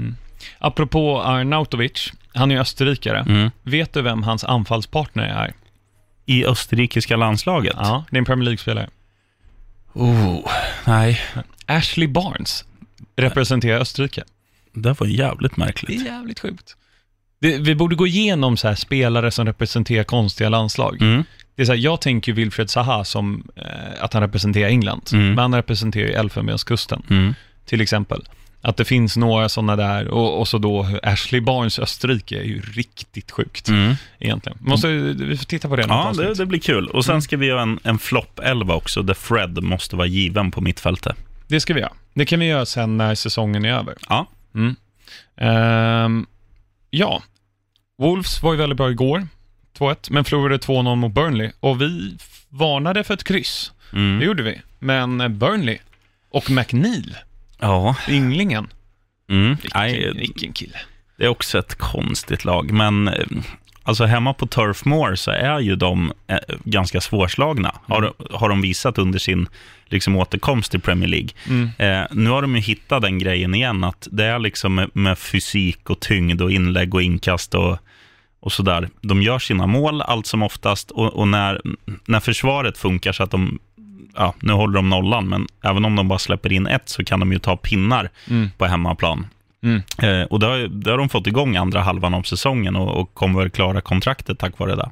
Apropå 0.58 1.22
Arnautovic, 1.22 2.12
han 2.34 2.50
är 2.50 2.54
ju 2.54 2.60
österrikare. 2.60 3.18
Mm. 3.20 3.50
Vet 3.62 3.92
du 3.92 4.02
vem 4.02 4.22
hans 4.22 4.44
anfallspartner 4.44 5.24
är? 5.24 5.54
I 6.26 6.46
österrikiska 6.46 7.16
landslaget? 7.16 7.74
Ja, 7.78 8.04
det 8.10 8.16
är 8.16 8.18
en 8.18 8.24
Premier 8.24 8.44
League-spelare. 8.44 8.88
Oh, 9.92 10.50
nej, 10.86 11.20
Ashley 11.66 12.08
Barnes 12.08 12.64
representerar 13.16 13.80
Österrike. 13.80 14.22
det 14.72 15.00
var 15.00 15.06
jävligt 15.06 15.52
Det 15.56 15.62
är 15.62 15.64
märkligt. 15.66 16.04
jävligt 16.06 16.40
sjukt. 16.40 16.76
Det, 17.38 17.58
vi 17.58 17.74
borde 17.74 17.96
gå 17.96 18.06
igenom 18.06 18.56
så 18.56 18.68
här 18.68 18.74
spelare 18.74 19.30
som 19.30 19.46
representerar 19.46 20.04
konstiga 20.04 20.48
landslag. 20.48 21.02
Mm. 21.02 21.24
Det 21.56 21.62
är 21.62 21.66
så 21.66 21.72
här, 21.72 21.78
jag 21.78 22.00
tänker 22.00 22.32
Wilfred 22.32 22.70
Zaha 22.70 23.04
som 23.04 23.42
eh, 23.56 23.64
att 24.04 24.12
han 24.12 24.22
representerar 24.22 24.68
England, 24.68 25.02
Mm. 25.12 25.26
men 25.28 25.38
han 25.38 25.54
representerar 25.54 26.06
ju 26.08 26.12
Elfenbenskusten 26.12 27.02
Mm. 27.10 27.34
till 27.66 27.80
exempel. 27.80 28.22
Att 28.62 28.76
det 28.76 28.84
finns 28.84 29.16
några 29.16 29.48
sådana 29.48 29.76
där 29.76 30.08
och, 30.08 30.40
och 30.40 30.48
så 30.48 30.58
då 30.58 30.86
Ashley 31.02 31.40
Barnes 31.40 31.78
Österrike 31.78 32.38
är 32.38 32.44
ju 32.44 32.60
riktigt 32.60 33.30
sjukt 33.30 33.68
Mm. 33.68 33.94
egentligen. 34.18 34.58
Måste, 34.60 34.88
vi 34.88 35.36
får 35.36 35.44
titta 35.44 35.68
på 35.68 35.76
det. 35.76 35.84
Ja, 35.88 36.12
det, 36.16 36.34
det 36.34 36.46
blir 36.46 36.58
kul. 36.60 36.88
Och 36.88 37.04
sen 37.04 37.22
ska 37.22 37.36
vi 37.36 37.46
göra 37.46 37.62
en, 37.62 37.78
en 37.82 37.98
flopp-elva 37.98 38.74
också, 38.74 39.02
där 39.02 39.14
Fred 39.14 39.62
måste 39.62 39.96
vara 39.96 40.06
given 40.06 40.50
på 40.50 40.60
mittfältet. 40.60 41.16
det 41.48 41.60
ska 41.60 41.74
vi 41.74 41.80
göra. 41.80 41.92
Det 42.14 42.24
kan 42.24 42.40
vi 42.40 42.46
göra 42.46 42.66
sen 42.66 42.96
när 42.96 43.14
säsongen 43.14 43.64
är 43.64 43.72
över. 43.72 43.94
Ja. 44.08 44.26
Mm. 44.54 44.76
Ehm, 45.36 46.26
ja, 46.96 47.22
Wolves 47.98 48.42
var 48.42 48.52
ju 48.52 48.58
väldigt 48.58 48.76
bra 48.76 48.90
igår, 48.90 49.28
2-1, 49.78 50.08
men 50.10 50.24
förlorade 50.24 50.56
2-0 50.58 50.96
mot 50.96 51.12
Burnley 51.12 51.50
och 51.60 51.80
vi 51.82 52.16
varnade 52.48 53.04
för 53.04 53.14
ett 53.14 53.24
kryss. 53.24 53.72
Det 53.90 53.96
Mm. 53.96 54.22
gjorde 54.22 54.42
vi. 54.42 54.60
Men 54.78 55.38
Burnley 55.38 55.78
och 56.30 56.50
McNeil, 56.50 57.16
Ja. 57.58 57.96
ynglingen, 58.08 58.66
Mm. 59.30 59.56
vilken, 59.62 60.16
vilken 60.16 60.52
kille. 60.52 60.78
Det 61.16 61.24
är 61.24 61.28
också 61.28 61.58
ett 61.58 61.74
konstigt 61.74 62.44
lag, 62.44 62.70
men 62.72 63.08
eh, 63.08 63.26
alltså 63.86 64.04
hemma 64.04 64.34
på 64.34 64.46
Turf 64.46 64.84
Moor 64.84 65.14
så 65.14 65.30
är 65.30 65.60
ju 65.60 65.76
de 65.76 66.12
eh, 66.26 66.36
ganska 66.64 67.00
svårslagna. 67.00 67.74
Har, 67.86 67.98
Mm. 67.98 68.12
har 68.30 68.48
de 68.48 68.60
visat 68.60 68.98
under 68.98 69.18
sin 69.18 69.48
liksom, 69.86 70.16
återkomst 70.16 70.70
till 70.70 70.80
Premier 70.80 71.08
League. 71.08 71.28
Mm. 71.48 71.70
Eh, 71.78 72.06
nu 72.10 72.30
har 72.30 72.42
de 72.42 72.54
ju 72.56 72.60
hittat 72.62 73.02
den 73.02 73.18
grejen 73.18 73.54
igen, 73.54 73.84
att 73.84 74.08
det 74.10 74.24
är 74.24 74.38
liksom 74.38 74.74
med, 74.74 74.90
med 74.92 75.18
fysik 75.18 75.90
och 75.90 76.00
tyngd 76.00 76.42
och 76.42 76.52
inlägg 76.52 76.94
och 76.94 77.02
inkast 77.02 77.54
och, 77.54 77.78
och 78.40 78.52
sådär. 78.52 78.88
De 79.00 79.22
gör 79.22 79.38
sina 79.38 79.66
mål 79.66 80.02
allt 80.02 80.26
som 80.26 80.42
oftast 80.42 80.90
och, 80.90 81.14
och 81.14 81.28
när, 81.28 81.60
när 82.06 82.20
försvaret 82.20 82.78
funkar 82.78 83.12
så 83.12 83.22
att 83.22 83.30
de, 83.30 83.58
ja, 84.16 84.34
nu 84.40 84.52
håller 84.52 84.74
de 84.74 84.88
nollan, 84.90 85.28
men 85.28 85.46
även 85.64 85.84
om 85.84 85.96
de 85.96 86.08
bara 86.08 86.18
släpper 86.18 86.52
in 86.52 86.66
ett 86.66 86.88
så 86.88 87.04
kan 87.04 87.20
de 87.20 87.32
ju 87.32 87.38
ta 87.38 87.56
pinnar 87.56 88.10
Mm. 88.30 88.50
på 88.58 88.66
hemmaplan. 88.66 89.26
Mm. 89.66 89.82
Eh, 90.20 90.26
och 90.26 90.40
det 90.40 90.46
har, 90.46 90.56
ju- 90.56 90.68
det 90.68 90.90
har 90.90 90.98
de 90.98 91.08
fått 91.08 91.26
igång 91.26 91.56
andra 91.56 91.80
halvan 91.80 92.14
av 92.14 92.22
säsongen 92.22 92.76
och, 92.76 93.00
och 93.00 93.14
kommer 93.14 93.40
väl 93.40 93.50
klara 93.50 93.80
kontraktet 93.80 94.38
tack 94.38 94.58
vare 94.58 94.74
det. 94.76 94.90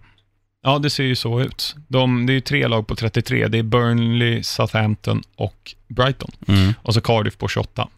Ja, 0.63 0.79
det 0.79 0.91
ser 0.91 1.05
ju 1.05 1.17
så 1.17 1.41
ut. 1.41 1.77
De, 1.89 2.27
det 2.27 2.33
är 2.33 2.35
ju 2.35 2.41
tre 2.41 2.69
lag 2.69 2.87
på 2.87 2.95
33. 2.97 3.49
Det 3.49 3.59
är 3.59 3.63
Burnley, 3.63 4.43
Southampton 4.43 5.23
och 5.37 5.75
Brighton. 5.89 6.31
Och 6.83 6.95
så 6.95 7.01
Cardiff 7.01 7.39
på 7.39 7.49
28. 7.49 7.89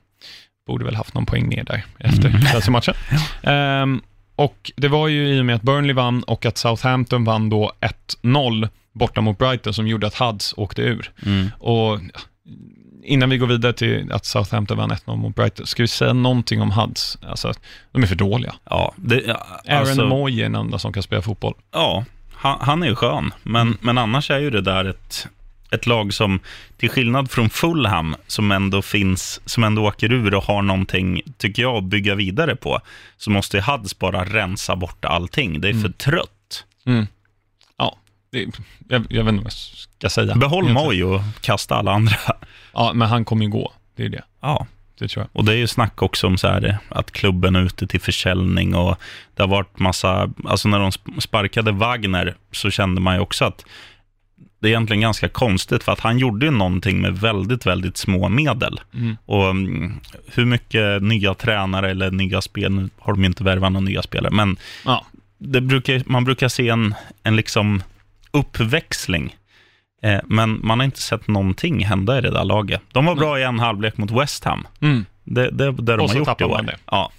Borde 0.67 0.85
väl 0.85 0.95
haft 0.95 1.15
någon 1.15 1.27
poäng 1.27 1.49
ner 1.49 1.65
där 1.65 1.85
efter 1.99 2.29
Mm. 2.29 2.41
Chelsea-matchen. 2.43 2.95
Ehm, 3.43 4.01
och 4.37 4.71
det 4.77 4.89
var 4.89 5.09
ju 5.09 5.29
i 5.37 5.41
och 5.41 5.45
med 5.47 5.57
att 5.57 5.63
Burnley 5.63 5.93
vann 5.95 6.23
och 6.23 6.47
att 6.47 6.59
Southampton 6.59 7.25
vann 7.25 7.51
då 7.51 7.73
1-0 8.23 8.69
borta 8.93 9.21
mot 9.21 9.39
Brighton 9.39 9.75
som 9.75 9.89
gjorde 9.89 10.07
att 10.07 10.15
Huds 10.15 10.55
åkte 10.57 10.83
ur. 10.83 11.11
Mm. 11.27 11.51
Och 11.59 12.01
innan 13.07 13.31
vi 13.31 13.39
går 13.39 13.47
vidare 13.47 13.73
till 13.73 14.13
att 14.13 14.25
Southampton 14.27 14.77
vann 14.79 14.91
1-0 14.91 15.17
mot 15.17 15.35
Brighton, 15.37 15.67
ska 15.67 15.83
vi 15.83 15.89
säga 15.89 16.13
någonting 16.13 16.61
om 16.61 16.71
Huds? 16.71 17.19
Alltså, 17.23 17.53
de 17.93 18.03
är 18.03 18.07
för 18.07 18.15
dåliga. 18.15 18.55
Ja, 18.71 18.95
det, 18.97 19.23
ja, 19.27 19.35
Aaron 19.69 19.89
alltså, 19.89 20.07
Moy 20.07 20.41
är 20.41 20.43
den 20.43 20.55
enda 20.55 20.79
som 20.79 20.93
kan 20.93 21.03
spela 21.03 21.23
fotboll. 21.23 21.55
ja 21.73 22.05
han, 22.39 22.59
han 22.61 22.83
är 22.83 22.87
ju 22.87 22.95
skön, 22.95 23.35
men, 23.43 23.67
Mm. 23.67 23.79
men 23.81 23.99
annars 23.99 24.31
är 24.31 24.39
ju 24.39 24.51
det 24.51 24.61
där 24.61 24.85
ett, 24.85 25.27
ett 25.71 25.87
lag 25.87 26.15
som, 26.15 26.41
till 26.77 26.91
skillnad 26.91 27.31
från 27.31 27.51
Fulham, 27.51 28.17
som 28.27 28.53
ändå 28.53 28.83
finns, 28.83 29.41
som 29.45 29.65
ändå 29.65 29.83
åker 29.87 30.13
ur 30.13 30.35
och 30.35 30.45
har 30.45 30.63
någonting, 30.63 31.21
tycker 31.39 31.63
jag, 31.63 31.77
att 31.77 31.85
bygga 31.85 32.15
vidare 32.15 32.57
på, 32.57 32.81
så 33.17 33.31
måste 33.31 33.61
Hads 33.61 33.99
bara 33.99 34.25
rensa 34.25 34.77
bort 34.77 35.05
allting. 35.05 35.61
Det 35.61 35.69
är 35.69 35.75
för 35.75 35.89
trött. 35.89 36.65
Mm. 36.87 37.07
Det, 38.33 38.47
jag, 38.89 39.07
jag 39.09 39.25
vet 39.25 39.33
inte 39.33 39.45
vad 39.45 39.53
jag 39.53 39.53
ska 39.53 40.09
säga. 40.11 40.35
Behåll. 40.35 40.69
Moj 40.73 41.05
och 41.05 41.21
kasta 41.41 41.75
alla 41.75 41.93
andra. 41.93 42.15
Ja, 42.73 42.93
men 42.95 43.09
han 43.09 43.25
kommer 43.25 43.45
ju 43.45 43.51
gå. 43.51 43.73
Det 43.97 44.05
är 44.05 44.09
det. 44.09 44.23
Ja, 44.41 44.67
Det 44.99 45.09
tror 45.09 45.23
jag. 45.23 45.29
Och 45.41 45.45
det 45.45 45.53
är 45.53 45.57
ju 45.57 45.67
snack 45.67 46.03
också 46.03 46.27
om 46.27 46.39
så 46.39 46.49
här, 46.49 46.79
att 46.89 47.11
klubben 47.13 47.57
är 47.57 47.63
ute 47.63 47.87
till 47.87 48.01
försäljning 48.01 48.75
och 48.75 48.97
det 49.35 49.43
har 49.43 49.49
varit 49.49 49.79
massa, 49.79 50.31
alltså 50.45 50.69
när 50.69 50.79
de 50.79 50.91
sp- 50.91 51.21
sparkade 51.21 51.73
Wagner 51.73 52.35
så 52.53 52.71
kände 52.71 53.01
man 53.01 53.15
ju 53.15 53.21
också 53.21 53.45
att 53.45 53.65
det 54.59 54.69
är 54.69 54.71
egentligen 54.71 55.01
ganska 55.01 55.29
konstigt 55.29 55.85
för 55.85 55.93
att 55.93 56.01
han 56.01 56.19
gjorde 56.19 56.47
ju 56.47 56.53
någonting 56.53 57.01
med 57.01 57.19
väldigt, 57.19 57.67
väldigt 57.67 57.97
små 57.97 58.29
medel. 58.29 58.81
Mm. 58.95 59.17
Och 59.27 59.51
mm, 59.51 60.01
hur 60.35 60.45
mycket 60.45 61.03
nya 61.03 61.35
tränare 61.35 61.91
eller 61.91 62.11
nya 62.11 62.41
spel, 62.41 62.73
nu 62.73 62.91
har 62.99 63.13
de 63.13 63.25
inte 63.25 63.45
värvat 63.45 63.73
några 63.73 63.85
nya 63.85 64.03
spelare, 64.03 64.33
men 64.35 64.57
Ja. 64.85 65.07
det 65.39 65.61
brukar, 65.61 66.03
man 66.07 66.25
brukar 66.25 66.49
se 66.49 66.69
en, 66.69 66.95
en 67.23 67.37
liksom 67.37 67.83
uppväxling. 68.37 69.37
Eh, 70.03 70.21
men 70.27 70.61
man 70.63 70.79
har 70.81 70.85
inte 70.85 71.03
sett 71.03 71.29
någonting 71.29 71.85
hända 71.85 72.19
i 72.19 72.21
det 72.21 72.31
där 72.31 72.45
laget. 72.45 72.83
De 72.93 73.05
var 73.07 73.15
bra 73.15 73.39
i 73.39 73.43
en 73.43 73.59
halvlek 73.59 73.97
mot 73.97 74.11
West 74.11 74.45
Ham. 74.45 74.67
Mm. 74.81 75.05
Det, 75.25 75.51
det, 75.51 75.73
det 75.73 75.97
de 75.97 76.01
Och 76.01 76.09
har 76.11 76.17
gjort 76.17 76.41
i 76.41 76.45
år. 76.45 76.63
det. 76.63 76.77
Ja. 76.91 77.13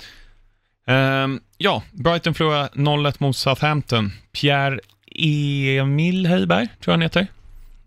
Ehm, 0.88 1.40
ja, 1.58 1.84
Brighton 1.92 2.34
förlorade 2.34 2.70
0-1 2.74 3.16
mot 3.20 3.38
Southampton. 3.38 4.12
Pierre 4.42 4.80
Emil 5.16 6.28
Höjberg, 6.28 6.68
tror 6.68 6.76
jag 6.86 6.94
han 6.94 7.02
heter. 7.02 7.28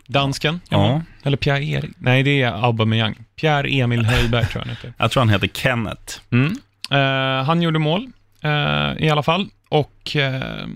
Dansken. 0.06 0.60
Ja. 0.68 1.02
Eller 1.22 1.36
Pierre 1.36 1.64
Erik. 1.64 1.90
Nej, 1.98 2.22
det 2.22 2.42
är 2.42 2.64
Aubameyang. 2.64 3.14
Pierre 3.40 3.68
Emil 3.68 4.04
Höjberg 4.06 4.44
tror 4.46 4.54
jag 4.54 4.66
han 4.66 4.76
heter. 4.76 4.92
Jag 4.98 5.10
tror 5.10 5.20
han 5.20 5.28
heter 5.28 5.48
Kenneth. 5.48 6.18
Mm. 6.30 6.52
Eh, 6.90 7.44
han 7.44 7.62
gjorde 7.62 7.78
mål 7.78 8.06
eh, 8.42 8.50
i 9.04 9.10
alla 9.10 9.22
fall. 9.22 9.48
Och 9.68 10.16
eh, 10.16 10.66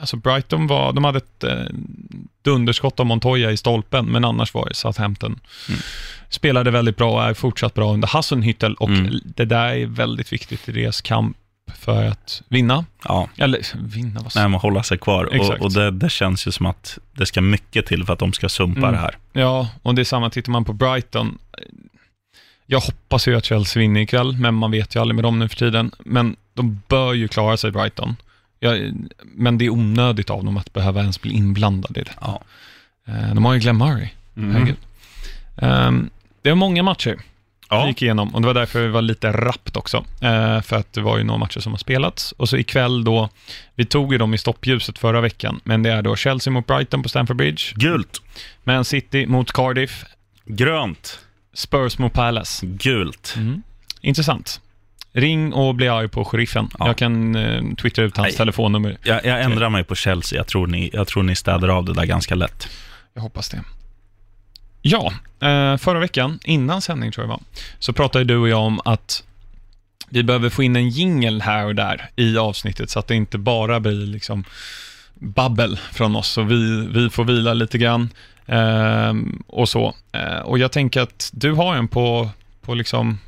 alltså 0.00 0.16
Brighton 0.16 0.66
var, 0.66 0.92
de 0.92 1.04
hade 1.04 1.18
ett 1.18 1.44
eh, 1.44 1.64
dunderskott 2.42 3.00
av 3.00 3.06
Montoya 3.06 3.50
i 3.50 3.56
stolpen, 3.56 4.06
men 4.06 4.24
annars 4.24 4.54
var 4.54 4.66
det 4.68 4.74
Southampton. 4.74 5.40
Mm. 5.68 5.80
Spelade 6.28 6.70
väldigt 6.70 6.96
bra 6.96 7.12
och 7.14 7.22
är 7.22 7.34
fortsatt 7.34 7.74
bra 7.74 7.92
under 7.92 8.08
Hassenhüttel 8.08 8.74
och 8.74 8.88
Mm. 8.88 9.20
det 9.24 9.44
där 9.44 9.68
är 9.68 9.86
väldigt 9.86 10.32
viktigt 10.32 10.68
i 10.68 10.72
deras 10.72 11.00
kamp 11.00 11.36
för 11.76 12.04
att 12.06 12.42
vinna. 12.48 12.84
Ja, 13.04 13.28
Eller 13.36 13.60
vinna, 13.74 14.20
vad 14.20 14.32
nej, 14.36 14.48
men 14.48 14.60
hålla 14.60 14.82
sig 14.82 14.98
kvar. 14.98 15.24
Och, 15.24 15.34
Exakt. 15.34 15.60
och 15.62 15.72
det, 15.72 15.90
det 15.90 16.10
känns 16.10 16.46
ju 16.46 16.50
som 16.52 16.66
att 16.66 16.98
det 17.12 17.26
ska 17.26 17.40
mycket 17.40 17.86
till 17.86 18.04
för 18.04 18.12
att 18.12 18.18
de 18.18 18.32
ska 18.32 18.48
sumpa 18.48 18.78
Mm. 18.80 18.92
det 18.92 18.98
här. 18.98 19.16
Ja, 19.32 19.68
och 19.82 19.94
det 19.94 20.02
är 20.02 20.04
samma, 20.04 20.30
tittar 20.30 20.52
man 20.52 20.64
på 20.64 20.72
Brighton. 20.72 21.38
Jag 22.66 22.80
hoppas 22.80 23.28
ju 23.28 23.36
att 23.36 23.44
Chelsea 23.44 23.80
vinner 23.80 24.00
ikväll, 24.00 24.36
men 24.36 24.54
man 24.54 24.70
vet 24.70 24.94
ju 24.96 25.00
aldrig 25.00 25.14
med 25.14 25.24
dem 25.24 25.38
nu 25.38 25.48
för 25.48 25.56
tiden. 25.56 25.90
Men 25.98 26.36
de 26.54 26.82
bör 26.88 27.12
ju 27.14 27.28
klara 27.28 27.56
sig, 27.56 27.70
Brighton. 27.70 28.16
Ja, 28.60 28.74
men 29.22 29.58
det 29.58 29.64
är 29.64 29.70
onödigt 29.70 30.30
av 30.30 30.44
dem 30.44 30.56
att 30.56 30.72
behöva 30.72 31.00
ens 31.00 31.20
bli 31.20 31.32
inblandade 31.32 32.00
i 32.00 32.02
det. 32.04 32.12
Ja. 32.20 32.40
Eh, 33.08 33.34
De 33.34 33.44
har 33.44 33.54
ju 33.54 33.60
Glenn 33.60 33.76
Murray, 33.78 34.08
Mm. 34.36 34.76
Ehm, 35.56 36.10
Det 36.42 36.48
var 36.50 36.56
många 36.56 36.82
matcher 36.82 37.10
vi 37.10 37.22
Ja. 37.76 37.88
gick 37.88 38.02
igenom 38.02 38.34
och 38.34 38.40
det 38.40 38.46
var 38.46 38.54
därför 38.54 38.82
det 38.82 38.88
var 38.88 39.02
lite 39.02 39.32
rappt 39.32 39.76
också. 39.76 39.96
Eh, 40.20 40.60
För 40.60 40.76
att 40.76 40.92
det 40.92 41.00
var 41.00 41.18
ju 41.18 41.24
några 41.24 41.38
matcher 41.38 41.60
som 41.60 41.72
har 41.72 41.78
spelats. 41.78 42.32
Och 42.32 42.48
så 42.48 42.56
ikväll 42.56 43.04
då, 43.04 43.28
vi 43.74 43.84
tog 43.84 44.12
ju 44.12 44.18
dem 44.18 44.34
i 44.34 44.38
stoppljuset 44.38 44.98
förra 44.98 45.20
veckan, 45.20 45.60
men 45.64 45.82
det 45.82 45.90
är 45.92 46.02
då 46.02 46.16
Chelsea 46.16 46.52
mot 46.52 46.66
Brighton 46.66 47.02
på 47.02 47.08
Stamford 47.08 47.36
Bridge, 47.36 47.62
Gult, 47.74 48.22
Man 48.64 48.84
City 48.84 49.26
mot 49.26 49.52
Cardiff, 49.52 50.04
grönt, 50.44 51.18
Spurs 51.52 51.98
mot 51.98 52.12
Palace. 52.12 52.66
gult. 52.66 53.34
Mm. 53.36 53.62
Intressant. 54.00 54.60
Ring 55.20 55.52
och 55.52 55.74
bli 55.74 55.88
arg 55.88 56.08
på 56.08 56.24
sheriffen. 56.24 56.70
Ja. 56.78 56.86
Jag 56.86 56.96
kan 56.96 57.36
eh, 57.36 57.62
twittra 57.74 58.04
ut 58.04 58.16
hans 58.16 58.28
Nej. 58.28 58.36
telefonnummer. 58.36 58.98
Jag, 59.02 59.24
jag 59.24 59.42
ändrar 59.42 59.70
mig 59.70 59.84
på 59.84 59.94
Chelsea. 59.94 60.36
Jag 60.36 60.46
tror, 60.46 60.66
ni, 60.66 60.90
jag 60.92 61.06
tror 61.06 61.22
ni 61.22 61.36
städar 61.36 61.68
av 61.68 61.84
det 61.84 61.94
där 61.94 62.04
ganska 62.04 62.34
lätt. 62.34 62.68
Jag 63.14 63.22
hoppas 63.22 63.48
det. 63.48 63.60
Ja, 64.82 65.12
eh, 65.40 65.76
förra 65.76 66.00
veckan, 66.00 66.38
innan 66.44 66.82
sändning 66.82 67.12
tror 67.12 67.24
jag 67.24 67.28
var, 67.28 67.40
så 67.78 67.92
pratade 67.92 68.24
du 68.24 68.36
och 68.36 68.48
jag 68.48 68.60
om 68.60 68.80
att 68.84 69.24
vi 70.08 70.22
behöver 70.22 70.50
få 70.50 70.62
in 70.62 70.76
en 70.76 70.88
jingel 70.88 71.42
här 71.42 71.66
och 71.66 71.74
där 71.74 72.10
i 72.16 72.38
avsnittet 72.38 72.90
så 72.90 72.98
att 72.98 73.06
det 73.06 73.14
inte 73.14 73.38
bara 73.38 73.80
blir 73.80 74.06
liksom 74.06 74.44
babbel 75.14 75.78
från 75.92 76.16
oss. 76.16 76.28
Så 76.28 76.42
vi, 76.42 76.86
vi 76.86 77.10
får 77.10 77.24
vila 77.24 77.54
lite 77.54 77.78
grann 77.78 78.08
eh, 78.46 79.14
och 79.46 79.68
så. 79.68 79.94
Eh, 80.12 80.38
och 80.38 80.58
jag 80.58 80.72
tänker 80.72 81.00
att 81.00 81.30
du 81.32 81.52
har 81.52 81.76
en 81.76 81.88
på, 81.88 82.30
på, 82.60 82.74
liksom, 82.74 83.18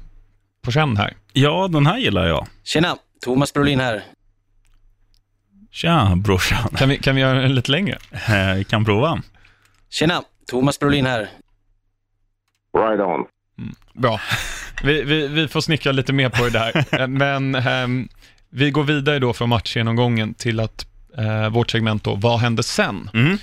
på 0.62 0.70
känn 0.72 0.96
här. 0.96 1.16
Ja, 1.32 1.68
den 1.68 1.86
här 1.86 1.98
gillar 1.98 2.26
jag. 2.26 2.46
Tjena, 2.64 2.96
Thomas 3.24 3.52
Brolin 3.52 3.80
här. 3.80 4.02
Tja, 5.70 6.12
brorsan. 6.16 6.68
Kan 6.76 6.88
vi, 6.88 6.98
kan 6.98 7.14
vi 7.14 7.20
göra 7.20 7.38
den 7.40 7.54
lite 7.54 7.70
längre? 7.70 7.98
Eh, 8.12 8.54
Vi 8.56 8.64
kan 8.64 8.84
prova. 8.84 9.22
Tjena, 9.90 10.22
Thomas 10.50 10.78
Brolin 10.78 11.06
här. 11.06 11.20
Right 12.78 13.00
on. 13.00 13.24
Bra. 13.92 14.20
Vi, 14.82 15.02
vi, 15.02 15.28
vi 15.28 15.48
får 15.48 15.60
snickra 15.60 15.92
lite 15.92 16.12
mer 16.12 16.28
på 16.28 16.44
det 16.44 16.50
där. 16.50 17.00
Eh, 17.00 17.06
Men 17.08 17.54
ehm, 17.54 18.08
vi 18.50 18.70
går 18.70 18.82
vidare 18.84 19.18
då 19.18 19.32
från 19.32 19.48
matchgenomgången 19.48 20.34
till 20.34 20.60
att 20.60 20.86
eh, 21.18 21.48
vårt 21.48 21.70
segment 21.70 22.04
då, 22.04 22.14
vad 22.14 22.40
hände 22.40 22.62
sen? 22.62 23.10
Mm. 23.14 23.38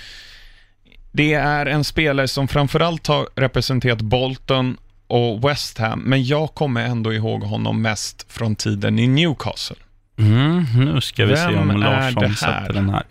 Det 1.12 1.34
är 1.34 1.66
en 1.66 1.84
spelare 1.84 2.28
som 2.28 2.48
framförallt 2.48 3.06
har 3.06 3.28
representerat 3.36 4.00
Bolton 4.00 4.76
och 5.08 5.50
West 5.50 5.78
Ham, 5.78 6.00
men 6.00 6.24
jag 6.24 6.54
kommer 6.54 6.84
ändå 6.84 7.12
ihåg 7.12 7.42
honom 7.42 7.82
mest 7.82 8.32
från 8.32 8.56
tiden 8.56 8.98
i 8.98 9.06
Newcastle. 9.06 9.76
Mm, 10.18 10.66
nu 10.74 11.00
ska 11.00 11.26
vi 11.26 11.36
se 11.36 11.46
Vem 11.46 11.58
om 11.58 11.70
är 11.70 11.76
Larsson 11.76 12.34
sätter 12.34 12.72
den 12.72 12.90
här. 12.90 13.02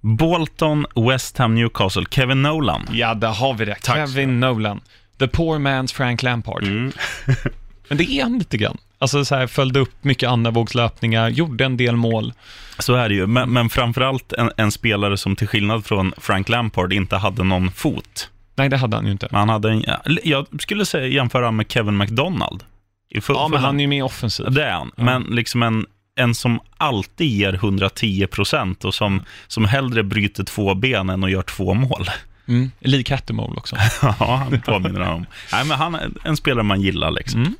Bolton, 0.00 0.86
West 1.08 1.38
Ham, 1.38 1.54
Newcastle. 1.54 2.04
Kevin 2.10 2.42
Nolan. 2.42 2.88
Ja, 2.92 3.14
där 3.14 3.32
har 3.32 3.54
vi 3.54 3.64
det. 3.64 3.76
Tack. 3.82 3.96
Kevin 3.96 4.40
Nolan. 4.40 4.80
The 5.18 5.28
poor 5.28 5.58
man's 5.58 5.94
Frank 5.94 6.22
Lampard. 6.22 6.62
Mm. 6.62 6.92
Men 7.88 7.98
det 7.98 8.10
är 8.10 8.22
han 8.22 8.38
lite 8.38 8.56
grann. 8.56 8.78
Alltså 8.98 9.24
så 9.24 9.34
här, 9.34 9.46
följde 9.46 9.80
upp 9.80 10.04
mycket 10.04 10.28
andravågslöpningar, 10.28 11.28
gjorde 11.28 11.64
en 11.64 11.76
del 11.76 11.96
mål. 11.96 12.32
Så 12.78 12.94
är 12.94 13.08
det 13.08 13.14
ju, 13.14 13.26
men, 13.26 13.52
men 13.52 13.70
framförallt 13.70 14.32
en, 14.32 14.50
en 14.56 14.72
spelare 14.72 15.16
som 15.16 15.36
till 15.36 15.48
skillnad 15.48 15.84
från 15.84 16.12
Frank 16.18 16.48
Lampard 16.48 16.92
inte 16.92 17.16
hade 17.16 17.44
någon 17.44 17.72
fot. 17.72 18.30
Nej, 18.56 18.68
det 18.68 18.76
hade 18.76 18.96
han 18.96 19.06
ju 19.06 19.12
inte. 19.12 19.28
Men 19.30 19.38
han 19.38 19.48
hade 19.48 19.70
en, 19.70 19.84
ja, 19.86 20.00
jag 20.24 20.46
skulle 20.58 20.86
säga 20.86 21.06
jämföra 21.06 21.50
med 21.50 21.72
Kevin 21.72 21.96
McDonald. 21.96 22.64
I 23.10 23.20
full, 23.20 23.36
Ja, 23.38 23.48
men 23.48 23.60
han 23.62 23.76
är 23.80 23.84
ju 23.84 23.88
mer 23.88 24.02
offensiv. 24.02 24.46
Det 24.50 24.64
är 24.64 24.72
han, 24.72 24.90
Ja. 24.96 25.02
men 25.04 25.22
liksom 25.22 25.62
en, 25.62 25.86
en 26.16 26.34
som 26.34 26.60
alltid 26.76 27.26
ger 27.30 27.52
110 27.52 28.26
procent 28.26 28.84
och 28.84 28.94
som, 28.94 29.22
som 29.46 29.64
hellre 29.64 30.02
bryter 30.02 30.44
två 30.44 30.74
ben 30.74 31.10
än 31.10 31.24
att 31.24 31.30
gör 31.30 31.42
två 31.42 31.74
mål. 31.74 32.06
Mm. 32.48 32.70
Lee 32.80 33.02
Cattermole 33.02 33.54
också. 33.56 33.76
ja, 34.02 34.14
han 34.50 34.60
påminner 34.60 35.00
om. 35.00 35.26
Nej, 35.52 35.64
men 35.66 35.78
han 35.78 35.94
är 35.94 36.10
en 36.24 36.36
spelare 36.36 36.62
man 36.62 36.80
gillar 36.80 37.10
liksom. 37.10 37.40
Mm. 37.40 37.54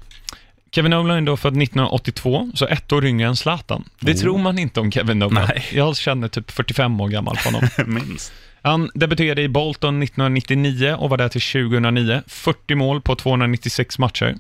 Kevin 0.73 0.91
Nolan 0.91 1.17
är 1.17 1.21
då 1.23 1.37
född 1.37 1.63
1982, 1.63 2.51
så 2.55 2.67
ett 2.67 2.93
år 2.93 3.05
yngre 3.05 3.29
än 3.29 3.37
Zlatan. 3.37 3.85
Det 4.01 4.13
Oh. 4.13 4.17
tror 4.21 4.39
man 4.39 4.59
inte 4.59 4.81
om 4.81 4.93
Kevin 4.93 5.19
Nolan. 5.19 5.47
Nej. 5.49 5.65
Jag 5.73 5.97
känner 5.97 6.29
typ 6.29 6.51
45 6.51 7.01
år 7.01 7.09
gammal 7.09 7.37
på 7.37 7.51
honom. 7.51 7.69
Minst. 7.95 8.33
Han 8.65 8.91
debuterade 8.95 9.43
i 9.43 9.49
Bolton 9.49 10.03
1999 10.03 10.95
och 10.99 11.11
var 11.11 11.17
där 11.17 11.29
till 11.29 11.41
2009. 11.41 12.23
40 12.27 12.75
mål 12.75 13.01
på 13.01 13.15
296 13.17 13.99
matcher. 13.99 14.35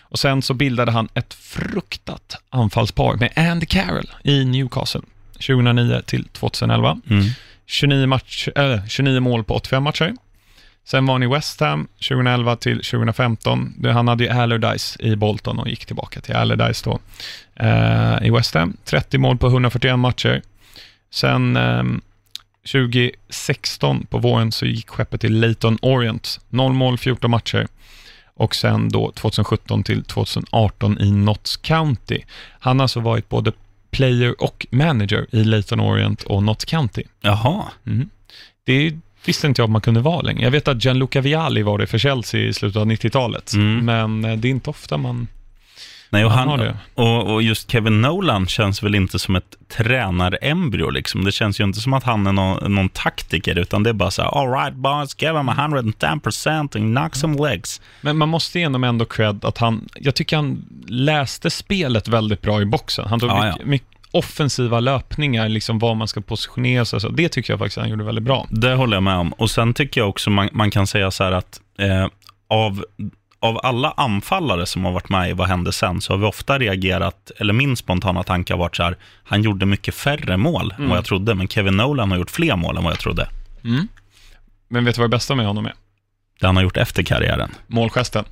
Och 0.00 0.18
sen 0.18 0.42
så 0.42 0.54
bildade 0.54 0.92
han 0.92 1.08
ett 1.14 1.34
fruktat 1.34 2.36
anfallspar 2.50 3.16
med 3.16 3.32
Andy 3.50 3.66
Carroll 3.66 4.10
i 4.24 4.44
Newcastle 4.44 5.00
2009 5.32 6.02
till 6.06 6.24
2011. 6.28 7.00
Mm. 7.10 7.24
29, 7.66 8.06
match, 8.06 8.48
äh, 8.56 8.86
29 8.88 9.20
mål 9.20 9.44
på 9.44 9.54
85 9.54 9.82
matcher. 9.82 10.14
Sen 10.84 11.06
var 11.06 11.14
han 11.14 11.22
i 11.22 11.26
West 11.26 11.60
Ham 11.60 11.88
2011 12.08 12.56
till 12.56 12.76
2015. 12.84 13.74
Det- 13.78 13.92
Han 13.92 14.08
hade 14.08 14.24
ju 14.24 14.30
Allardyce 14.30 14.96
i 15.02 15.16
Bolton 15.16 15.58
och 15.58 15.68
gick 15.68 15.84
tillbaka 15.86 16.20
till 16.20 16.34
Allardyce 16.34 16.84
då 16.84 16.98
eh, 17.66 18.26
i 18.26 18.30
West 18.30 18.54
Ham. 18.54 18.76
30 18.84 19.18
mål 19.18 19.38
på 19.38 19.46
141 19.46 19.98
matcher. 19.98 20.42
Sen 21.10 21.56
ehm, 21.56 22.00
2016 22.66 24.06
på 24.10 24.18
våren 24.18 24.52
så 24.52 24.66
gick 24.66 24.88
skeppet 24.90 25.20
till 25.20 25.40
Leyton 25.40 25.78
Orient. 25.82 26.40
0 26.48 26.72
mål, 26.72 26.98
14 26.98 27.30
matcher. 27.30 27.66
Och 28.34 28.54
sen 28.54 28.88
då 28.88 29.12
2017 29.12 29.82
till 29.82 30.04
2018 30.04 30.98
i 31.00 31.10
Notts 31.10 31.56
County. 31.56 32.18
Han 32.60 32.78
har 32.78 32.84
alltså 32.84 33.00
varit 33.00 33.28
både 33.28 33.52
player 33.90 34.42
och 34.42 34.66
manager 34.70 35.26
i 35.30 35.44
Leyton 35.44 35.80
Orient 35.80 36.22
och 36.22 36.42
Notts 36.42 36.64
County. 36.64 37.02
Jaha. 37.20 37.64
Mm. 37.86 38.10
Det 38.64 38.98
visste 39.26 39.46
inte 39.46 39.60
jag 39.62 39.66
om 39.66 39.72
man 39.72 39.80
kunde 39.80 40.00
vara 40.00 40.20
längre. 40.20 40.42
Jag 40.44 40.50
vet 40.50 40.68
att 40.68 40.84
Gianluca 40.84 41.20
Vialli 41.20 41.62
var 41.62 41.78
det 41.78 41.86
för 41.86 41.98
Chelsea 41.98 42.40
i 42.40 42.52
slutet 42.52 42.76
av 42.80 42.86
90-talet, 42.86 43.52
Mm. 43.54 43.84
men 43.84 44.24
eh, 44.24 44.36
det 44.36 44.48
är 44.48 44.50
inte 44.50 44.70
ofta 44.70 44.96
man... 44.98 45.28
Nej, 46.12 46.24
och, 46.24 46.30
Han 46.30 46.48
han, 46.48 46.76
och, 46.94 47.34
och 47.34 47.42
just 47.42 47.70
Kevin 47.70 48.00
Nolan 48.00 48.46
känns 48.46 48.82
väl 48.82 48.94
inte 48.94 49.18
som 49.18 49.36
ett 49.36 49.56
tränarembryo. 49.76 50.90
Liksom. 50.90 51.24
Det 51.24 51.32
känns 51.32 51.60
ju 51.60 51.64
inte 51.64 51.80
som 51.80 51.92
att 51.92 52.04
han 52.04 52.26
är 52.26 52.32
någon, 52.32 52.74
någon 52.74 52.88
taktiker, 52.88 53.58
utan 53.58 53.82
det 53.82 53.90
är 53.90 53.94
bara 53.94 54.10
så 54.10 54.22
här, 54.22 54.40
all 54.40 54.52
right 54.52 54.74
boys, 54.74 55.22
give 55.22 55.38
him 55.38 55.48
110% 55.48 56.76
and 56.76 56.96
knock 56.96 57.16
some 57.16 57.48
legs. 57.48 57.80
Men 58.00 58.16
man 58.16 58.28
måste 58.28 58.58
ge 58.58 58.66
honom 58.66 58.84
ändå 58.84 59.04
cred 59.04 59.44
att 59.44 59.58
han... 59.58 59.88
Jag 59.94 60.14
tycker 60.14 60.36
han 60.36 60.64
läste 60.86 61.50
spelet 61.50 62.08
väldigt 62.08 62.42
bra 62.42 62.62
i 62.62 62.64
boxen. 62.64 63.06
Han 63.08 63.20
tog 63.20 63.30
Ja, 63.30 63.44
mycket, 63.44 63.66
mycket 63.66 63.88
offensiva 64.10 64.80
löpningar, 64.80 65.48
liksom 65.48 65.78
var 65.78 65.94
man 65.94 66.08
ska 66.08 66.20
positionera 66.20 66.84
sig. 66.84 67.00
Så. 67.00 67.08
Det 67.08 67.28
tycker 67.28 67.52
jag 67.52 67.58
faktiskt 67.58 67.78
han 67.78 67.88
gjorde 67.88 68.04
väldigt 68.04 68.24
bra. 68.24 68.46
Det 68.50 68.74
håller 68.74 68.96
jag 68.96 69.02
med 69.02 69.16
om. 69.16 69.32
Och 69.32 69.50
sen 69.50 69.74
tycker 69.74 70.00
jag 70.00 70.08
också 70.08 70.30
man, 70.30 70.48
man 70.52 70.70
kan 70.70 70.86
säga 70.86 71.10
så 71.10 71.24
här 71.24 71.32
att 71.32 71.60
eh, 71.78 72.06
av, 72.48 72.84
av 73.42 73.60
alla 73.62 73.94
anfallare 73.96 74.66
som 74.66 74.84
har 74.84 74.92
varit 74.92 75.08
med 75.08 75.30
i 75.30 75.32
Vad 75.32 75.48
hände 75.48 75.72
sen, 75.72 76.00
så 76.00 76.12
har 76.12 76.18
vi 76.18 76.26
ofta 76.26 76.58
reagerat, 76.58 77.30
eller 77.36 77.52
min 77.52 77.76
spontana 77.76 78.22
tanke 78.22 78.52
har 78.52 78.58
varit 78.58 78.76
så 78.76 78.82
här, 78.82 78.96
han 79.24 79.42
gjorde 79.42 79.66
mycket 79.66 79.94
färre 79.94 80.36
mål 80.36 80.74
än 80.78 80.88
vad 80.88 80.98
jag 80.98 81.04
trodde, 81.04 81.34
men 81.34 81.48
Kevin 81.48 81.76
Nolan 81.76 82.10
har 82.10 82.18
gjort 82.18 82.30
fler 82.30 82.56
mål 82.56 82.76
än 82.76 82.84
vad 82.84 82.92
jag 82.92 83.00
trodde. 83.00 83.28
Mm. 83.64 83.88
Men 84.68 84.84
vet 84.84 84.94
du 84.94 85.00
vad 85.00 85.10
det 85.10 85.16
bästa 85.16 85.34
med 85.34 85.46
honom 85.46 85.66
är? 85.66 85.74
Det 86.40 86.46
han 86.46 86.56
har 86.56 86.62
gjort 86.62 86.76
efter 86.76 87.02
karriären. 87.02 87.50
Målgesten. 87.66 88.24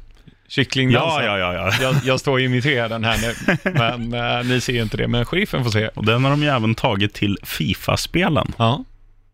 Kycklingdansen. 0.49 1.25
Ja, 1.25 1.39
ja, 1.39 1.55
ja, 1.55 1.71
ja. 1.71 1.83
Jag, 1.83 1.97
jag 2.05 2.21
står 2.21 2.33
och 2.33 2.41
imiterar 2.51 2.89
den 2.89 3.05
här 3.05 3.19
nu, 3.19 3.57
men 3.73 4.15
eh, 4.15 4.45
ni 4.45 4.61
ser 4.61 4.83
inte 4.83 4.97
det. 4.97 5.09
Men 5.09 5.25
sheriffen 5.25 5.65
får 5.65 5.71
se. 5.71 5.89
Och 5.89 6.05
den 6.05 6.25
har 6.25 6.31
de 6.31 6.43
ju 6.43 6.49
även 6.49 6.75
tagit 6.75 7.15
till 7.15 7.39
Fifa-spelen. 7.43 8.53
Ja. 8.59 8.85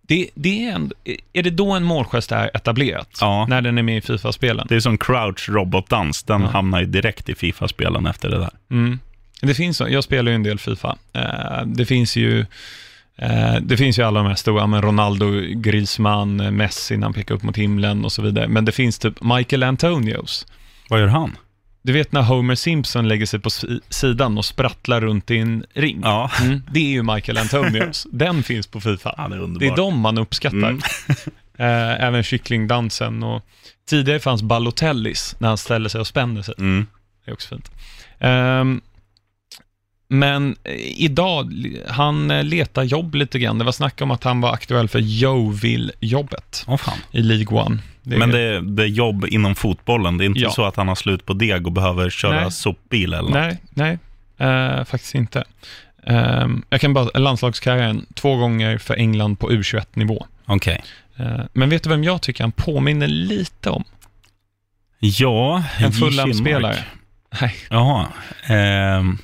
Det, 0.09 0.31
det 0.35 0.65
är, 0.69 0.73
en, 0.75 0.93
är 1.33 1.43
det 1.43 1.51
då 1.51 1.73
en 1.73 1.83
målgest 1.85 2.33
är 2.33 2.51
etablerat? 2.57 3.19
Ja. 3.21 3.47
När 3.49 3.63
den 3.63 3.79
är 3.79 3.83
med 3.83 3.97
i 3.97 4.01
Fifa-spelen? 4.01 4.67
Det 4.69 4.75
är 4.77 4.81
som 4.81 4.99
Crouch 4.99 5.49
robotdans, 5.49 6.23
den 6.23 6.41
Ja. 6.43 6.49
hamnar 6.49 6.81
ju 6.81 6.87
direkt 6.87 7.29
i 7.29 7.35
Fifa-spelen 7.35 8.07
efter 8.07 8.29
det 8.31 8.39
där. 8.39 8.51
Mm. 8.71 8.99
Det 9.41 9.55
finns, 9.55 9.81
jag 9.81 10.05
spelar 10.05 10.31
ju 10.31 10.35
en 10.35 10.43
del 10.43 10.59
Fifa. 10.59 10.97
Eh, 11.13 11.63
det 11.67 11.87
finns 11.87 12.17
ju 12.17 12.41
eh, 13.17 13.55
det 13.63 13.77
finns 13.77 13.99
ju 13.99 14.03
alla 14.03 14.21
de 14.21 14.27
här 14.29 14.35
stora, 14.35 14.67
men 14.67 14.83
Ronaldo, 14.83 15.27
Griezmann, 15.55 16.37
Messi 16.57 16.97
när 16.97 17.07
han 17.07 17.13
pekar 17.15 17.35
upp 17.35 17.43
mot 17.43 17.57
himlen 17.57 18.05
och 18.05 18.13
så 18.13 18.23
vidare. 18.23 18.49
Men 18.49 18.65
det 18.65 18.73
finns 18.73 18.99
typ 18.99 19.23
Michael 19.23 19.63
Antonios. 19.63 20.47
Vad 20.89 21.01
gör 21.01 21.07
han? 21.09 21.37
Du 21.87 21.93
vet 21.93 22.13
när 22.13 22.23
Homer 22.23 22.55
Simpson 22.55 23.09
lägger 23.09 23.27
sig 23.27 23.41
på 23.41 23.51
si- 23.51 23.81
sidan 23.89 24.39
och 24.39 24.45
sprattlar 24.45 25.01
runt 25.01 25.31
i 25.31 25.39
en 25.39 25.65
ring? 25.75 26.01
Ja, 26.03 26.31
Mm, 26.43 26.63
det 26.71 26.81
är 26.81 26.89
ju 26.91 27.03
Michael 27.03 27.39
Antonios. 27.39 28.07
Den 28.13 28.43
finns 28.43 28.67
på 28.67 28.81
Fifa. 28.81 29.15
han 29.19 29.33
är 29.33 29.39
underbar. 29.39 29.61
Det 29.67 29.73
är 29.73 29.77
de 29.77 29.99
man 30.01 30.19
uppskattar. 30.19 30.57
Mm. 30.59 30.81
Eh, 31.59 32.05
även 32.05 32.23
kycklingdansen 32.23 33.23
och 33.23 33.43
tidigare 33.89 34.21
fanns 34.21 34.43
Balotellis 34.43 35.37
när 35.39 35.49
han 35.49 35.59
ställer 35.59 35.89
sig 35.89 36.01
och 36.01 36.07
spänner 36.07 36.43
sig. 36.43 36.55
Mm. 36.59 36.87
Det 37.25 37.31
är 37.31 37.33
också 37.35 37.49
fint. 37.49 37.71
Ehm, 38.19 38.81
men 40.09 40.57
eh, 40.65 40.75
idag, 41.03 41.53
han 41.89 42.31
eh, 42.31 42.45
letar 42.45 42.83
jobb 42.83 43.15
lite 43.15 43.39
grann. 43.39 43.59
Det 43.59 43.65
var 43.65 43.73
snack 43.73 44.01
om 44.01 44.11
att 44.11 44.25
han 44.25 44.41
var 44.41 44.53
aktuell 44.53 44.89
för 44.89 44.99
Yeovil-jobbet 44.99 46.65
fan. 46.79 46.99
i 47.13 47.23
League 47.23 47.59
One. 47.63 47.79
Det 48.09 48.19
Men 48.19 48.31
det 48.31 48.41
är, 48.41 48.61
det 48.61 48.83
är 48.83 48.87
jobb 48.87 49.27
inom 49.29 49.55
fotbollen. 49.55 50.19
Det 50.19 50.25
är 50.25 50.27
inte 50.27 50.41
Ja. 50.41 50.51
så 50.51 50.65
att 50.65 50.77
han 50.77 50.89
har 50.89 50.95
slut 50.95 51.27
på 51.27 51.33
deg 51.33 51.67
och 51.67 51.73
behöver 51.73 52.11
köra 52.11 52.41
Nej. 52.41 52.53
sopbil 52.53 53.13
eller 53.13 53.23
något. 53.23 53.33
Nej, 53.33 53.59
nej, 53.71 53.99
eh, 54.79 54.85
faktiskt 54.85 55.15
inte. 55.15 55.45
Ehm, 56.07 56.65
jag 56.69 56.81
kan 56.81 56.95
bara, 56.95 57.19
landslagskarriären, 57.19 58.07
två 58.15 58.37
gånger 58.37 58.79
för 58.79 58.95
England 58.95 59.37
på 59.37 59.51
U21-nivå. 59.51 60.27
Okej. 60.47 60.83
Eh, 61.17 61.41
men 61.53 61.69
vet 61.71 61.83
du 61.83 61.89
vem 61.89 62.05
jag 62.05 62.23
tycker 62.23 62.45
han 62.45 62.53
påminner 62.53 63.07
lite 63.07 63.71
om? 63.71 63.85
Ja, 64.99 65.65
En. 65.79 65.93
Fulham-spelare. 65.93 66.85
Nej, 67.41 67.55
Jaha. 67.71 68.07
Ehm, 68.47 69.19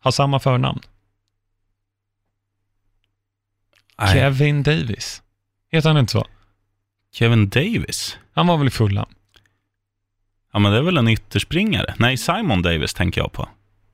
har 0.00 0.10
samma 0.10 0.40
förnamn. 0.40 0.80
nej. 3.98 4.12
Kevin 4.12 4.62
Davis. 4.62 5.22
Heter 5.72 5.88
han 5.88 5.98
inte 5.98 6.12
så? 6.12 6.26
Kevin 7.14 7.48
Davis? 7.48 8.18
Han 8.32 8.46
var 8.46 8.56
väl 8.56 8.66
i 8.66 8.70
Fulham? 8.70 9.08
Ja, 10.52 10.58
men 10.58 10.72
det 10.72 10.78
är 10.78 10.82
väl 10.82 10.98
en 10.98 11.08
ytterspringare? 11.08 11.94
Nej, 11.98 12.16
Simon 12.16 12.62
Davis 12.62 12.94
tänker 12.94 13.20
jag 13.20 13.32
på. 13.32 13.48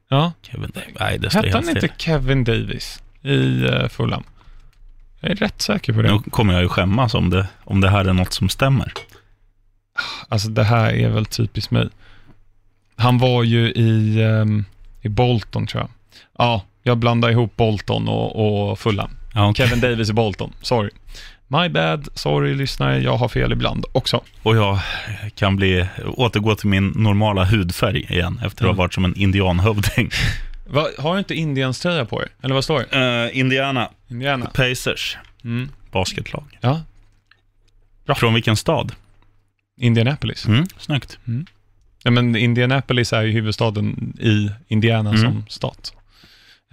Ja. 0.08 0.32
Kevin 0.42 0.70
Davis. 0.74 0.96
Nej, 1.00 1.18
det 1.18 1.32
Hette 1.32 1.50
han 1.52 1.68
inte. 1.68 1.88
Kevin 1.98 2.44
Davis 2.44 3.02
i 3.22 3.36
uh, 3.36 3.88
Fulham? 3.88 4.24
Jag 5.20 5.30
är 5.30 5.36
rätt 5.36 5.62
säker 5.62 5.92
på 5.92 6.02
det. 6.02 6.12
Nu 6.12 6.18
kommer 6.30 6.52
jag 6.52 6.62
ju 6.62 6.68
skämmas 6.68 7.14
om 7.14 7.30
det, 7.30 7.46
om 7.64 7.80
det 7.80 7.88
här 7.88 8.04
är 8.04 8.12
något 8.12 8.32
som 8.32 8.48
stämmer. 8.48 8.92
Alltså 10.28 10.48
det 10.48 10.64
här 10.64 10.92
är 10.92 11.08
väl 11.08 11.26
typiskt 11.26 11.70
mig. 11.70 11.88
Han 12.96 13.18
var 13.18 13.42
ju 13.42 13.72
i, 13.72 14.22
ehm, 14.22 14.64
i 15.02 15.08
Bolton 15.08 15.66
tror 15.66 15.80
jag. 15.82 15.90
Ja, 16.38 16.62
jag 16.82 16.98
blandar 16.98 17.30
ihop 17.30 17.56
Bolton 17.56 18.08
och, 18.08 18.70
och 18.70 18.78
Fulham. 18.78 19.10
Ja, 19.34 19.50
okej. 19.50 19.68
Kevin 19.68 19.80
Davis 19.80 20.10
i 20.10 20.12
Bolton, 20.12 20.52
sorry. 20.62 20.90
My 21.62 21.68
bad, 21.68 22.09
sorry 22.14 22.55
lyssnare, 22.55 22.98
jag 22.98 23.16
har 23.16 23.28
fel 23.28 23.52
ibland 23.52 23.84
också. 23.92 24.20
Och 24.42 24.57
jag 24.57 24.78
kan 25.34 25.57
bli, 25.57 25.86
återgå 26.07 26.55
till 26.57 26.68
min 26.68 26.88
normala 26.88 27.44
hudfärg 27.44 28.00
igen 28.11 28.40
efter 28.44 28.46
att 28.46 28.61
ha 28.61 28.66
Mm. 28.68 28.76
varit 28.76 28.94
som 28.94 29.05
en 29.05 29.16
indianhövding. 29.16 30.11
Va, 30.66 30.86
har 30.98 31.12
du 31.12 31.18
inte 31.18 31.34
Indians 31.34 31.80
tröja 31.80 32.05
på 32.05 32.22
er? 32.22 32.28
Eller 32.42 32.55
vad 32.55 32.64
står 32.64 32.84
det? 32.90 33.24
Uh, 33.26 33.38
Indiana 33.38 33.88
Indiana? 34.11 34.46
Pacers, 34.46 35.16
Mm. 35.44 35.68
basketlag. 35.92 36.59
Ja, 36.61 36.80
Bra. 38.07 38.14
Från 38.14 38.34
vilken 38.34 38.57
stad? 38.57 38.92
Indianapolis. 39.80 40.46
Mm, 40.46 40.66
snyggt. 40.78 41.18
Ja, 42.02 42.11
men 42.11 42.36
Indianapolis 42.36 43.12
är 43.12 43.22
ju 43.22 43.30
huvudstaden 43.32 44.12
i 44.20 44.50
Indiana 44.68 45.11
Mm. 45.11 45.22
som 45.22 45.44
stat. 45.48 45.92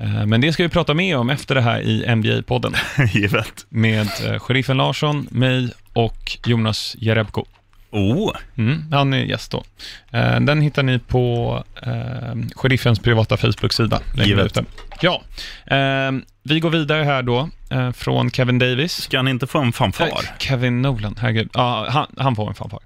Eh, 0.01 0.25
Men 0.25 0.41
det 0.41 0.53
ska 0.53 0.63
vi 0.63 0.69
prata 0.69 0.93
mer 0.93 1.17
om 1.17 1.29
efter 1.29 1.55
det 1.55 1.61
här 1.61 1.81
i 1.81 2.05
NBA-podden 2.07 2.75
Givet. 3.13 3.65
med 3.69 4.07
eh, 4.25 4.39
sheriffen 4.39 4.77
Larsson, 4.77 5.27
mig 5.31 5.69
och 5.93 6.37
Jonas 6.45 6.95
Jerebko. 6.99 7.45
Oh, 7.93 8.31
Mm, 8.57 8.85
han 8.91 9.13
är 9.13 9.17
gäst 9.23 9.51
då. 9.51 9.63
Eh, 10.11 10.39
Den 10.39 10.61
hittar 10.61 10.83
ni 10.83 10.99
på 10.99 11.63
eh, 11.83 12.35
sheriffens 12.55 12.99
privata 12.99 13.37
Facebook-sida. 13.37 13.99
Givet. 14.15 14.45
ute. 14.45 14.65
Ja, 15.01 15.21
eh, 15.65 16.11
vi 16.43 16.59
går 16.59 16.69
vidare 16.69 17.03
här 17.03 17.23
då 17.23 17.49
eh, 17.71 17.91
från 17.91 18.31
Kevin 18.31 18.59
Davis. 18.59 18.93
ska 19.01 19.17
han 19.17 19.27
inte 19.27 19.47
få 19.47 19.59
en 19.59 19.71
fanfar? 19.71 20.09
Kevin 20.39 20.81
Nolan, 20.81 21.15
herregud. 21.19 21.49
Ja, 21.53 21.87
han, 21.89 22.07
han 22.17 22.35
får 22.35 22.47
en 22.49 22.55
fanfar. 22.55 22.79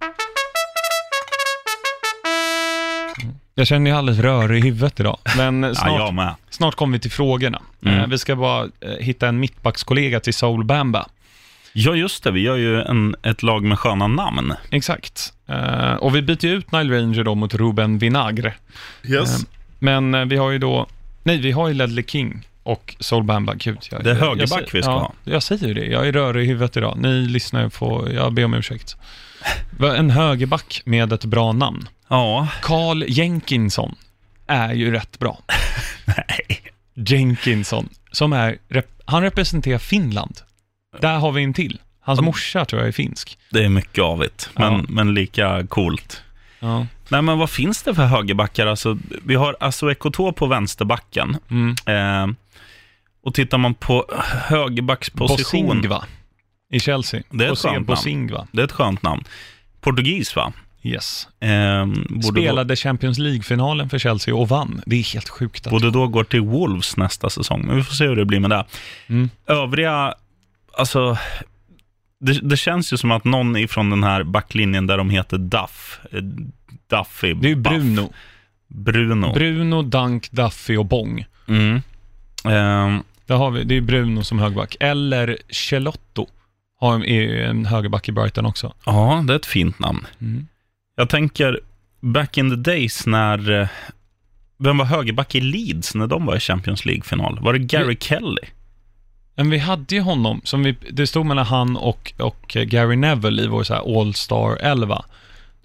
Jag 3.58 3.68
känner 3.68 3.80
mig 3.82 3.91
alldeles 3.91 4.20
rörig 4.22 4.60
i 4.66 4.68
huvudet 4.68 4.99
idag, 4.99 5.18
men 5.38 5.64
eh, 5.64 5.70
Ja, 5.86 6.12
snart, 6.16 6.36
snart 6.49 6.76
kommer 6.76 6.93
vi 6.97 6.99
till 7.01 7.12
frågorna. 7.12 7.62
Mm. 7.86 7.99
Eh, 7.99 8.08
Vi 8.08 8.18
ska 8.18 8.36
bara 8.36 8.64
eh, 8.64 8.70
hitta 8.99 9.28
en 9.28 9.39
mittbackskollega 9.39 10.20
till 10.20 10.34
Soul 10.34 10.64
Bamba. 10.64 11.08
Ja, 11.74 11.95
just 11.95 12.24
det. 12.24 12.32
Vi 12.32 12.39
gör 12.41 12.56
ju 12.56 12.82
en, 12.82 13.16
ett 13.24 13.43
lag 13.43 13.64
med 13.64 13.80
sköna 13.80 14.08
namn. 14.08 14.53
Exakt. 14.72 15.34
Eh, 15.47 15.93
och 15.93 16.16
vi 16.16 16.22
byter 16.22 16.45
ju 16.45 16.51
ut 16.53 16.72
Nile 16.72 16.97
Ranger 17.01 17.24
då 17.24 17.36
mot 17.36 17.53
Ruben 17.53 17.97
Vinagre. 17.97 18.53
Yes. 19.03 19.45
Men 19.80 20.30
vi 20.30 20.38
har 20.38 20.51
ju 20.51 20.58
då, 20.60 20.88
nej 21.24 21.38
vi 21.38 21.51
har 21.51 21.68
ju 21.68 21.74
Ledley 21.74 22.03
King 22.08 22.47
och 22.64 22.95
Soul 22.99 23.24
Bamba. 23.24 23.53
Gud, 23.53 23.78
jag, 23.91 24.03
Det 24.03 24.12
är 24.12 24.16
högerback 24.16 24.49
säger- 24.49 24.70
vi 24.74 24.82
ska 24.82 24.91
ja, 24.91 24.97
ha. 24.99 25.14
Jag 25.24 25.43
säger 25.43 25.68
ju 25.68 25.74
det, 25.74 25.86
jag 25.86 26.08
är 26.08 26.12
rörig 26.12 26.43
i 26.45 26.47
huvudet 26.47 26.78
idag. 26.78 26.97
Ni 26.97 27.22
lyssnar 27.28 27.70
får, 27.70 28.12
jag 28.12 28.34
ber 28.34 28.45
om 28.45 28.53
ursäkt. 28.53 28.95
En 29.97 30.10
högerback 30.10 30.82
med 30.86 31.14
ett 31.14 31.26
bra 31.26 31.51
namn. 31.51 31.88
Ja, 32.08 32.47
Carl 32.62 33.03
Jenkinson 33.08 33.95
är 34.47 34.74
ju 34.74 34.91
rätt 34.91 35.20
bra. 35.20 35.39
nej. 36.06 36.62
Jenkinson, 36.93 37.89
som 38.12 38.34
är, 38.34 38.58
han 39.06 39.22
representerar 39.22 39.78
Finland. 39.78 40.41
Där 41.01 41.18
har 41.18 41.32
vi 41.32 41.43
en 41.43 41.53
till. 41.53 41.80
Hans 41.99 42.22
morsa 42.22 42.66
tror 42.66 42.82
jag 42.82 42.88
är 42.88 42.91
finsk. 42.91 43.38
Det 43.51 43.66
är 43.66 43.70
mycket 43.70 44.03
avigt, 44.03 44.49
men, 44.56 44.74
Ja. 44.74 44.84
men 44.89 45.14
lika 45.14 45.68
coolt. 45.68 46.22
Ja. 46.60 46.88
Nej, 47.10 47.22
men 47.22 47.38
vad 47.38 47.49
finns 47.49 47.84
det 47.84 47.95
för 47.95 48.06
högerbackar? 48.06 48.68
Alltså, 48.68 48.97
vi 49.26 49.36
har 49.36 49.56
Asso 49.60 49.91
Ekoto 49.91 50.32
på 50.34 50.45
vänsterbacken. 50.45 51.38
Mm. 51.49 51.76
Eh, 51.86 52.36
och 53.24 53.34
tittar 53.34 53.58
man 53.58 53.74
på 53.74 54.06
högerbacksposition, 54.47 55.68
Bosingva 55.68 56.06
i 56.72 56.80
Chelsea. 56.80 57.24
Det 57.30 57.45
är 57.45 57.51
ett 57.51 57.60
skönt 57.60 57.74
namn. 57.74 57.86
Bosingva. 57.86 58.47
det 58.51 58.62
är 58.62 58.66
ett 58.66 58.72
skönt 58.72 59.03
namn. 59.03 59.24
Portugis, 59.82 60.36
va? 60.36 60.53
Yes. 60.86 61.28
Borde, 62.10 62.24
Spelade 62.28 62.76
Champions 62.76 63.18
League-finalen 63.18 63.90
för 63.90 64.00
Chelsea 64.00 64.36
och 64.36 64.50
vann. 64.50 64.82
Det 64.86 64.96
är 64.96 65.14
helt 65.14 65.30
sjukt. 65.30 65.64
då, 65.64 65.68
Att... 65.68 65.72
borde 65.72 65.92
då 65.92 66.08
går 66.08 66.24
till 66.24 66.42
Wolves 66.42 66.98
nästa 66.98 67.30
säsong, 67.30 67.66
men 67.66 67.76
vi 67.76 67.84
får 67.84 67.94
se 67.94 68.08
hur 68.08 68.16
det 68.16 68.26
blir 68.26 68.40
med 68.40 68.50
det. 68.50 68.66
Mm. 69.08 69.30
Övriga, 69.48 70.14
alltså, 70.78 71.18
det, 72.20 72.40
det 72.50 72.58
känns 72.58 72.94
ju 72.94 72.98
som 72.98 73.12
att 73.12 73.24
någon 73.24 73.58
ifrån 73.58 73.90
den 73.90 74.04
här 74.04 74.24
backlinjen 74.24 74.88
där 74.88 74.98
de 74.98 75.10
heter 75.10 75.38
Duff, 75.38 76.00
eh, 76.12 76.22
Duffy, 76.90 77.34
Det 77.34 77.48
är 77.48 77.50
ju 77.50 77.56
Bruno. 77.56 78.14
Bruno. 78.68 79.34
Bruno, 79.34 79.82
Dunk, 79.82 80.32
Duffy 80.32 80.78
och 80.78 80.86
Bong. 80.86 81.26
mm. 81.48 81.82
Ehm, 82.46 83.04
Där 83.26 83.36
har 83.36 83.52
vi, 83.52 83.64
det 83.64 83.78
är 83.78 83.82
Bruno 83.82 84.24
som 84.24 84.40
högerback. 84.40 84.78
Eller 84.80 85.38
Celotto 85.50 86.28
har, 86.80 87.04
en 87.06 87.66
högerback 87.66 88.10
i 88.10 88.12
Brighton 88.12 88.46
också. 88.46 88.74
ja, 88.86 89.24
det 89.28 89.34
är 89.34 89.38
ett 89.38 89.46
fint 89.46 89.80
namn. 89.80 90.08
Mm. 90.22 90.48
Jag 90.96 91.10
tänker 91.10 91.60
back 92.02 92.38
in 92.38 92.50
the 92.50 92.72
days 92.72 93.06
när, 93.06 93.62
eh, 93.62 93.68
vem 94.58 94.78
var 94.78 94.86
högerback 94.86 95.36
i 95.36 95.41
Leeds 95.41 95.96
när 95.96 96.08
de 96.08 96.26
var 96.26 96.36
i 96.36 96.39
Champions 96.39 96.86
League-final? 96.86 97.39
Var 97.41 97.54
det 97.54 97.60
Gary 97.60 97.98
Kelly? 98.00 98.41
Men 99.36 99.50
vi 99.50 99.58
hade 99.58 99.96
ju 99.96 100.02
honom, 100.02 100.41
som 100.43 100.64
vi, 100.64 100.78
det 100.91 101.08
stod 101.08 101.26
mellan 101.26 101.46
han 101.46 101.78
och, 101.78 102.14
och 102.20 102.48
Gary 102.48 102.96
Neville 102.96 103.43
i 103.43 103.48
vår 103.48 103.64
så 103.64 103.74
här 103.74 104.00
All-Star 104.00 104.58
11. 104.62 105.06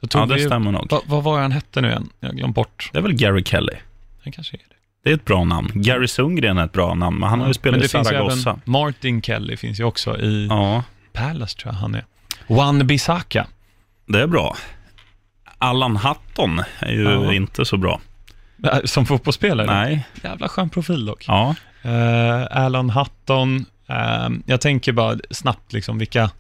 Då 0.01 0.07
tog 0.07 0.23
Ja, 0.23 0.27
det 0.27 0.35
vi 0.35 0.41
ju- 0.41 0.47
stämmer 0.47 0.73
nog. 0.73 0.91
Va, 0.91 1.01
vad 1.07 1.23
var 1.25 1.41
han 1.41 1.53
hette 1.53 1.81
nu 1.81 1.89
igen? 1.89 2.09
Jag 2.21 2.37
glömt 2.37 2.55
bort. 2.55 2.91
Det 2.93 2.99
är 2.99 3.03
väl 3.03 3.13
Gary 3.13 3.45
Kelly. 3.45 3.73
Han 4.25 4.33
kanske 4.33 4.57
är 4.57 4.59
det. 4.59 4.65
Det 5.05 5.11
är 5.11 5.15
ett 5.15 5.25
bra 5.25 5.45
namn. 5.45 5.71
Gary 5.75 6.09
Sundgren 6.09 6.59
är 6.59 6.65
ett 6.65 6.73
bra 6.73 6.95
namn, 6.95 7.19
men 7.19 7.29
han 7.29 7.41
har 7.41 7.49
ju 7.49 7.55
spelat 7.55 7.79
i 7.79 7.83
det 7.83 7.89
Zaragoza. 7.89 8.61
Martin 8.65 9.23
Kelly 9.23 9.57
finns 9.57 9.81
ju 9.81 9.85
också 9.85 10.19
i 10.21 10.47
Ja, 10.51 10.85
Palace 11.13 11.59
tror 11.59 11.73
jag 11.75 11.81
han 11.81 11.95
är. 11.95 12.05
Juan 12.49 12.87
Bissaka. 12.87 13.47
det 14.07 14.21
är 14.23 14.27
bra. 14.27 14.57
Allan 15.61 15.97
Hatton 15.97 16.63
är 16.81 16.93
ju 16.93 17.03
Ja. 17.03 17.33
inte 17.33 17.65
så 17.65 17.77
bra. 17.77 18.01
Äh, 18.65 18.79
Som 18.85 19.07
fotbollsspelare? 19.07 19.67
Nej. 19.67 20.07
Jävla 20.25 20.49
skön 20.49 20.71
profil 20.71 21.05
dock. 21.07 21.25
Ja. 21.29 21.55
Uh, 21.85 22.47
Alan 22.51 22.91
Hutton. 22.91 23.65
ehm, 23.89 24.43
jag 24.47 24.61
tänker 24.61 24.93
bara 24.93 25.17
snabbt 25.31 25.73
liksom 25.73 25.99
vilka... 25.99 26.31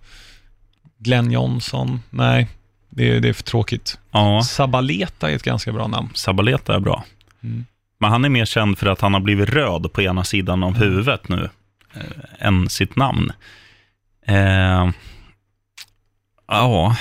Glenn 1.02 1.30
Johnson. 1.32 2.00
Nej, 2.10 2.48
det, 2.90 3.10
är- 3.16 3.20
det 3.20 3.28
är 3.28 3.32
för 3.32 3.42
tråkigt. 3.42 3.98
ja. 4.10 4.42
Sabaleta 4.42 5.30
är 5.30 5.36
ett 5.36 5.42
ganska 5.42 5.72
bra 5.72 5.86
namn. 5.86 6.08
Sabaleta 6.14 6.74
är 6.74 6.80
bra. 6.80 7.04
Mm. 7.42 7.66
Men 7.98 8.10
han 8.10 8.24
är 8.24 8.28
mer 8.28 8.44
känd 8.44 8.78
för 8.78 8.86
att 8.86 9.00
han 9.00 9.14
har 9.14 9.20
blivit 9.20 9.48
röd 9.48 9.92
på 9.92 10.02
ena 10.02 10.24
sidan 10.24 10.62
av 10.62 10.74
huvudet 10.74 11.28
nu, 11.28 11.48
eh, 11.94 12.00
än 12.46 12.68
sitt 12.68 12.96
namn. 12.96 13.32
Eh, 14.26 14.90
ja, 16.48 16.96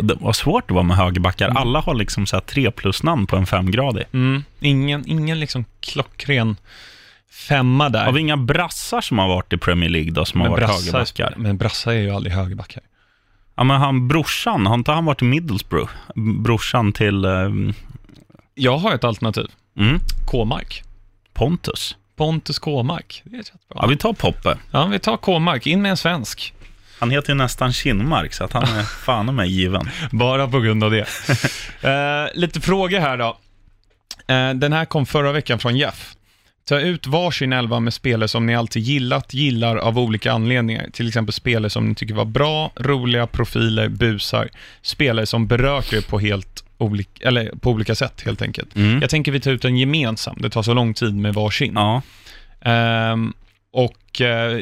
det 0.00 0.14
var 0.20 0.32
svårt 0.32 0.70
att 0.70 0.74
vara 0.74 0.84
med 0.84 0.96
högerbackar. 0.96 1.48
Mm. 1.48 1.56
Alla 1.56 1.80
har 1.80 1.94
liksom 1.94 2.26
så 2.26 2.40
tre 2.40 2.70
plus-namn 2.70 3.26
på 3.26 3.36
en 3.36 3.46
femgradig. 3.46 4.04
Mm. 4.12 4.44
Ingen, 4.60 5.08
ingen 5.08 5.40
liksom 5.40 5.64
klockren 5.80 6.56
femma 7.30 7.88
där. 7.88 8.04
Har 8.04 8.12
vi 8.12 8.20
inga 8.20 8.36
brassar 8.36 9.00
som 9.00 9.18
har 9.18 9.28
varit 9.28 9.52
i 9.52 9.56
Premier 9.56 9.90
League 9.90 10.10
då, 10.10 10.24
som 10.24 10.40
har 10.40 10.48
varit 10.48 10.70
högerbackar? 10.70 11.34
men 11.36 11.56
Brassa 11.56 11.94
är 11.94 11.98
ju 11.98 12.10
aldrig 12.10 12.34
högerbackar. 12.34 12.82
Ja, 13.54 13.64
men 13.64 13.80
han, 13.80 14.08
brorsan, 14.08 14.66
har 14.66 14.74
inte 14.74 14.92
han 14.92 15.04
varit 15.04 15.22
i 15.22 15.24
Middlesbrough? 15.24 15.90
Brorsan 16.14 16.92
till 16.92 17.24
eh, 17.24 17.50
Jag 18.54 18.78
har 18.78 18.94
ett 18.94 19.04
alternativ. 19.04 19.46
mm, 19.78 20.00
K-mark. 20.26 20.82
Pontus. 21.34 21.96
Pontus 22.16 22.58
K-mark. 22.58 23.22
Det 23.24 23.36
är 23.36 23.38
rätt 23.38 23.52
bra. 23.68 23.78
Ja, 23.82 23.86
vi 23.86 23.96
tar 23.96 24.12
Poppe. 24.12 24.58
Ja, 24.70 24.86
vi 24.86 24.98
tar 24.98 25.16
K-mark. 25.16 25.66
In 25.66 25.82
med 25.82 25.90
en 25.90 25.96
svensk. 25.96 26.54
Han 26.98 27.10
heter 27.10 27.28
ju 27.28 27.34
nästan 27.34 27.72
Kinmark, 27.72 28.34
så 28.34 28.44
att 28.44 28.52
han 28.52 28.62
är 28.62 28.82
fan 29.04 29.34
med 29.34 29.48
given. 29.48 29.88
Bara 30.10 30.48
på 30.48 30.60
grund 30.60 30.84
av 30.84 30.90
det. 30.90 31.06
eh, 31.82 32.34
lite 32.34 32.60
frågor 32.60 33.00
här 33.00 33.16
då. 33.16 33.38
Eh, 34.28 34.54
den 34.54 34.72
här 34.72 34.84
kom 34.84 35.06
förra 35.06 35.32
veckan 35.32 35.58
från 35.58 35.76
Jeff. 35.76 36.12
Ta 36.68 36.80
ut 36.80 37.06
varsin 37.06 37.52
elva 37.52 37.80
med 37.80 37.94
spelare 37.94 38.28
som 38.28 38.46
ni 38.46 38.56
alltid 38.56 38.82
gillat, 38.82 39.34
gillar 39.34 39.76
av 39.76 39.98
olika 39.98 40.32
anledningar. 40.32 40.86
Till 40.92 41.08
exempel 41.08 41.32
spelare 41.32 41.70
som 41.70 41.88
ni 41.88 41.94
tycker 41.94 42.14
var 42.14 42.24
bra, 42.24 42.72
roliga, 42.76 43.26
profiler, 43.26 43.88
busar. 43.88 44.48
Spelare 44.82 45.26
som 45.26 45.46
berört 45.46 45.92
er 45.92 46.00
på 46.00 46.18
helt 46.18 46.64
olika, 46.78 47.28
eller 47.28 47.50
på 47.60 47.70
olika 47.70 47.94
sätt 47.94 48.22
helt 48.24 48.42
enkelt. 48.42 48.76
Mm. 48.76 49.00
Jag 49.00 49.10
tänker 49.10 49.32
vi 49.32 49.40
tar 49.40 49.50
ut 49.50 49.64
en 49.64 49.76
gemensam, 49.76 50.36
det 50.40 50.50
tar 50.50 50.62
så 50.62 50.74
lång 50.74 50.94
tid 50.94 51.14
med 51.14 51.34
varsin. 51.34 51.72
Ja. 51.74 52.02
Ehm, 52.60 53.32
och 53.76 54.20
eh, 54.20 54.60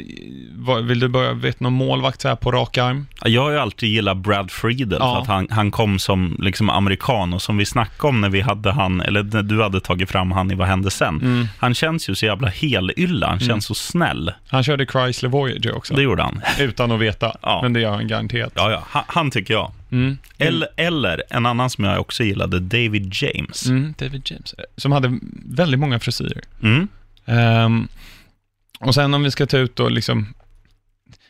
vad, 0.52 0.84
vill 0.84 1.00
du 1.00 1.08
börja, 1.08 1.32
vet 1.32 1.60
någon 1.60 1.72
målvakt 1.72 2.20
så 2.20 2.28
här 2.28 2.36
på 2.36 2.52
rak 2.52 2.78
arm? 2.78 3.06
Jag 3.24 3.42
har 3.42 3.50
ju 3.50 3.58
alltid 3.58 3.88
gillat 3.88 4.16
Brad 4.16 4.50
Friedel, 4.50 4.98
Ja. 5.00 5.14
för 5.14 5.20
att 5.22 5.28
han, 5.28 5.48
han 5.50 5.70
kom 5.70 5.98
som 5.98 6.36
liksom 6.40 6.70
amerikan 6.70 7.34
och 7.34 7.42
som 7.42 7.56
vi 7.56 7.64
snackade 7.66 8.08
om 8.08 8.20
när 8.20 8.28
vi 8.28 8.40
hade 8.40 8.72
han, 8.72 9.00
eller 9.00 9.22
när 9.22 9.42
du 9.42 9.62
hade 9.62 9.80
tagit 9.80 10.10
fram 10.10 10.32
han 10.32 10.50
i 10.50 10.54
Vad 10.54 10.68
hände 10.68 10.90
sen? 10.90 11.20
Mm. 11.22 11.46
Han 11.58 11.74
känns 11.74 12.08
ju 12.08 12.14
så 12.14 12.26
jävla 12.26 12.48
helylla, 12.48 13.26
han 13.26 13.40
känns 13.40 13.66
så 13.66 13.74
snäll. 13.74 14.32
Han 14.48 14.62
körde 14.62 14.86
Chrysler 14.86 15.28
Voyager 15.28 15.76
också, 15.76 15.94
Det 15.94 16.02
gjorde 16.02 16.22
han. 16.22 16.40
utan 16.58 16.92
att 16.92 17.00
veta, 17.00 17.36
Ja. 17.42 17.60
men 17.62 17.72
det 17.72 17.80
gör 17.80 17.90
han 17.92 18.08
garanterat. 18.08 18.52
Ja, 18.56 18.70
ja, 18.70 18.82
han, 18.86 19.02
han 19.06 19.30
tycker 19.30 19.54
jag. 19.54 19.72
Mm. 19.92 20.18
Eller, 20.38 20.68
eller 20.76 21.22
en 21.30 21.46
annan 21.46 21.70
som 21.70 21.84
jag 21.84 22.00
också 22.00 22.24
gillade, 22.24 22.60
David 22.60 23.12
James. 23.14 23.66
Mm, 23.66 23.94
David 23.98 24.22
James, 24.30 24.54
som 24.76 24.92
hade 24.92 25.18
väldigt 25.46 25.80
många 25.80 26.00
frisyrer. 26.00 26.40
Mm. 26.62 26.88
Och 28.84 28.94
sen 28.94 29.14
om 29.14 29.22
vi 29.22 29.30
ska 29.30 29.46
ta 29.46 29.56
ut 29.58 29.76
då 29.76 29.88
liksom, 29.88 30.34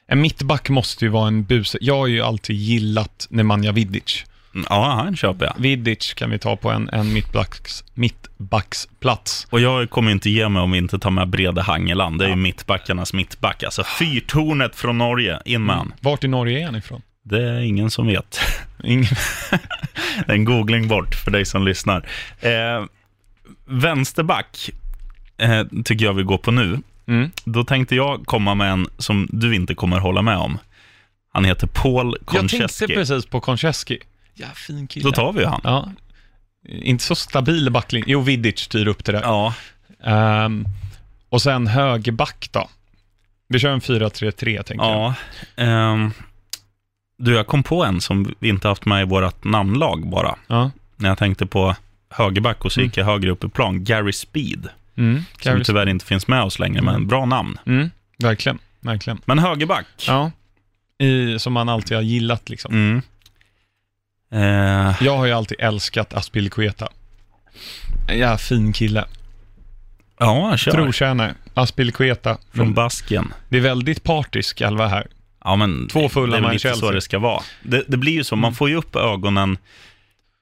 en 0.06 0.20
mittback 0.20 0.68
måste 0.68 1.04
ju 1.04 1.10
vara 1.10 1.28
en 1.28 1.44
buse. 1.44 1.78
Jag 1.80 1.96
har 1.96 2.06
ju 2.06 2.22
alltid 2.22 2.56
gillat 2.56 3.26
Nemanja 3.30 3.72
Vidic. 3.72 4.24
Ja, 4.68 5.02
han 5.04 5.16
köper 5.16 5.44
jag. 5.44 5.54
Vidic 5.58 6.14
kan 6.14 6.30
vi 6.30 6.38
ta 6.38 6.56
på 6.56 6.70
en, 6.70 6.88
en 6.88 7.12
mittbacks, 7.12 7.84
mittbacksplats. 7.94 9.46
Och 9.50 9.60
jag 9.60 9.90
kommer 9.90 10.10
inte 10.10 10.30
ge 10.30 10.48
mig 10.48 10.62
om 10.62 10.70
vi 10.70 10.78
inte 10.78 10.98
tar 10.98 11.10
med 11.10 11.28
Brede 11.28 11.62
Hangeland. 11.62 12.18
Det 12.18 12.24
är 12.24 12.28
ju 12.28 12.36
mittbackarnas 12.36 13.12
mittback. 13.12 13.62
Alltså 13.62 13.84
fyrtornet 13.98 14.76
från 14.76 14.98
Norge, 14.98 15.40
in 15.44 15.64
med 15.64 15.76
han. 15.76 15.94
Vart 16.00 16.24
i 16.24 16.28
Norge 16.28 16.60
är 16.60 16.64
han 16.64 16.76
ifrån? 16.76 17.02
Det 17.22 17.42
är 17.42 17.60
ingen 17.60 17.90
som 17.90 18.06
vet. 18.06 18.40
Ingen. 18.84 19.14
Det 20.26 20.32
är 20.32 20.34
en 20.34 20.44
googling 20.44 20.88
bort 20.88 21.14
för 21.14 21.30
dig 21.30 21.44
som 21.44 21.64
lyssnar. 21.64 22.08
Eh, 22.40 22.84
vänsterback 23.64 24.70
eh, 25.38 25.64
tycker 25.84 26.04
jag 26.04 26.14
vi 26.14 26.22
går 26.22 26.38
på 26.38 26.50
nu. 26.50 26.80
Mm. 27.06 27.30
Då 27.44 27.64
tänkte 27.64 27.94
jag 27.94 28.26
komma 28.26 28.54
med 28.54 28.72
en 28.72 28.86
som 28.98 29.28
du 29.30 29.54
inte 29.54 29.74
kommer 29.74 29.98
hålla 29.98 30.22
med 30.22 30.36
om. 30.36 30.58
Han 31.32 31.44
heter 31.44 31.66
Paul 31.66 32.16
Jag 32.20 32.26
tänkte 32.26 32.56
Konchesky. 32.58 32.86
precis 32.94 33.26
på 33.26 33.40
Konchesky. 33.40 33.98
Ja, 34.34 34.46
fin 34.54 34.86
kille. 34.86 35.04
Då 35.04 35.12
tar 35.12 35.32
vi 35.32 35.44
han. 35.44 35.60
Ja. 35.64 35.90
Inte 36.68 37.04
så 37.04 37.14
stabil 37.14 37.70
backlinje. 37.70 38.04
Jo, 38.08 38.20
Vidic 38.20 38.58
styr 38.58 38.86
upp 38.88 39.04
det 39.04 39.12
där. 39.12 39.22
Ja, 39.22 39.54
Ehm, 40.04 40.64
och 41.28 41.42
sen 41.42 41.66
högerback 41.66 42.48
då. 42.52 42.68
Vi 43.48 43.58
kör 43.58 43.70
en 43.70 43.80
4-3-3 43.80 44.62
tänker 44.62 44.84
jag. 44.86 45.14
ja. 45.56 45.62
Ehm, 45.64 46.10
du, 47.18 47.34
jag 47.34 47.46
kom 47.46 47.62
på 47.62 47.84
en 47.84 48.00
som 48.00 48.34
vi 48.38 48.48
inte 48.48 48.68
haft 48.68 48.84
med 48.84 49.02
i 49.02 49.04
vårt 49.04 49.44
namnlag 49.44 50.08
bara. 50.10 50.36
Ja. 50.46 50.70
När 50.96 51.08
jag 51.08 51.18
tänkte 51.18 51.46
på 51.46 51.76
högerback 52.10 52.64
och 52.64 52.72
så 52.72 52.80
Mm. 52.80 52.88
gick 52.88 52.96
jag 52.96 53.04
högre 53.04 53.30
upp 53.30 53.44
i 53.44 53.48
plan. 53.48 53.84
Gary 53.84 54.12
Speed, 54.12 54.68
Mm. 54.96 55.22
som 55.42 55.62
tyvärr 55.64 55.88
inte 55.88 56.04
finns 56.06 56.28
med 56.28 56.42
oss 56.42 56.58
längre, 56.58 56.82
men 56.82 57.06
bra 57.06 57.24
namn. 57.26 57.58
Mm. 57.66 57.90
Verkligen, 58.18 58.58
verkligen. 58.80 59.20
Men 59.24 59.38
högerback. 59.38 59.86
Ja. 60.06 60.30
I, 60.98 61.38
som 61.38 61.52
man 61.52 61.68
alltid 61.68 61.96
har 61.96 62.02
gillat 62.02 62.48
liksom. 62.48 62.74
Mm. 62.74 63.02
Eh, 64.32 64.96
Jag 65.04 65.16
har 65.16 65.26
ju 65.26 65.32
alltid 65.32 65.60
älskat 65.60 66.14
Aspilicueta. 66.14 66.88
Ja, 68.08 68.38
fin 68.38 68.72
kille. 68.72 69.04
ja, 70.18 70.56
kör. 70.56 70.72
Trotjänare. 70.72 71.34
Aspilicueta. 71.54 72.38
Från 72.52 72.74
Baskien. 72.74 73.32
Det 73.48 73.56
är 73.56 73.60
väldigt 73.60 74.02
partisk 74.02 74.60
Alva 74.60 74.86
här. 74.86 75.06
Ja, 75.44 75.56
men 75.56 75.88
Två 75.88 76.08
fulla 76.08 76.32
det 76.32 76.38
är 76.38 76.42
väl 76.42 76.52
lite 76.52 76.74
så 76.74 76.90
det 76.90 77.00
ska 77.00 77.18
vara. 77.18 77.42
Det, 77.62 77.84
det 77.88 77.96
blir 77.96 78.12
ju 78.12 78.24
så, 78.24 78.36
man 78.36 78.48
Mm. 78.48 78.54
får 78.54 78.68
ju 78.68 78.76
upp 78.76 78.96
ögonen, 78.96 79.58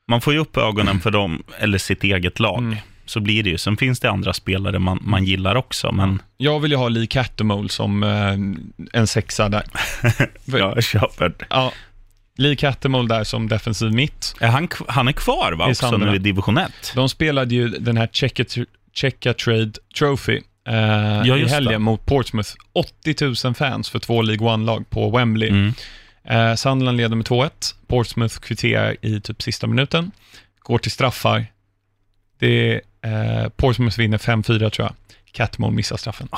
man 0.09 0.21
får 0.21 0.33
ju 0.33 0.39
upp 0.39 0.57
ögonen 0.57 1.01
för 1.01 1.11
dem, 1.11 1.43
eller 1.59 1.79
sitt 1.79 2.05
eget 2.05 2.41
lag. 2.41 2.83
Så 3.07 3.21
blir 3.21 3.43
det 3.43 3.51
ju. 3.51 3.59
Sen 3.59 3.77
finns 3.77 4.01
det 4.01 4.11
andra 4.11 4.33
spelare 4.33 4.79
man, 4.79 4.99
man 5.03 5.25
gillar 5.25 5.55
också, 5.55 5.93
men 5.93 6.23
Jag 6.37 6.61
vill 6.61 6.71
ju 6.71 6.77
ha 6.77 6.89
Lee 6.89 7.07
Cattermole 7.07 7.69
som 7.69 8.03
eh, 8.03 8.33
en 9.01 9.07
sexa 9.07 9.49
där. 9.49 9.63
jag 10.47 10.85
köper 10.85 11.29
det. 11.29 11.45
Ja, 11.51 11.73
Lee 12.37 12.57
Cattermole 12.57 13.09
där 13.09 13.25
som 13.25 13.49
defensiv 13.49 13.93
mitt. 13.93 14.35
Är 14.41 14.49
han, 14.49 14.69
han 14.89 15.09
är 15.09 15.13
kvar 15.13 15.53
va, 15.53 15.69
I 15.69 15.73
också 15.73 15.97
nu 15.97 16.15
i 16.15 16.19
division 16.19 16.59
1? 16.59 16.73
De 16.95 17.09
spelade 17.09 17.55
ju 17.55 17.69
den 17.69 17.97
här 17.97 18.07
Checka, 18.13 18.45
Checka 18.95 19.35
Trade 19.35 19.73
Trophy 19.99 20.41
eh, 20.69 20.75
Ja, 21.25 21.25
i 21.37 21.41
just 21.41 21.49
det. 21.51 21.55
helgen 21.55 21.83
mot 21.83 22.07
Portsmouth. 22.07 22.51
80 22.73 23.47
000 23.47 23.55
fans 23.55 23.91
för 23.91 23.99
två 23.99 24.23
League 24.23 24.49
One-lag 24.49 24.91
på 24.91 25.11
Wembley. 25.11 25.49
Mm. 25.49 25.73
Eh, 26.25 26.55
Sunderland 26.55 26.97
leder 26.97 27.17
med 27.17 27.27
2-1. 27.27 27.51
Portsmouth 27.87 28.39
kvitterar 28.39 28.97
i 29.03 29.21
typ 29.21 29.43
sista 29.43 29.67
minuten. 29.67 30.11
Går 30.61 30.79
till 30.79 30.91
straffar. 30.91 31.47
Det 32.39 32.81
eh, 33.03 33.49
Portsmouth 33.49 33.99
vinner 33.99 34.19
5-4 34.19 34.71
tror 34.71 34.87
jag. 34.87 34.93
Catmull 35.33 35.71
missar 35.73 35.97
straffen. 35.97 36.29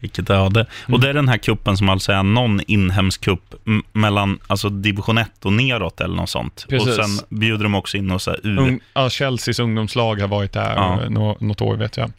Vilket 0.00 0.30
öde. 0.30 0.60
Mm. 0.60 0.94
Och 0.94 1.00
det 1.00 1.08
är 1.08 1.14
den 1.14 1.28
här 1.28 1.38
kuppen 1.38 1.76
som 1.76 1.88
alltså 1.88 2.12
är 2.12 2.22
någon 2.22 2.60
inhemsk 2.66 3.20
kupp 3.24 3.54
mellan 3.92 4.38
alltså 4.46 4.68
division 4.68 5.18
1 5.18 5.44
och 5.44 5.52
neråt 5.52 6.00
eller 6.00 6.16
något 6.16 6.30
sånt. 6.30 6.66
Precis. 6.68 6.98
Och 6.98 7.04
sen 7.04 7.38
bjuder 7.38 7.62
de 7.62 7.74
också 7.74 7.96
in 7.96 8.10
och 8.10 8.22
så 8.22 8.30
här 8.30 8.40
ur... 8.42 8.58
Ung, 8.58 8.80
ja, 8.94 9.10
Chelseas 9.10 9.58
ungdomslag 9.58 10.20
har 10.20 10.28
varit 10.28 10.52
där 10.52 10.74
Ja. 10.74 10.98
ja. 11.02 11.08
nå, 11.08 11.36
något 11.40 11.60
år 11.60 11.76
vet 11.76 11.96
jag. 11.96 12.12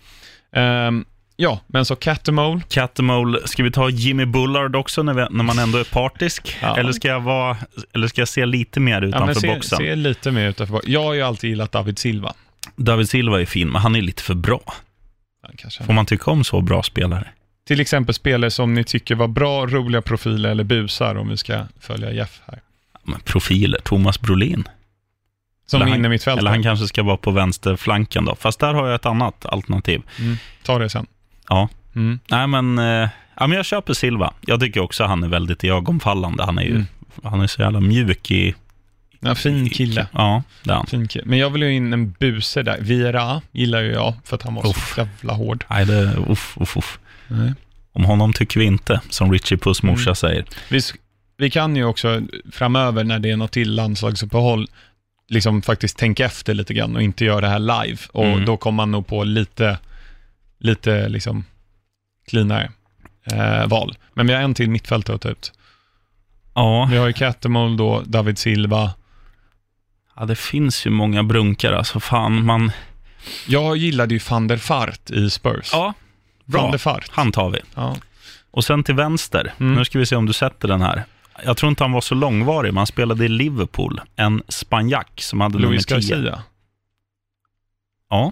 Ehm, 0.51 1.05
ja, 1.35 1.59
men 1.67 1.85
så 1.85 1.95
Catamole. 1.95 2.61
Catamole, 2.69 3.39
ska 3.47 3.63
vi 3.63 3.71
ta 3.71 3.89
Jimmy 3.89 4.25
Bullard 4.25 4.75
också 4.75 5.03
när, 5.03 5.13
vi, 5.13 5.27
när 5.29 5.43
man 5.43 5.59
ändå 5.59 5.77
är 5.77 5.83
partisk? 5.83 6.57
Ja. 6.61 6.77
Eller, 6.77 6.91
ska 6.91 7.07
jag 7.07 7.19
vara, 7.19 7.57
eller 7.93 8.07
ska 8.07 8.21
jag 8.21 8.27
se 8.27 8.45
lite 8.45 8.79
mer 8.79 9.01
Ja, 9.01 9.07
utanför 9.07 9.25
men 9.25 9.35
se, 9.35 9.47
boxen? 9.47 9.77
se 9.77 9.95
lite 9.95 10.31
mer 10.31 10.49
utanför 10.49 10.73
boxen. 10.73 10.91
Jag 10.91 11.03
har 11.03 11.13
ju 11.13 11.21
alltid 11.21 11.49
gillat 11.49 11.71
David 11.71 11.99
Silva. 11.99 12.33
David 12.77 13.09
Silva 13.09 13.41
är 13.41 13.45
fin, 13.45 13.69
men 13.69 13.81
han 13.81 13.95
är 13.95 14.01
lite 14.01 14.23
för 14.23 14.35
bra. 14.35 14.73
Får 15.85 15.93
man 15.93 16.05
tycka 16.05 16.31
om 16.31 16.43
så 16.43 16.61
bra 16.61 16.83
spelare? 16.83 17.27
Till 17.67 17.79
exempel 17.79 18.15
spelare 18.15 18.51
som 18.51 18.73
ni 18.73 18.83
tycker 18.83 19.15
var 19.15 19.27
bra, 19.27 19.65
roliga 19.65 20.01
profiler 20.01 20.49
eller 20.49 20.63
busar 20.63 21.15
om 21.15 21.29
vi 21.29 21.37
ska 21.37 21.65
följa 21.79 22.11
Jeff 22.11 22.41
här. 22.45 22.61
Men 23.03 23.19
profiler, 23.19 23.79
Thomas 23.83 24.21
Brolin. 24.21 24.63
Som 25.67 25.81
Eller 25.81 25.89
han- 25.91 25.99
inne 25.99 26.09
mitt 26.09 26.23
fält. 26.23 26.39
Eller 26.39 26.49
han 26.51 26.63
kanske 26.63 26.87
ska 26.87 27.03
vara 27.03 27.17
på 27.17 27.31
vänsterflanken 27.31 28.25
då. 28.25 28.35
Fast 28.35 28.59
där 28.59 28.73
har 28.73 28.87
jag 28.87 28.95
ett 28.95 29.05
annat 29.05 29.45
alternativ. 29.45 30.01
mm. 30.19 30.37
Ta 30.63 30.79
det 30.79 30.89
sen. 30.89 31.05
Ja. 31.49 31.69
Mm. 31.95 32.19
Nej, 32.29 32.47
men, 32.47 32.79
eh, 32.79 33.09
ja, 33.39 33.47
men 33.47 33.51
jag 33.51 33.65
köper 33.65 33.93
Silva. 33.93 34.33
Jag 34.41 34.59
tycker 34.59 34.79
också 34.79 35.03
han 35.03 35.23
är 35.23 35.27
väldigt 35.27 35.63
ögonfallande. 35.63 36.43
Han 36.43 36.57
är 36.57 36.63
ju 36.63 36.71
Mm. 36.71 36.85
han 37.23 37.41
är 37.41 37.47
så 37.47 37.61
jävla 37.61 37.79
mjuk 37.79 38.31
i... 38.31 38.55
Ja, 39.19 39.35
fin 39.35 39.69
kille. 39.69 40.07
Ja, 40.11 40.43
han. 40.65 40.87
Fin 40.87 41.07
kille. 41.07 41.25
Men 41.27 41.39
jag 41.39 41.49
vill 41.49 41.61
ju 41.61 41.73
in 41.73 41.93
en 41.93 42.11
buse 42.11 42.63
där. 42.63 42.77
Vira 42.81 43.41
gillar 43.51 43.81
ju 43.81 43.91
jag 43.91 44.13
för 44.23 44.35
att 44.35 44.43
han 44.43 44.55
var 44.55 44.69
Uff. 44.69 44.93
så 44.95 45.01
jävla 45.01 45.33
hård. 45.33 45.65
Nej, 45.69 45.85
det 45.85 46.15
uff, 46.29 46.57
uff, 46.61 46.77
uff. 46.77 46.99
Nej. 47.27 47.53
Om 47.93 48.03
honom 48.05 48.33
tycker 48.33 48.59
vi 48.59 48.65
inte, 48.65 49.01
som 49.09 49.31
Richie 49.31 49.57
Puss 49.57 49.83
morsa 49.83 50.09
Mm. 50.09 50.15
säger. 50.15 50.45
Vi, 50.69 50.79
vi 51.37 51.49
kan 51.49 51.75
ju 51.75 51.83
också 51.85 52.21
framöver 52.51 53.03
när 53.03 53.19
det 53.19 53.31
är 53.31 53.37
något 53.37 53.51
till 53.51 53.75
landslagsuppehåll 53.75 54.67
liksom 55.29 55.61
faktiskt 55.61 55.97
tänka 55.97 56.25
efter 56.25 56.53
lite 56.53 56.73
grann 56.73 56.95
och 56.95 57.01
inte 57.01 57.25
göra 57.25 57.41
det 57.41 57.47
här 57.47 57.59
live. 57.85 57.97
Och 58.11 58.25
Mm. 58.25 58.45
då 58.45 58.57
kommer 58.57 58.75
man 58.75 58.91
nog 58.91 59.07
på 59.07 59.23
lite, 59.23 59.77
lite 60.59 61.09
liksom 61.09 61.45
cleanare 62.29 62.71
eh, 63.31 63.67
val. 63.67 63.95
Men 64.13 64.27
vi 64.27 64.33
har 64.33 64.41
en 64.41 64.53
till 64.53 64.69
mittfältare 64.69 65.15
att 65.15 65.21
ta 65.21 65.29
ut. 65.29 65.51
Ja, 66.53 66.87
Vi 66.91 66.97
har 66.97 67.07
ju 67.07 67.13
Catamol 67.13 67.77
då, 67.77 68.01
David 68.05 68.37
Silva. 68.37 68.91
Ja, 70.17 70.25
det 70.25 70.35
finns 70.35 70.85
ju 70.85 70.89
många 70.89 71.23
brunkar. 71.23 71.73
Alltså 71.73 71.99
fan, 71.99 72.45
man... 72.45 72.71
Jag 73.47 73.77
gillade 73.77 74.13
ju 74.13 74.19
van 74.29 74.47
der 74.47 74.57
Fart 74.57 75.09
i 75.09 75.29
Spurs. 75.29 75.69
Ja, 75.71 75.93
van 76.45 76.61
bra. 76.61 76.71
der 76.71 76.77
Fart. 76.77 77.09
Han 77.11 77.31
tar 77.31 77.49
vi. 77.49 77.59
Ja. 77.75 77.95
Och 78.51 78.63
sen 78.65 78.83
till 78.83 78.95
vänster. 78.95 79.53
Mm. 79.59 79.75
Nu 79.75 79.85
ska 79.85 79.99
vi 79.99 80.05
se 80.05 80.15
om 80.15 80.25
du 80.25 80.33
sätter 80.33 80.67
den 80.67 80.81
här. 80.81 81.03
Jag 81.45 81.57
tror 81.57 81.69
inte 81.69 81.83
han 81.83 81.91
var 81.91 82.01
så 82.01 82.15
långvarig, 82.15 82.73
men 82.73 82.77
han 82.77 82.87
spelade 82.87 83.25
i 83.25 83.29
Liverpool. 83.29 84.01
En 84.15 84.43
spanjack 84.47 85.21
som 85.21 85.41
hade 85.41 85.57
Luis 85.57 85.89
nummer 85.89 86.01
10. 86.01 86.15
Garcia. 86.15 86.43
Ja, 88.09 88.31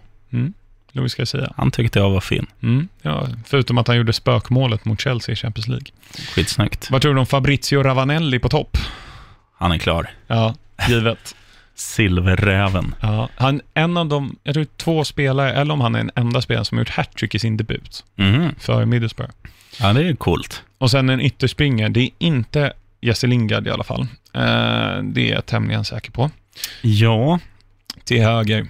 Luis 0.91 1.15
Garcia. 1.15 1.53
han 1.57 1.71
tyckte 1.71 1.99
jag 1.99 2.09
var 2.09 2.21
fin. 2.21 2.47
Mm. 2.61 2.87
Ja, 3.01 3.27
förutom 3.45 3.77
att 3.77 3.87
han 3.87 3.97
gjorde 3.97 4.13
spökmålet 4.13 4.85
mot 4.85 5.01
Chelsea 5.01 5.33
i 5.33 5.35
Champions 5.35 5.67
League. 5.67 5.87
Skitsnyggt. 6.35 6.91
Vad 6.91 7.01
tror 7.01 7.13
du 7.13 7.19
om 7.19 7.25
Fabrizio 7.25 7.83
Ravanelli 7.83 8.39
på 8.39 8.49
topp? 8.49 8.77
Han 9.57 9.71
är 9.71 9.77
klar. 9.77 10.09
Ja, 10.27 10.55
givet. 10.87 11.35
Silverräven. 11.75 12.95
Ja, 13.01 13.29
han, 13.35 13.61
en 13.73 13.97
av 13.97 14.05
de, 14.07 14.35
jag 14.43 14.53
tror 14.53 14.65
två 14.77 15.03
spelare, 15.03 15.53
eller 15.53 15.73
om 15.73 15.81
han 15.81 15.95
är 15.95 15.99
den 15.99 16.11
enda 16.15 16.41
spelaren 16.41 16.65
som 16.65 16.77
har 16.77 16.81
gjort 16.81 16.89
hattrick 16.89 17.35
i 17.35 17.39
sin 17.39 17.57
debut 17.57 18.03
Mhm. 18.15 18.55
för 18.59 18.85
Middlesbrough. 18.85 19.33
Ja, 19.79 19.93
det 19.93 20.07
är 20.09 20.15
coolt. 20.15 20.63
Och 20.77 20.91
sen 20.91 21.09
en 21.09 21.21
ytterspringare, 21.21 21.89
det 21.89 21.99
är 22.01 22.09
inte 22.17 22.73
Jesse 23.01 23.27
Lingard 23.27 23.67
i 23.67 23.69
alla 23.69 23.83
fall. 23.83 24.01
Eh, 24.33 25.03
det 25.03 25.29
är 25.29 25.33
jag 25.33 25.45
tämligen 25.45 25.85
säker 25.85 26.11
på. 26.11 26.31
Ja, 26.81 27.39
Till 28.03 28.23
höger. 28.23 28.67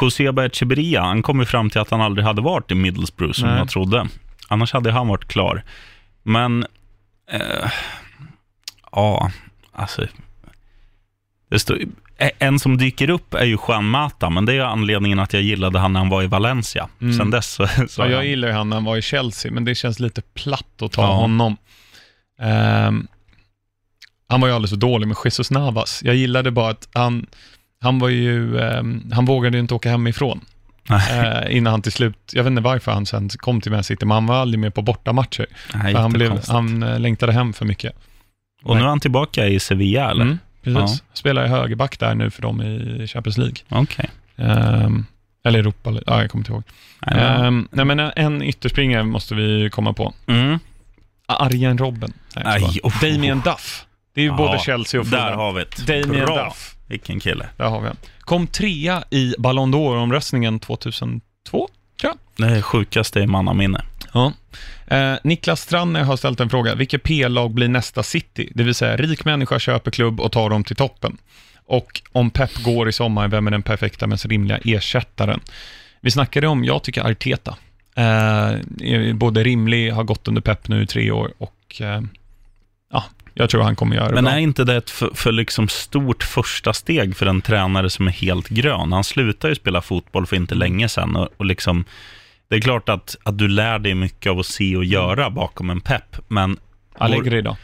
Joseba 0.00 0.44
Echeverria, 0.46 1.02
han 1.02 1.22
kom 1.22 1.40
ju 1.40 1.46
fram 1.46 1.70
till 1.70 1.80
att 1.80 1.90
han 1.90 2.00
aldrig 2.00 2.26
hade 2.26 2.42
varit 2.42 2.70
i 2.70 2.74
Middlesbrough 2.74 3.32
som 3.32 3.48
Nej. 3.48 3.58
jag 3.58 3.68
trodde. 3.68 4.08
Annars 4.48 4.72
hade 4.72 4.92
han 4.92 5.08
varit 5.08 5.24
klar. 5.28 5.64
Men, 6.22 6.66
eh, 7.30 7.70
ja, 8.92 9.30
alltså. 9.72 10.06
Det 11.50 11.58
står, 11.58 11.78
en 12.38 12.58
som 12.58 12.76
dyker 12.78 13.10
upp 13.10 13.34
är 13.34 13.44
ju 13.44 13.58
Juan 13.68 13.88
Mata, 13.88 14.30
men 14.30 14.44
det 14.46 14.54
är 14.54 14.60
anledningen 14.60 15.18
att 15.18 15.32
jag 15.32 15.42
gillade 15.42 15.78
han 15.78 15.92
när 15.92 16.00
han 16.00 16.08
var 16.08 16.22
i 16.22 16.26
Valencia. 16.26 16.88
Mm. 17.00 17.18
Sen 17.18 17.30
dess 17.30 17.50
så, 17.52 17.66
så 17.88 18.00
Ja, 18.02 18.08
jag 18.08 18.26
gillar 18.26 18.48
ju 18.48 18.54
han 18.54 18.68
när 18.68 18.76
han 18.76 18.84
var 18.84 18.96
i 18.96 19.02
Chelsea, 19.02 19.52
men 19.52 19.64
det 19.64 19.74
känns 19.74 20.00
lite 20.00 20.22
platt 20.22 20.82
att 20.82 20.92
ta 20.92 21.02
Ja. 21.02 21.12
honom. 21.14 21.56
Ehm, 22.40 23.06
han 24.28 24.40
var 24.40 24.48
ju 24.48 24.54
alldeles 24.54 24.70
för 24.70 24.76
dålig 24.76 25.08
med 25.08 25.16
Jesus 25.24 25.50
Navas. 25.50 26.00
Jag 26.04 26.14
gillade 26.14 26.50
bara 26.50 26.70
att 26.70 26.88
han, 26.94 27.26
han 27.80 27.98
var 27.98 28.08
ju, 28.08 28.58
ehm, 28.60 29.10
han 29.12 29.24
vågade 29.24 29.56
ju 29.56 29.60
inte 29.60 29.74
åka 29.74 29.90
hemifrån. 29.90 30.40
eh, 30.90 31.56
innan 31.56 31.70
han 31.70 31.82
till 31.82 31.92
slut, 31.92 32.18
jag 32.32 32.44
vet 32.44 32.50
inte 32.50 32.62
varför 32.62 32.92
han 32.92 33.06
sen 33.06 33.28
kom 33.28 33.60
till 33.60 33.72
Man 33.72 33.84
City, 33.84 34.06
men 34.06 34.14
han 34.14 34.26
var 34.26 34.36
aldrig 34.36 34.58
med 34.58 34.74
på 34.74 34.82
bortamatcher. 34.82 35.46
Nej, 35.74 35.94
För 35.94 36.00
han, 36.00 36.12
blev, 36.12 36.40
han 36.48 36.82
eh, 36.82 37.00
längtade 37.00 37.32
hem 37.32 37.52
för 37.52 37.64
mycket. 37.64 37.92
Och 38.64 38.76
nu 38.76 38.82
är 38.82 38.86
han 38.86 39.00
tillbaka 39.00 39.46
i 39.46 39.60
Sevilla, 39.60 40.10
eller? 40.10 40.22
Mm, 40.24 40.38
precis. 40.74 41.02
Spelar 41.12 41.44
i 41.44 41.48
högerback 41.48 41.98
där 41.98 42.14
nu 42.14 42.30
för 42.30 42.42
dem 42.42 42.62
i 42.62 43.06
Champions 43.06 43.38
League. 43.38 43.56
Okej. 43.68 44.10
Ehm, 44.36 45.06
eller 45.44 45.58
Europa, 45.58 45.90
ja, 46.06 46.20
jag 46.20 46.30
kommer 46.30 46.40
inte 46.40 46.52
ihåg. 46.52 46.62
Nej, 47.06 47.18
Ehm, 47.46 47.68
nej, 47.72 47.84
men 47.84 48.00
en 48.00 48.42
ytterspringare 48.42 49.02
måste 49.02 49.34
vi 49.34 49.70
komma 49.70 49.92
på. 49.92 50.14
Mm. 50.26 50.58
Arjen 51.26 51.78
Robben. 51.78 52.12
Jag 52.34 52.46
Aj, 52.46 52.80
uff. 52.84 53.00
Damien 53.00 53.40
Duff. 53.44 53.84
Det 54.14 54.20
är 54.20 54.24
ju 54.24 54.32
både 54.32 54.52
Ja, 54.52 54.58
Chelsea 54.58 55.00
och 55.00 55.06
Där 55.06 55.18
Fulham. 55.18 55.38
har 55.38 55.52
vi 55.52 55.62
ett. 55.62 55.86
Damien 55.86 56.26
Bra. 56.26 56.44
Duff. 56.44 56.74
Vilken 56.86 57.20
kille. 57.20 57.46
Där 57.56 57.64
har 57.68 57.80
vi 57.80 57.86
han. 57.86 57.96
Kom 58.20 58.46
trea 58.46 59.04
i 59.10 59.34
Ballon 59.38 59.74
d'Or-omröstningen 59.74 60.58
2002. 60.60 61.68
Det 62.36 62.46
är 62.46 62.62
sjukaste 62.62 63.20
i 63.20 63.26
mannaminne. 63.26 63.82
Ja. 64.14 64.32
Eh, 64.86 65.14
Niklas 65.24 65.60
Stranner 65.60 66.02
har 66.02 66.16
ställt 66.16 66.40
en 66.40 66.50
fråga. 66.50 66.74
Vilket 66.74 67.02
P-lag 67.02 67.50
blir 67.50 67.68
nästa 67.68 68.02
City? 68.02 68.52
Det 68.54 68.62
vill 68.62 68.74
säga, 68.74 68.96
rik 68.96 69.24
människa 69.24 69.58
köper 69.58 69.90
klubb 69.90 70.20
och 70.20 70.32
tar 70.32 70.50
dem 70.50 70.64
till 70.64 70.76
toppen. 70.76 71.16
Och 71.66 72.00
om 72.12 72.30
Pep 72.30 72.62
går 72.62 72.88
i 72.88 72.92
sommar, 72.92 73.28
vem 73.28 73.46
är 73.46 73.50
den 73.50 73.62
perfekta 73.62 74.06
mest 74.06 74.26
rimliga 74.26 74.58
ersättaren? 74.64 75.40
Vi 76.00 76.10
snackade 76.10 76.46
om, 76.48 76.64
jag 76.64 76.82
tycker 76.82 77.10
Arteta. 77.10 77.56
Eh, 77.94 78.52
både 79.14 79.42
rimlig, 79.42 79.90
har 79.92 80.04
gått 80.04 80.28
under 80.28 80.42
Pep 80.42 80.68
nu 80.68 80.82
i 80.82 80.86
tre 80.86 81.10
år 81.10 81.32
och 81.38 81.80
eh, 81.80 82.00
ja, 82.92 83.04
jag 83.34 83.50
tror 83.50 83.62
han 83.62 83.76
kommer 83.76 83.96
göra 83.96 84.08
det 84.08 84.14
Men 84.14 84.24
bra. 84.24 84.32
är 84.32 84.38
inte 84.38 84.64
det 84.64 84.76
ett 84.76 84.90
för, 84.90 85.10
för 85.14 85.32
liksom 85.32 85.68
stort 85.68 86.22
första 86.22 86.72
steg 86.72 87.16
för 87.16 87.26
en 87.26 87.40
tränare 87.40 87.90
som 87.90 88.06
är 88.06 88.12
helt 88.12 88.48
grön? 88.48 88.92
Han 88.92 89.04
slutade 89.04 89.50
ju 89.50 89.54
spela 89.56 89.82
fotboll 89.82 90.26
för 90.26 90.36
inte 90.36 90.54
länge 90.54 90.88
sedan 90.88 91.16
och, 91.16 91.28
och 91.36 91.44
liksom, 91.44 91.84
det 92.48 92.56
är 92.56 92.60
klart 92.60 92.88
att, 92.88 93.16
att 93.22 93.38
du 93.38 93.48
lär 93.48 93.78
dig 93.78 93.94
mycket 93.94 94.30
av 94.30 94.38
att 94.38 94.46
se 94.46 94.76
och 94.76 94.84
göra 94.84 95.30
bakom 95.30 95.70
en 95.70 95.80
pepp, 95.80 96.16
men 96.28 96.56
Allegri 96.98 97.42
då? 97.42 97.56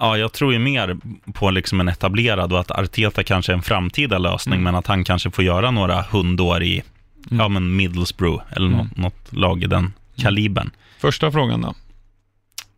ja, 0.00 0.16
jag 0.18 0.32
tror 0.32 0.52
ju 0.52 0.58
mer 0.58 0.96
på 1.32 1.50
liksom 1.50 1.80
en 1.80 1.88
etablerad 1.88 2.52
och 2.52 2.60
att 2.60 2.70
Arteta 2.70 3.22
kanske 3.22 3.52
är 3.52 3.56
en 3.56 3.62
framtida 3.62 4.18
lösning, 4.18 4.54
Mm. 4.54 4.64
men 4.64 4.74
att 4.74 4.86
han 4.86 5.04
kanske 5.04 5.30
får 5.30 5.44
göra 5.44 5.70
några 5.70 6.02
hundår 6.02 6.62
i 6.62 6.82
ja, 7.30 7.48
men 7.48 7.76
Middlesbrough 7.76 8.42
eller 8.50 8.66
Mm. 8.66 8.78
något, 8.78 8.96
något 8.96 9.32
lag 9.32 9.62
i 9.62 9.66
den 9.66 9.92
kalibern. 10.16 10.70
Första 10.98 11.32
frågan 11.32 11.60
då. 11.60 11.74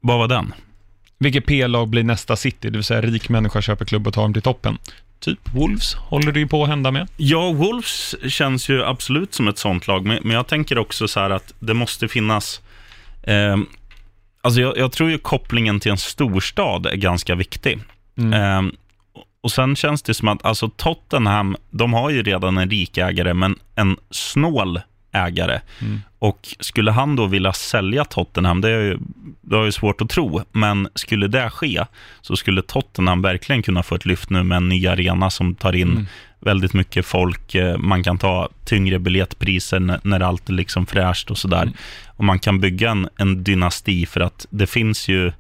Vad 0.01 0.19
var 0.19 0.29
den? 0.29 0.55
Vilket 1.19 1.47
P-lag 1.47 1.89
blir 1.89 2.03
nästa 2.05 2.37
City? 2.37 2.71
Det 2.71 2.79
vill 2.79 2.85
säga 2.85 3.01
rik 3.01 3.29
människa 3.29 3.63
köper 3.63 3.85
klubb 3.85 4.07
och 4.07 4.15
tar 4.15 4.23
dem 4.23 4.33
till 4.33 4.43
toppen. 4.43 4.79
Typ 5.23 5.55
Wolves 5.55 5.95
håller 5.95 6.33
det 6.33 6.41
ju 6.41 6.49
på 6.49 6.63
att 6.63 6.69
hända 6.69 6.91
med. 6.91 7.09
Ja, 7.17 7.53
Wolves 7.53 8.15
känns 8.29 8.69
ju 8.69 8.85
absolut 8.85 9.35
som 9.35 9.49
ett 9.49 9.59
sånt 9.59 9.87
lag, 9.87 10.07
men, 10.07 10.19
men 10.23 10.37
jag 10.37 10.47
tänker 10.47 10.79
också 10.79 11.09
så 11.09 11.21
här 11.21 11.31
att 11.31 11.55
det 11.59 11.75
måste 11.75 12.09
finnas... 12.09 12.61
Eh, 13.23 13.57
alltså 14.43 14.61
jag, 14.61 14.77
jag 14.77 14.93
tror 14.93 15.11
ju 15.11 15.19
kopplingen 15.19 15.81
till 15.81 15.91
en 15.91 15.99
storstad 15.99 16.87
är 16.87 16.97
ganska 16.97 17.35
viktig. 17.35 17.81
Mm. 18.19 18.33
Eh, 18.33 18.73
och 19.41 19.53
sen 19.53 19.77
känns 19.77 20.03
det 20.03 20.15
som 20.15 20.29
att 20.29 20.45
alltså 20.45 20.69
Tottenham, 20.69 21.57
de 21.71 21.93
har 21.93 22.11
ju 22.11 22.23
redan 22.23 22.59
en 22.59 22.71
rik 22.71 22.99
ägare, 22.99 23.35
men 23.35 23.59
en 23.75 23.97
snål 24.11 24.81
ägare. 25.13 25.61
Mm. 25.81 26.01
Och 26.19 26.49
skulle 26.61 26.91
han 26.91 27.17
då 27.17 27.27
vilja 27.27 27.53
sälja 27.53 28.05
Tottenham, 28.05 28.61
det 28.61 28.69
är 28.69 28.81
ju, 28.81 28.99
det 29.41 29.57
har 29.57 29.65
ju 29.65 29.73
svårt 29.73 30.01
att 30.01 30.11
tro, 30.11 30.43
men 30.53 30.89
skulle 30.95 31.29
det 31.29 31.51
ske 31.51 31.85
så 32.21 32.37
skulle 32.37 32.63
Tottenham 32.63 33.23
verkligen 33.23 33.63
kunna 33.63 33.83
få 33.83 33.95
ett 33.95 34.05
lyft 34.07 34.31
nu 34.31 34.43
med 34.43 34.57
en 34.57 34.69
ny 34.69 34.87
arena 34.87 35.31
som 35.31 35.55
tar 35.55 35.73
in 35.77 35.91
Mm. 35.93 36.07
väldigt 36.41 36.75
mycket 36.75 37.07
folk. 37.07 37.55
Eh, 37.55 37.79
Man 37.79 38.03
kan 38.03 38.19
ta 38.19 38.49
tyngre 38.65 38.99
biljettpriser 38.99 39.81
när, 39.81 40.01
när 40.03 40.21
allt 40.21 40.49
är 40.49 40.53
liksom 40.53 40.87
fräscht 40.87 41.31
och 41.31 41.39
sådär. 41.39 41.63
Mm. 41.63 41.75
Och 42.07 42.25
man 42.25 42.39
kan 42.39 42.61
bygga 42.61 42.91
en, 42.91 43.09
en 43.17 43.45
dynasti 43.45 44.07
för 44.07 44.21
att 44.21 44.47
det 44.51 44.67
finns 44.67 45.09
ju... 45.09 45.33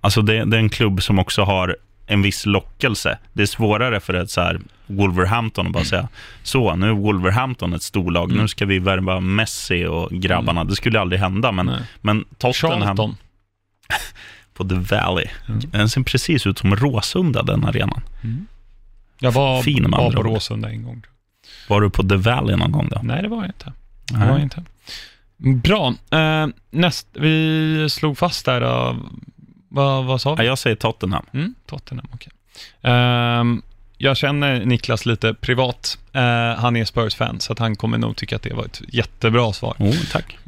Alltså 0.00 0.22
det, 0.22 0.44
det 0.44 0.56
är 0.56 0.60
en 0.60 0.68
klubb 0.68 1.02
som 1.02 1.18
också 1.18 1.42
har 1.42 1.76
en 2.06 2.22
viss 2.22 2.46
lockelse. 2.46 3.18
Det 3.32 3.42
är 3.42 3.46
svårare 3.46 4.00
för 4.00 4.14
ett 4.14 4.30
så 4.30 4.40
här 4.40 4.60
Wolverhampton 4.86 5.66
att 5.66 5.72
bara 5.72 5.84
säga 5.84 6.08
så, 6.42 6.76
nu 6.76 6.88
är 6.88 6.92
Wolverhampton 6.92 7.72
ett 7.74 7.82
storlag, 7.82 8.30
Mm. 8.30 8.42
nu 8.42 8.48
ska 8.48 8.66
vi 8.66 8.78
värva 8.78 9.20
Messi 9.20 9.84
och 9.86 10.10
grabbarna. 10.10 10.64
Det 10.64 10.76
skulle 10.76 11.00
aldrig 11.00 11.20
hända, 11.20 11.52
men, 11.52 11.66
Nej. 11.66 11.82
men 12.00 12.24
Tottenham 12.38 12.80
Charlton. 12.82 13.16
på 14.54 14.64
The 14.68 14.74
Valley, 14.74 15.26
Mm. 15.48 15.60
den 15.70 15.88
ser 15.88 16.02
precis 16.02 16.46
ut 16.46 16.58
som 16.58 16.76
Råsunda, 16.76 17.42
den 17.42 17.64
arenan. 17.64 18.00
Jag 19.18 19.32
var, 19.32 19.62
Fin 19.62 19.90
var 19.90 20.10
på 20.12 20.18
ord. 20.18 20.26
Råsunda 20.26 20.70
en 20.70 20.82
gång. 20.82 21.02
Var 21.68 21.80
du 21.80 21.90
på 21.90 22.02
The 22.08 22.16
Valley 22.16 22.56
någon 22.56 22.72
gång 22.72 22.88
då? 22.88 23.00
Nej, 23.02 23.22
det 23.22 23.28
var 23.28 23.36
jag 23.36 23.46
inte. 23.46 23.72
Det 24.06 24.18
var 24.18 24.26
jag 24.26 24.40
inte. 24.42 24.64
Bra. 25.36 25.94
Eh, 26.10 26.46
näst, 26.70 27.06
vi 27.12 27.86
slog 27.90 28.18
fast 28.18 28.44
där, 28.44 28.62
uh, 28.90 28.96
vad, 29.74 30.04
vad 30.04 30.20
sa 30.20 30.30
Ja, 30.30 30.34
vi? 30.34 30.46
jag 30.46 30.58
säger 30.58 30.76
Tottenham. 30.76 31.26
Mm, 31.34 31.54
Tottenham, 31.66 32.06
okej. 32.14 32.32
Ehm, 32.82 33.62
jag 33.98 34.16
känner 34.16 34.64
Niklas 34.64 35.06
lite 35.06 35.34
privat. 35.34 35.98
Eh, 36.12 36.22
han 36.60 36.76
är 36.76 36.84
Spurs-fan, 36.84 37.40
så 37.40 37.52
att 37.52 37.58
han 37.58 37.76
kommer 37.76 37.98
nog 37.98 38.16
tycka 38.16 38.36
att 38.36 38.42
det 38.42 38.54
var 38.54 38.64
ett 38.64 38.82
jättebra 38.88 39.52
svar. 39.52 39.74
Oh, 39.78 39.94
tack. 40.12 40.38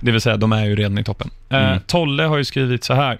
Det 0.00 0.10
vill 0.12 0.20
säga, 0.20 0.36
de 0.36 0.52
är 0.52 0.64
ju 0.64 0.76
redan 0.76 0.98
i 0.98 1.04
toppen. 1.04 1.30
Eh, 1.50 1.58
Mm. 1.68 1.80
Tolle 1.86 2.22
har 2.22 2.36
ju 2.36 2.44
skrivit 2.44 2.84
så 2.84 2.94
här. 2.94 3.18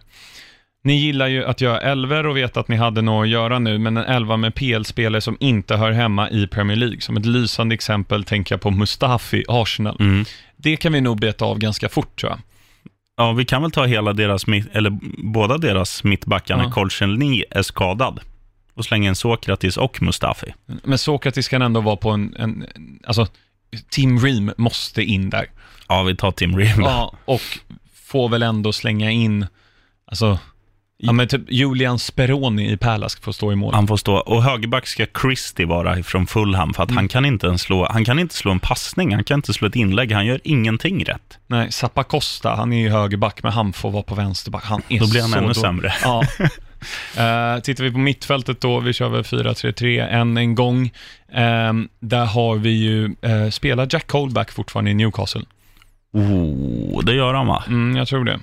Ni 0.84 0.94
gillar 0.94 1.26
ju 1.26 1.44
att 1.44 1.60
göra 1.60 1.80
elver 1.80 2.26
och 2.26 2.36
vet 2.36 2.56
att 2.56 2.68
ni 2.68 2.76
hade 2.76 3.02
något 3.02 3.22
att 3.24 3.28
göra 3.28 3.58
nu, 3.58 3.78
men 3.78 3.96
en 3.96 4.04
elva 4.04 4.36
med 4.36 4.54
PL-spelare 4.54 5.20
som 5.20 5.36
inte 5.40 5.76
hör 5.76 5.90
hemma 5.92 6.30
i 6.30 6.46
Premier 6.46 6.76
League. 6.76 7.00
Som 7.00 7.16
ett 7.16 7.26
lysande 7.26 7.74
exempel 7.74 8.24
tänker 8.24 8.52
jag 8.54 8.60
på 8.60 8.70
Mustafi, 8.70 9.44
Arsenal. 9.48 9.96
Mm. 10.00 10.24
Det 10.56 10.76
kan 10.76 10.92
vi 10.92 11.00
nog 11.00 11.20
beta 11.20 11.44
av 11.44 11.58
ganska 11.58 11.88
fort 11.88 12.20
tror 12.20 12.32
jag. 12.32 12.40
Ja, 13.16 13.32
vi 13.32 13.44
kan 13.44 13.62
väl 13.62 13.70
ta 13.70 13.84
hela 13.84 14.12
deras, 14.12 14.44
eller 14.72 14.98
båda 15.32 15.58
deras 15.58 16.04
mittbackar 16.04 16.56
när 16.56 16.64
Ja. 16.64 16.70
Kolchenny 16.70 17.44
är 17.50 17.62
skadad. 17.62 18.20
Och 18.74 18.84
slänga 18.84 19.08
in 19.08 19.16
Sokratis 19.16 19.76
och 19.76 20.02
Mustafi. 20.02 20.54
Men 20.66 20.98
Sokratis 20.98 21.48
kan 21.48 21.62
ändå 21.62 21.80
vara 21.80 21.96
på 21.96 22.10
en, 22.10 22.36
en 22.36 22.66
alltså, 23.06 23.26
Tim 23.90 24.18
Ream 24.18 24.52
måste 24.56 25.02
in 25.02 25.30
där. 25.30 25.46
Ja, 25.88 26.02
vi 26.02 26.16
tar 26.16 26.32
Tim 26.32 26.56
Ream. 26.58 26.80
Ja, 26.82 27.14
och 27.24 27.40
får 27.94 28.28
väl 28.28 28.42
ändå 28.42 28.72
slänga 28.72 29.10
in, 29.10 29.46
alltså, 30.06 30.38
ja 31.06 31.12
men 31.12 31.28
typ 31.28 31.42
Julian 31.48 31.98
Speroni 31.98 32.72
i 32.72 32.76
Palace 32.76 33.18
får 33.22 33.32
stå 33.32 33.52
i 33.52 33.56
mål. 33.56 33.74
Han 33.74 33.86
får 33.86 33.96
stå. 33.96 34.14
Och 34.16 34.42
högerback 34.42 34.86
ska 34.86 35.06
Christie 35.22 35.66
vara 35.66 36.02
från 36.02 36.26
Fulham, 36.26 36.74
för 36.74 36.82
att 36.82 36.88
Mm. 36.90 36.96
han 36.96 37.08
kan 37.08 37.24
inte 37.24 37.46
ens 37.46 37.62
slå, 37.62 37.86
han 37.90 38.04
kan 38.04 38.18
inte 38.18 38.34
slå 38.34 38.50
en 38.50 38.60
passning, 38.60 39.14
han 39.14 39.24
kan 39.24 39.38
inte 39.38 39.52
slå 39.52 39.68
ett 39.68 39.76
inlägg, 39.76 40.12
han 40.12 40.26
gör 40.26 40.40
ingenting 40.44 41.04
rätt. 41.04 41.38
Nej, 41.46 41.72
Zappa 41.72 42.04
Costa, 42.04 42.54
han 42.54 42.72
är 42.72 42.80
ju 42.80 42.88
högerback, 42.90 43.42
men 43.42 43.52
han 43.52 43.72
får 43.72 43.90
vara 43.90 44.02
på 44.02 44.14
vänsterback. 44.14 44.64
Han 44.64 44.82
är 44.88 45.00
Då 45.00 45.10
blir 45.10 45.20
han 45.20 45.30
så 45.30 45.36
ännu 45.36 45.46
dålig. 45.46 45.56
sämre. 45.56 45.92
Ja. 46.02 46.22
Uh, 47.56 47.60
tittar 47.62 47.84
vi 47.84 47.92
på 47.92 47.98
mittfältet 47.98 48.60
då, 48.60 48.80
vi 48.80 48.92
kör 48.92 49.08
väl 49.08 49.22
4-3-3 49.22 50.08
än 50.08 50.36
en 50.36 50.54
gång. 50.54 50.90
Ehm, 51.34 51.88
där 52.00 52.24
har 52.24 52.56
vi 52.56 52.70
ju, 52.70 53.04
uh, 53.26 53.50
spelar 53.50 53.86
Jack 53.90 54.06
Colback 54.06 54.50
fortfarande 54.52 54.90
i 54.90 54.94
Newcastle? 54.94 55.42
Oh, 56.12 57.04
det 57.04 57.14
gör 57.14 57.34
han 57.34 57.46
va? 57.46 57.64
Mm, 57.66 57.96
jag 57.96 58.08
tror 58.08 58.24
det. 58.24 58.38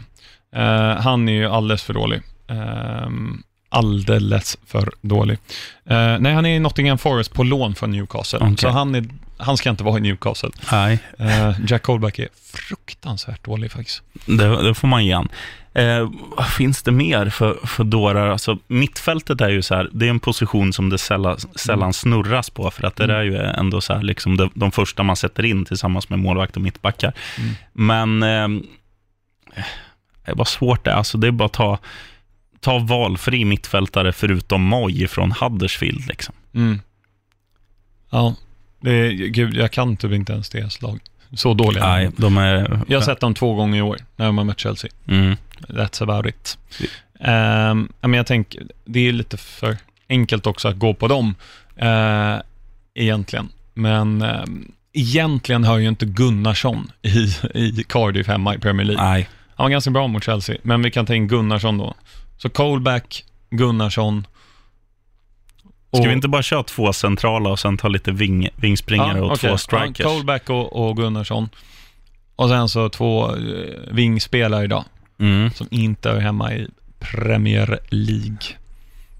Eh, 0.56 1.02
han 1.02 1.30
är 1.30 1.34
ju 1.34 1.46
alldeles 1.48 1.84
för 1.84 1.94
dålig. 1.94 2.22
Ehm, 2.52 3.44
alldeles 3.70 4.58
för 4.68 4.90
dålig. 5.02 5.38
Eh, 5.86 6.18
nej, 6.20 6.34
han 6.34 6.46
är 6.46 6.56
i 6.56 6.60
Nottingham 6.60 6.98
Forest 6.98 7.34
på 7.34 7.44
lån 7.44 7.76
från 7.76 7.92
Newcastle. 7.92 8.40
Okej. 8.42 8.58
Så 8.58 8.70
han, 8.70 8.96
är, 8.96 9.06
han 9.38 9.58
ska 9.58 9.70
inte 9.70 9.84
vara 9.84 9.98
i 9.98 10.02
Newcastle. 10.02 10.50
Nej, 10.72 11.00
Eh, 11.20 11.52
Jack 11.68 11.84
Colback 11.84 12.20
är 12.20 12.28
fruktansvärt 12.54 13.46
dålig 13.46 13.72
faktiskt. 13.72 14.02
det, 14.26 14.64
det 14.64 14.74
får 14.74 14.88
man 14.88 15.06
ge 15.06 15.14
han. 15.14 15.30
Eh, 15.74 16.10
vad 16.38 16.48
finns 16.48 16.84
det 16.84 16.92
mer 16.92 17.30
för, 17.30 17.54
för 17.68 17.84
dårar? 17.84 18.28
Alltså, 18.30 18.58
mittfältet 18.68 19.42
är 19.42 19.50
ju 19.50 19.62
så 19.62 19.76
här, 19.76 19.90
det 19.94 20.06
är 20.06 20.10
en 20.10 20.20
position 20.20 20.74
som 20.74 20.90
det 20.90 20.98
sällan, 20.98 21.38
sällan 21.56 21.94
snurras 21.94 22.50
på, 22.50 22.72
för 22.72 22.84
att 22.88 22.96
det 22.96 23.04
Mm. 23.04 23.16
är 23.16 23.22
ju 23.24 23.36
ändå 23.38 23.82
så 23.82 23.94
här, 23.94 24.02
liksom 24.02 24.38
de, 24.38 24.52
de 24.54 24.72
första 24.72 25.04
man 25.04 25.16
sätter 25.16 25.46
in 25.46 25.66
tillsammans 25.66 26.10
med 26.10 26.20
målvakt 26.20 26.56
och 26.56 26.62
mittbackar. 26.62 27.14
Mm. 27.38 27.54
Men 28.20 28.24
eh, 28.58 28.64
det 30.26 30.34
var 30.34 30.46
svårt 30.46 30.86
det, 30.86 30.96
alltså 30.96 31.18
det 31.18 31.28
är 31.28 31.32
bara 31.32 31.46
att 31.46 31.54
ta, 31.54 31.78
ta 32.62 32.80
valfri 32.80 33.46
mittfältare 33.46 34.14
förutom 34.14 34.62
Moj 34.64 35.08
från 35.08 35.32
Huddersfield. 35.32 36.08
Liksom. 36.08 36.36
Mm. 36.54 36.80
Ja. 38.10 38.36
Det 38.80 38.92
är, 38.92 39.12
gud, 39.12 39.56
jag 39.56 39.72
kan 39.72 39.98
typ 39.98 40.12
inte 40.12 40.34
ens 40.34 40.50
deras 40.50 40.82
lag. 40.82 41.00
Så 41.34 41.54
dåliga. 41.54 41.88
Nej, 41.88 42.10
de 42.18 42.38
är... 42.38 42.80
Jag 42.88 43.00
har 43.00 43.06
sett 43.06 43.20
dem 43.20 43.34
två 43.34 43.54
gånger 43.56 43.78
i 43.78 43.82
år 43.82 43.98
när 44.16 44.26
de 44.26 44.38
har 44.38 44.46
mött 44.46 44.60
Chelsea. 44.60 44.92
Mm. 45.08 45.36
That's 45.68 46.04
about 46.04 46.26
it. 46.26 46.58
Um, 47.20 47.92
men 48.02 48.14
jag 48.14 48.28
tänker, 48.28 48.64
det 48.86 49.00
är 49.08 49.12
lite 49.12 49.38
för 49.38 49.78
enkelt 50.10 50.48
också 50.48 50.68
att 50.68 50.80
gå 50.80 50.94
på 50.94 51.08
dem, 51.08 51.36
uh, 51.84 52.42
egentligen. 52.94 53.50
Men 53.74 54.22
um, 54.22 54.72
egentligen 54.94 55.64
hör 55.64 55.78
ju 55.78 55.88
inte 55.88 56.06
Gunnarsson 56.06 56.92
i, 57.02 57.36
i 57.54 57.84
Cardiff 57.90 58.28
hemma 58.28 58.56
i 58.56 58.60
Premier 58.60 58.86
League. 58.86 59.04
Nej. 59.04 59.30
Han 59.56 59.64
var 59.64 59.70
ganska 59.70 59.92
bra 59.92 60.08
mot 60.08 60.24
Chelsea, 60.24 60.58
men 60.62 60.82
vi 60.82 60.92
kan 60.92 61.06
ta 61.06 61.16
in 61.16 61.28
Gunnarsson 61.28 61.78
då. 61.78 61.94
Så 62.42 62.50
Colback, 62.50 63.26
Gunnarsson. 63.50 64.28
Ska 65.94 66.00
och- 66.02 66.08
vi 66.08 66.14
inte 66.14 66.28
bara 66.28 66.42
köra 66.44 66.64
två 66.64 66.94
centrala 66.94 67.50
och 67.50 67.60
sen 67.60 67.78
ta 67.78 67.88
lite 67.88 68.12
ving, 68.12 68.50
vingspringare 68.56 69.22
och 69.22 69.32
okej. 69.32 69.50
två 69.50 69.58
strikers? 69.58 70.00
Ja, 70.00 70.06
Colback 70.10 70.50
och, 70.50 70.90
och 70.90 70.98
Gunnarsson. 70.98 71.50
Och 72.36 72.50
sen 72.50 72.70
så 72.70 72.90
två 72.90 73.36
eh, 73.36 73.36
vingspelare 73.92 74.64
idag, 74.64 74.84
Mm. 75.20 75.52
som 75.52 75.68
inte 75.72 76.10
är 76.10 76.20
hemma 76.20 76.54
i 76.54 76.68
Premier 77.00 77.80
League. 77.90 78.38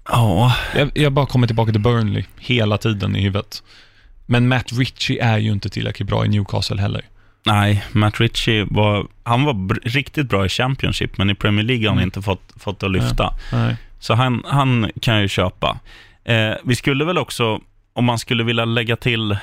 Ja, 0.08 0.56
Jag, 0.76 0.90
jag 0.94 1.12
bara 1.12 1.26
kommer 1.26 1.46
tillbaka 1.46 1.72
till 1.72 1.80
Burnley 1.80 2.24
hela 2.38 2.78
tiden 2.78 3.16
i 3.16 3.20
huvudet. 3.20 3.62
Men 4.26 4.48
Matt 4.48 4.72
Ritchie 4.72 5.22
är 5.24 5.38
ju 5.38 5.52
inte 5.52 5.68
tillräckligt 5.68 6.08
bra 6.08 6.24
i 6.24 6.28
Newcastle 6.28 6.80
heller. 6.80 7.04
Nej, 7.46 7.84
Matt 7.92 8.20
Ritchie 8.20 8.66
var, 8.70 9.06
han 9.22 9.44
var 9.44 9.74
riktigt 9.88 10.28
bra 10.28 10.46
i 10.46 10.48
Championship, 10.48 11.18
men 11.18 11.30
i 11.30 11.34
Premier 11.34 11.64
League 11.64 11.84
har 11.84 11.88
han 11.88 11.98
Mm. 11.98 12.06
inte 12.06 12.22
fått, 12.22 12.52
fått 12.60 12.82
att 12.82 12.90
lyfta. 12.90 13.34
Nej. 13.52 13.76
Så 14.00 14.14
han, 14.14 14.42
han 14.46 14.90
kan 15.00 15.14
jag 15.14 15.22
ju 15.22 15.28
köpa. 15.28 15.78
Eh, 16.24 16.52
vi 16.64 16.74
skulle 16.76 17.04
väl 17.04 17.18
också, 17.18 17.60
om 17.92 18.04
man 18.04 18.18
skulle 18.18 18.44
vilja 18.44 18.64
lägga 18.64 18.96
till, 18.96 19.30
eh, 19.32 19.38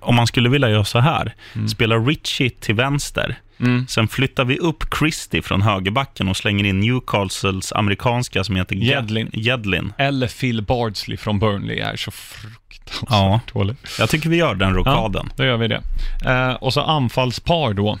om 0.00 0.14
man 0.14 0.26
skulle 0.26 0.48
vilja 0.48 0.70
göra 0.70 0.84
så 0.84 0.98
här, 0.98 1.34
Mm. 1.54 1.68
spela 1.68 1.96
Ritchie 1.96 2.50
till 2.50 2.74
vänster, 2.74 3.36
Mm. 3.60 3.86
sen 3.88 4.08
flyttar 4.08 4.44
vi 4.44 4.58
upp 4.58 4.84
Christie 4.98 5.42
från 5.42 5.62
högerbacken 5.62 6.28
och 6.28 6.36
slänger 6.36 6.64
in 6.64 6.80
Newcastles 6.80 7.72
amerikanska 7.72 8.44
som 8.44 8.56
heter 8.56 8.76
Jedlin. 8.76 9.30
Jedlin. 9.32 9.92
Eller 9.98 10.26
Phil 10.40 10.62
Bardsley 10.62 11.16
från 11.16 11.38
Burnley 11.38 11.78
är 11.78 11.96
så 11.96 12.10
Ja. 13.08 13.40
dålig. 13.52 13.76
Jag 13.98 14.10
tycker 14.10 14.28
vi 14.28 14.36
gör 14.36 14.54
den 14.54 14.74
rockaden. 14.74 15.32
Då 15.36 15.44
gör 15.44 15.56
vi 15.56 15.68
det. 15.68 15.82
Eh, 16.24 16.54
och 16.54 16.72
så 16.72 16.80
anfallspar 16.80 17.72
då. 17.72 17.98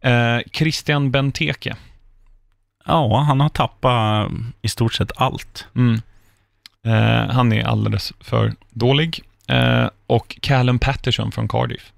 Eh, 0.00 0.38
Christian 0.52 1.10
Benteke. 1.10 1.76
Ja, 2.86 3.18
han 3.20 3.40
har 3.40 3.48
tappat 3.48 4.30
i 4.62 4.68
stort 4.68 4.94
sett 4.94 5.12
allt. 5.16 5.66
Mm. 5.74 6.00
Eh, 6.86 7.34
han 7.34 7.52
är 7.52 7.64
alldeles 7.64 8.12
för 8.20 8.54
dålig. 8.70 9.20
Eh, 9.48 9.88
och 10.06 10.38
Callum 10.42 10.78
Patterson 10.78 11.32
från 11.32 11.48
Cardiff. 11.48 11.92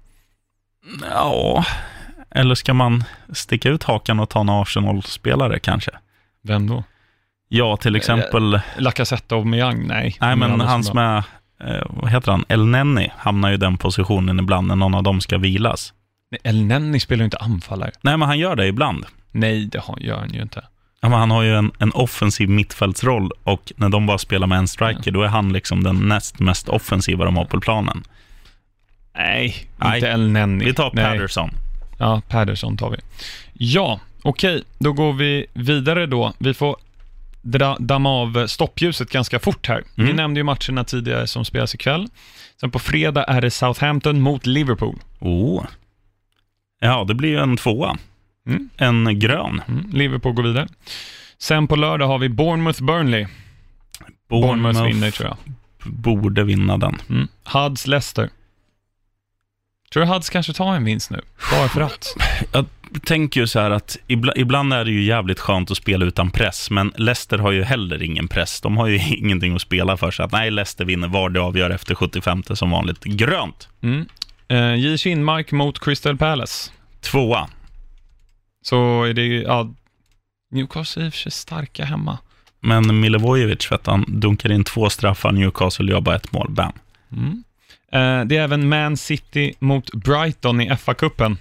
Ja, 1.11 1.65
eller 2.31 2.55
ska 2.55 2.73
man 2.73 3.03
sticka 3.33 3.69
ut 3.69 3.83
hakan 3.83 4.19
och 4.19 4.29
ta 4.29 4.39
en 4.39 4.49
Arsenal-spelare 4.49 5.59
kanske? 5.59 5.91
Vem 6.41 6.69
då? 6.69 6.83
Ja, 7.47 7.77
till 7.77 7.95
exempel, 7.95 8.59
Lacazette 8.77 9.35
och 9.35 9.47
Meyang? 9.47 9.87
Nej. 9.87 10.17
nej 10.21 10.35
men 10.35 10.61
han 10.61 10.83
som 10.83 10.97
är, 10.97 11.23
eh, 11.63 11.83
vad 11.89 12.11
heter 12.11 12.31
han, 12.31 12.45
El 12.47 12.65
Nenni 12.65 13.11
hamnar 13.17 13.49
ju 13.49 13.55
i 13.55 13.57
den 13.57 13.77
positionen 13.77 14.39
ibland 14.39 14.67
när 14.67 14.75
någon 14.75 14.95
av 14.95 15.03
dem 15.03 15.21
ska 15.21 15.37
vilas. 15.37 15.93
Nej, 16.31 16.39
El 16.43 16.65
Nenni 16.65 16.99
spelar 16.99 17.19
ju 17.19 17.25
inte 17.25 17.37
anfallare. 17.37 17.91
Nej, 18.01 18.17
men 18.17 18.27
han 18.27 18.39
gör 18.39 18.55
det 18.55 18.67
ibland. 18.67 19.05
Nej, 19.31 19.65
det 19.65 19.81
gör 19.97 20.17
han 20.17 20.33
ju 20.33 20.41
inte. 20.41 20.63
Ja, 21.01 21.09
men 21.09 21.19
han 21.19 21.31
har 21.31 21.43
ju 21.43 21.55
en, 21.55 21.71
en 21.79 21.91
offensiv 21.91 22.49
mittfältsroll 22.49 23.31
och 23.43 23.73
när 23.75 23.89
de 23.89 24.05
bara 24.05 24.17
spelar 24.17 24.47
med 24.47 24.57
en 24.57 24.67
striker, 24.67 25.11
då 25.11 25.21
är 25.21 25.27
han 25.27 25.53
liksom 25.53 25.83
den 25.83 26.07
näst 26.07 26.39
mest 26.39 26.69
offensiva 26.69 27.25
de 27.25 27.37
har 27.37 27.45
på 27.45 27.59
planen. 27.59 28.03
Nej, 29.15 29.67
Nej. 29.77 29.95
inte 29.95 30.07
El 30.07 30.31
Nenni. 30.31 30.65
Vi 30.65 30.73
tar 30.73 30.91
Nej. 30.93 31.05
Patterson. 31.05 31.49
Ja, 31.97 32.21
Patterson 32.29 32.77
tar 32.77 32.89
vi. 32.89 32.97
Ja, 33.53 33.99
okej. 34.21 34.63
Då 34.79 34.93
går 34.93 35.13
vi 35.13 35.45
vidare 35.53 36.05
då. 36.05 36.33
Vi 36.37 36.53
får 36.53 36.75
damma 37.79 38.09
av 38.09 38.47
stoppljuset 38.47 39.09
ganska 39.09 39.39
fort 39.39 39.67
här. 39.67 39.83
Vi 39.95 40.03
Mm. 40.03 40.15
nämnde 40.15 40.39
ju 40.39 40.43
matcherna 40.43 40.83
tidigare 40.83 41.27
som 41.27 41.45
spelas 41.45 41.75
ikväll. 41.75 42.07
Sen 42.59 42.71
på 42.71 42.79
fredag 42.79 43.23
är 43.23 43.41
det 43.41 43.51
Southampton 43.51 44.21
mot 44.21 44.45
Liverpool. 44.45 44.99
Oh. 45.19 45.65
Ja, 46.79 47.03
det 47.07 47.13
blir 47.13 47.29
ju 47.29 47.37
en 47.39 47.57
tvåa. 47.57 47.97
Mm. 48.47 48.69
En 48.77 49.19
grön. 49.19 49.61
Mm, 49.67 49.89
Liverpool 49.93 50.33
går 50.33 50.43
vidare. 50.43 50.67
Sen 51.37 51.67
på 51.67 51.75
lördag 51.75 52.07
har 52.07 52.17
vi 52.19 52.27
Bournemouth-Burnley. 52.29 53.27
Bournemouth 54.29 54.83
vinner 54.83 55.11
tror 55.11 55.29
jag. 55.29 55.37
borde 55.93 56.43
vinna 56.43 56.77
den. 56.77 57.01
Mm. 57.09 57.27
Huds-Leicester. 57.45 58.29
Tror 59.93 60.05
du 60.05 60.11
Huds 60.13 60.29
kanske 60.29 60.53
tar 60.53 60.75
en 60.75 60.83
vinst 60.85 61.09
nu? 61.11 61.21
Bara 61.51 61.67
för 61.69 61.81
att. 61.81 62.07
Jag 62.53 62.65
tänker 63.03 63.41
ju 63.41 63.47
så 63.47 63.59
här 63.59 63.71
att 63.71 63.97
ibla, 64.07 64.33
ibland 64.35 64.73
är 64.73 64.85
det 64.85 64.91
ju 64.91 65.03
jävligt 65.03 65.39
skönt 65.39 65.71
att 65.71 65.77
spela 65.77 66.05
utan 66.05 66.31
press, 66.31 66.69
men 66.69 66.91
Leicester 66.95 67.37
har 67.37 67.51
ju 67.51 67.63
heller 67.63 68.03
ingen 68.03 68.27
press. 68.27 68.61
De 68.61 68.77
har 68.77 68.87
ju 68.87 68.99
ingenting 69.17 69.55
att 69.55 69.61
spela 69.61 69.97
för, 69.97 70.11
så 70.11 70.23
att 70.23 70.31
nej, 70.31 70.51
Leicester 70.51 70.85
vinner 70.85 71.07
var 71.07 71.29
det 71.29 71.39
avgör 71.39 71.69
efter 71.69 71.95
75 71.95 72.43
som 72.43 72.71
vanligt. 72.71 73.03
Grönt. 73.03 73.69
Mm. 73.81 74.05
Eh, 74.47 74.75
J. 74.75 74.97
Kinmark 74.97 75.51
mot 75.51 75.79
Crystal 75.79 76.17
Palace. 76.17 76.71
Tvåa. 77.01 77.49
Så 78.61 79.03
är 79.03 79.13
det 79.13 79.21
ju, 79.21 79.41
ja, 79.41 79.73
Newcastle 80.51 81.03
är 81.03 81.05
i 81.05 81.09
och 81.09 81.13
för 81.13 81.19
sig 81.19 81.31
starka 81.31 81.85
hemma. 81.85 82.17
Men 82.59 82.99
Milivojevic, 82.99 83.71
vet 83.71 83.87
han, 83.87 84.05
dunkar 84.07 84.51
in 84.51 84.63
två 84.63 84.89
straffar, 84.89 85.31
Newcastle 85.31 85.91
gör 85.91 86.01
bara 86.01 86.15
ett 86.15 86.31
mål, 86.31 86.49
bam. 86.49 86.73
Mm. 87.11 87.43
Eh, 87.91 88.27
det 88.27 88.37
är 88.37 88.41
även 88.41 88.69
Man 88.69 88.97
City 88.97 89.53
mot 89.59 89.93
Brighton 89.93 90.61
i 90.61 90.69
FA-cupen. 90.69 91.37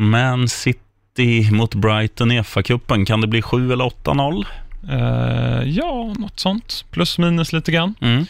Man 0.00 0.48
City 0.48 1.50
mot 1.50 1.74
Brighton 1.74 2.32
i 2.32 2.42
FA-cupen, 2.42 3.04
kan 3.04 3.20
det 3.20 3.26
bli 3.26 3.42
7 3.42 3.72
eller 3.72 3.84
8-0? 3.84 4.46
Eh, 4.90 5.68
ja, 5.68 6.14
något 6.18 6.40
sånt. 6.40 6.84
Plus 6.90 7.18
minus 7.18 7.52
lite 7.52 7.72
grann. 7.72 7.94
Mm. 8.00 8.26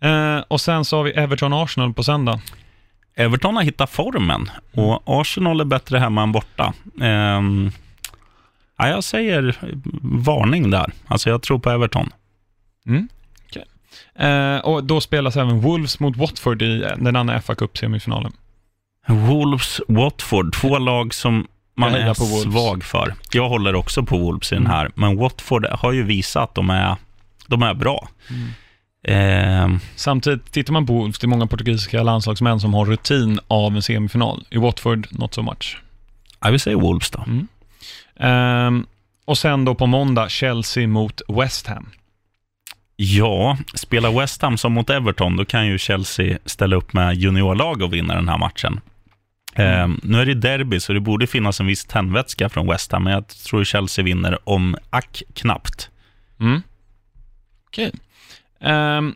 Eh, 0.00 0.44
och 0.48 0.60
sen 0.60 0.84
så 0.84 0.96
har 0.96 1.04
vi 1.04 1.12
Everton-Arsenal 1.12 1.94
på 1.94 2.04
söndag. 2.04 2.40
Everton 3.16 3.56
har 3.56 3.62
hittat 3.62 3.90
formen 3.90 4.50
och 4.72 5.02
Arsenal 5.06 5.60
är 5.60 5.64
bättre 5.64 5.98
hemma 5.98 6.22
än 6.22 6.32
borta. 6.32 6.72
Ehm, 7.00 7.70
ja, 8.78 8.88
jag 8.88 9.04
säger 9.04 9.56
varning 10.02 10.70
där. 10.70 10.92
Alltså 11.06 11.30
jag 11.30 11.42
tror 11.42 11.58
på 11.58 11.70
Everton. 11.70 12.10
Mm. 12.86 13.08
okej. 13.48 13.64
Eh, 14.28 14.58
och 14.58 14.84
då 14.84 15.00
spelas 15.00 15.36
även 15.36 15.60
Wolves 15.60 16.00
mot 16.00 16.16
Watford 16.16 16.62
i 16.62 16.86
den 16.96 17.16
andra 17.16 17.40
FA-cup-semifinalen. 17.40 18.32
Wolves, 19.06 19.80
Watford, 19.88 20.52
två 20.54 20.78
lag 20.78 21.14
som 21.14 21.46
man 21.76 21.92
Jag 21.92 22.02
är 22.02 22.14
svag 22.50 22.84
för. 22.84 23.14
Jag 23.32 23.48
håller 23.48 23.74
också 23.74 24.02
på 24.02 24.18
Wolves 24.18 24.52
i 24.52 24.54
den 24.54 24.64
Mm. 24.64 24.76
här, 24.76 24.90
men 24.94 25.16
Watford 25.16 25.66
har 25.66 25.92
ju 25.92 26.02
visat 26.02 26.42
att 26.42 26.54
de 26.54 26.70
är, 26.70 26.96
de 27.46 27.62
är 27.62 27.74
bra. 27.74 28.08
Mm. 28.30 28.48
Ehm, 29.08 29.80
Samtidigt 29.96 30.52
tittar 30.52 30.72
man 30.72 30.86
på 30.86 30.92
Wolves, 30.92 31.18
det 31.18 31.24
är 31.24 31.28
många 31.28 31.46
portugisiska 31.46 32.02
landslagsmän 32.02 32.60
som 32.60 32.74
har 32.74 32.84
rutin 32.86 33.40
av 33.48 33.76
en 33.76 33.82
semifinal. 33.82 34.44
I 34.50 34.56
Watford, 34.58 35.06
not 35.10 35.34
so 35.34 35.42
much. 35.42 35.78
ja, 36.40 36.50
vi 36.50 36.58
säger 36.58 36.76
Wolves 36.76 37.10
då. 37.10 37.24
Mm. 37.26 37.46
Ehm, 38.20 38.86
och 39.24 39.38
sen 39.38 39.64
då 39.64 39.74
på 39.74 39.86
måndag, 39.86 40.28
Chelsea 40.28 40.88
mot 40.88 41.20
West 41.28 41.66
Ham. 41.66 41.88
Ja, 42.96 43.58
spelar 43.74 44.20
West 44.20 44.42
Ham 44.42 44.58
som 44.58 44.72
mot 44.72 44.90
Everton, 44.90 45.36
då 45.36 45.44
kan 45.44 45.66
ju 45.66 45.78
Chelsea 45.78 46.38
ställa 46.44 46.76
upp 46.76 46.92
med 46.92 47.14
juniorlag 47.14 47.82
och 47.82 47.92
vinna 47.92 48.14
den 48.14 48.28
här 48.28 48.38
matchen. 48.38 48.80
Ehm, 49.62 50.00
nu 50.02 50.20
är 50.20 50.26
det 50.26 50.34
derby, 50.34 50.80
så 50.80 50.92
det 50.92 51.00
borde 51.00 51.26
finnas 51.26 51.60
en 51.60 51.66
viss 51.66 51.84
tändvätska 51.84 52.48
från 52.48 52.66
West 52.66 52.92
Ham, 52.92 53.04
men 53.04 53.12
jag 53.12 53.28
tror 53.28 53.64
Chelsea 53.64 54.04
vinner 54.04 54.48
om 54.48 54.76
ack 54.90 55.22
knappt. 55.34 55.90
Mm. 56.40 56.62
Okej. 57.66 57.92
Ehm, 58.60 59.14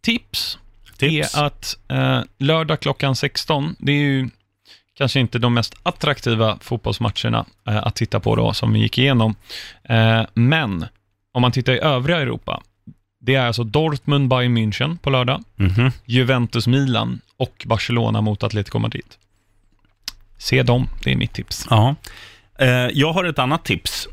tips, 0.00 0.58
Tips? 0.96 1.34
är 1.36 1.44
att 1.44 1.78
eh, 1.88 2.20
lördag 2.38 2.80
klockan 2.80 3.16
16, 3.16 3.76
det 3.78 3.92
är 3.92 3.96
ju 3.96 4.28
kanske 4.94 5.20
inte 5.20 5.38
de 5.38 5.54
mest 5.54 5.74
attraktiva 5.82 6.58
fotbollsmatcherna 6.60 7.46
eh, 7.68 7.76
att 7.76 7.94
titta 7.96 8.20
på 8.20 8.36
då, 8.36 8.52
som 8.52 8.72
vi 8.72 8.78
gick 8.80 8.98
igenom. 8.98 9.34
Eh, 9.84 10.22
men 10.34 10.86
om 11.32 11.42
man 11.42 11.52
tittar 11.52 11.72
i 11.72 11.78
övriga 11.78 12.18
Europa, 12.20 12.62
det 13.20 13.34
är 13.34 13.46
alltså 13.46 13.64
Dortmund 13.64 14.28
Bayern 14.28 14.58
München 14.58 14.98
på 14.98 15.10
lördag, 15.10 15.44
Mhm. 15.56 15.90
Juventus 16.04 16.66
Milan 16.66 17.20
och 17.36 17.62
Barcelona 17.66 18.20
mot 18.20 18.42
Atletico 18.42 18.78
Madrid. 18.78 19.06
Se 20.40 20.62
dem, 20.62 20.88
det 21.04 21.12
är 21.12 21.16
mitt 21.16 21.32
tips. 21.32 21.66
Ja. 21.70 21.94
Eh, 22.58 22.68
jag 22.68 23.12
har 23.12 23.24
ett 23.24 23.38
annat 23.38 23.64
tips. 23.64 24.08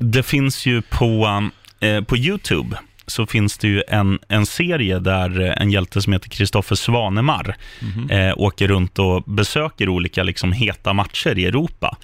Det 0.00 0.22
finns 0.22 0.66
ju 0.66 0.82
på, 0.82 1.48
eh, 1.80 2.00
på 2.04 2.16
YouTube 2.16 2.76
så 3.06 3.26
finns 3.26 3.58
det 3.58 3.68
ju 3.68 3.82
en, 3.88 4.18
en 4.28 4.46
serie 4.46 4.98
där 4.98 5.40
eh, 5.40 5.62
en 5.62 5.70
hjälte 5.70 6.02
som 6.02 6.12
heter 6.12 6.28
Kristoffer 6.28 6.76
Svanemar 6.76 7.56
Mhm. 7.80 8.10
eh, 8.10 8.34
åker 8.38 8.68
runt 8.68 8.98
och 8.98 9.22
besöker 9.22 9.88
olika 9.88 10.22
liksom, 10.22 10.52
heta 10.52 10.92
matcher 10.92 11.38
i 11.38 11.46
Europa. 11.46 11.96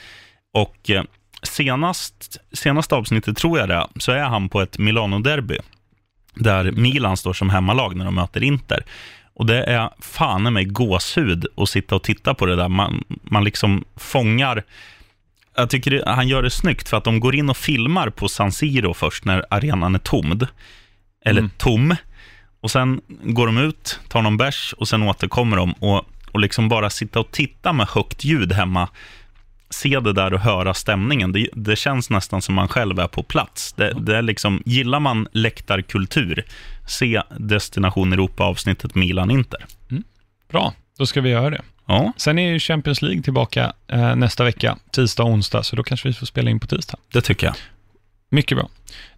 Och 0.55 0.91
eh, 0.91 1.03
senast, 1.43 2.37
senaste 2.53 2.95
avsnittet, 2.95 3.37
tror 3.37 3.59
jag 3.59 3.69
det, 3.69 3.87
så 4.01 4.13
är 4.13 4.23
han 4.25 4.49
på 4.49 4.61
ett 4.63 4.79
Milano-derby. 4.79 5.59
där 6.35 6.73
Milan 6.73 7.17
står 7.17 7.33
som 7.33 7.51
hemmalag 7.51 7.97
när 7.97 8.05
de 8.05 8.15
möter 8.15 8.43
Inter. 8.43 8.85
Och 9.35 9.47
det 9.47 9.65
är 9.65 9.91
fan 10.01 10.53
mig 10.53 10.65
gåshud 10.65 11.47
att 11.57 11.69
sitta 11.69 11.95
och 11.95 12.03
titta 12.03 12.35
på 12.35 12.47
det 12.47 12.57
där. 12.57 12.69
Man, 12.69 13.05
man 13.23 13.45
liksom 13.45 13.85
fångar... 13.97 14.63
Jag 15.57 15.71
tycker 15.71 15.91
det, 15.91 16.03
han 16.07 16.29
gör 16.29 16.43
det 16.43 16.51
snyggt 16.51 16.89
för 16.89 16.97
att 16.97 17.05
de 17.05 17.21
går 17.21 17.35
in 17.35 17.51
och 17.51 17.57
filmar 17.57 18.11
på 18.11 18.29
San 18.29 18.53
Siro 18.53 18.95
först 18.95 19.25
när 19.25 19.45
arenan 19.51 19.95
är 19.95 19.99
tomd. 19.99 20.47
Eller 21.25 21.41
Mm. 21.41 21.51
tom. 21.59 21.97
Och 22.61 22.71
sen 22.71 23.01
går 23.23 23.47
de 23.47 23.59
ut, 23.59 24.01
tar 24.09 24.23
någon 24.23 24.37
bärs 24.37 24.75
och 24.79 24.89
sen 24.89 25.03
återkommer 25.03 25.57
de. 25.57 25.73
Och, 25.73 26.05
och 26.33 26.41
liksom 26.41 26.69
bara 26.69 26.91
sitta 26.91 27.21
och 27.21 27.31
titta 27.31 27.73
med 27.73 27.87
högt 27.89 28.25
ljud 28.25 28.53
hemma. 28.53 28.89
Se 29.75 30.01
det 30.01 30.13
där 30.13 30.35
och 30.35 30.41
höra 30.41 30.75
stämningen. 30.75 31.33
Det, 31.33 31.49
det 31.53 31.77
känns 31.77 32.11
nästan 32.11 32.43
som 32.43 32.55
man 32.55 32.69
själv 32.69 32.99
är 32.99 33.09
på 33.09 33.23
plats. 33.23 33.73
Det, 33.73 33.93
det 34.01 34.17
är 34.17 34.23
liksom, 34.23 34.63
gillar 34.67 35.01
man 35.01 35.29
läktarkultur, 35.33 36.45
se 36.87 37.23
Destination 37.39 38.13
Europa-avsnittet 38.13 38.95
Milan-Inter. 38.95 39.65
Bra, 40.51 40.73
då 40.99 41.07
ska 41.07 41.21
vi 41.21 41.31
göra 41.31 41.51
det. 41.51 41.63
Ja, 41.87 42.13
Sen 42.17 42.39
är 42.39 42.53
ju 42.53 42.59
Champions 42.59 43.03
League 43.03 43.23
tillbaka 43.23 43.73
eh, 43.89 44.17
nästa 44.17 44.45
vecka, 44.45 44.79
tisdag 44.91 45.23
och 45.23 45.31
onsdag, 45.31 45.63
så 45.63 45.77
då 45.77 45.83
kanske 45.83 46.09
vi 46.09 46.15
får 46.15 46.27
spela 46.27 46.51
in 46.51 46.61
på 46.61 46.67
tisdag. 46.67 46.99
det 47.13 47.21
tycker 47.21 47.47
jag. 47.47 47.57
Mycket 48.31 48.59
bra. 48.59 48.69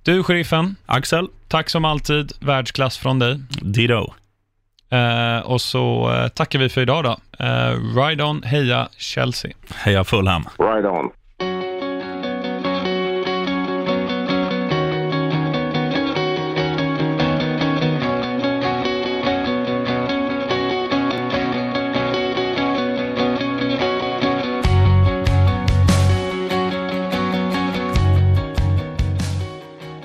Du, 0.02 0.22
sheriffen, 0.22 0.76
Axel, 0.86 1.28
tack 1.48 1.70
som 1.70 1.84
alltid. 1.84 2.32
Världsklass 2.40 2.98
från 2.98 3.18
dig. 3.18 3.40
Dido. 3.62 4.14
Eh, 4.90 5.38
och 5.50 5.60
så 5.60 6.12
eh, 6.14 6.28
tackar 6.28 6.58
vi 6.58 6.68
för 6.68 6.80
idag 6.80 7.04
då. 7.04 7.16
Eh, 7.44 7.96
ride 7.96 8.24
on, 8.24 8.42
heja 8.42 8.88
Chelsea. 8.96 9.50
Heja 9.74 10.04
Fulham. 10.04 10.44
Right 10.58 10.84
on. 10.84 11.10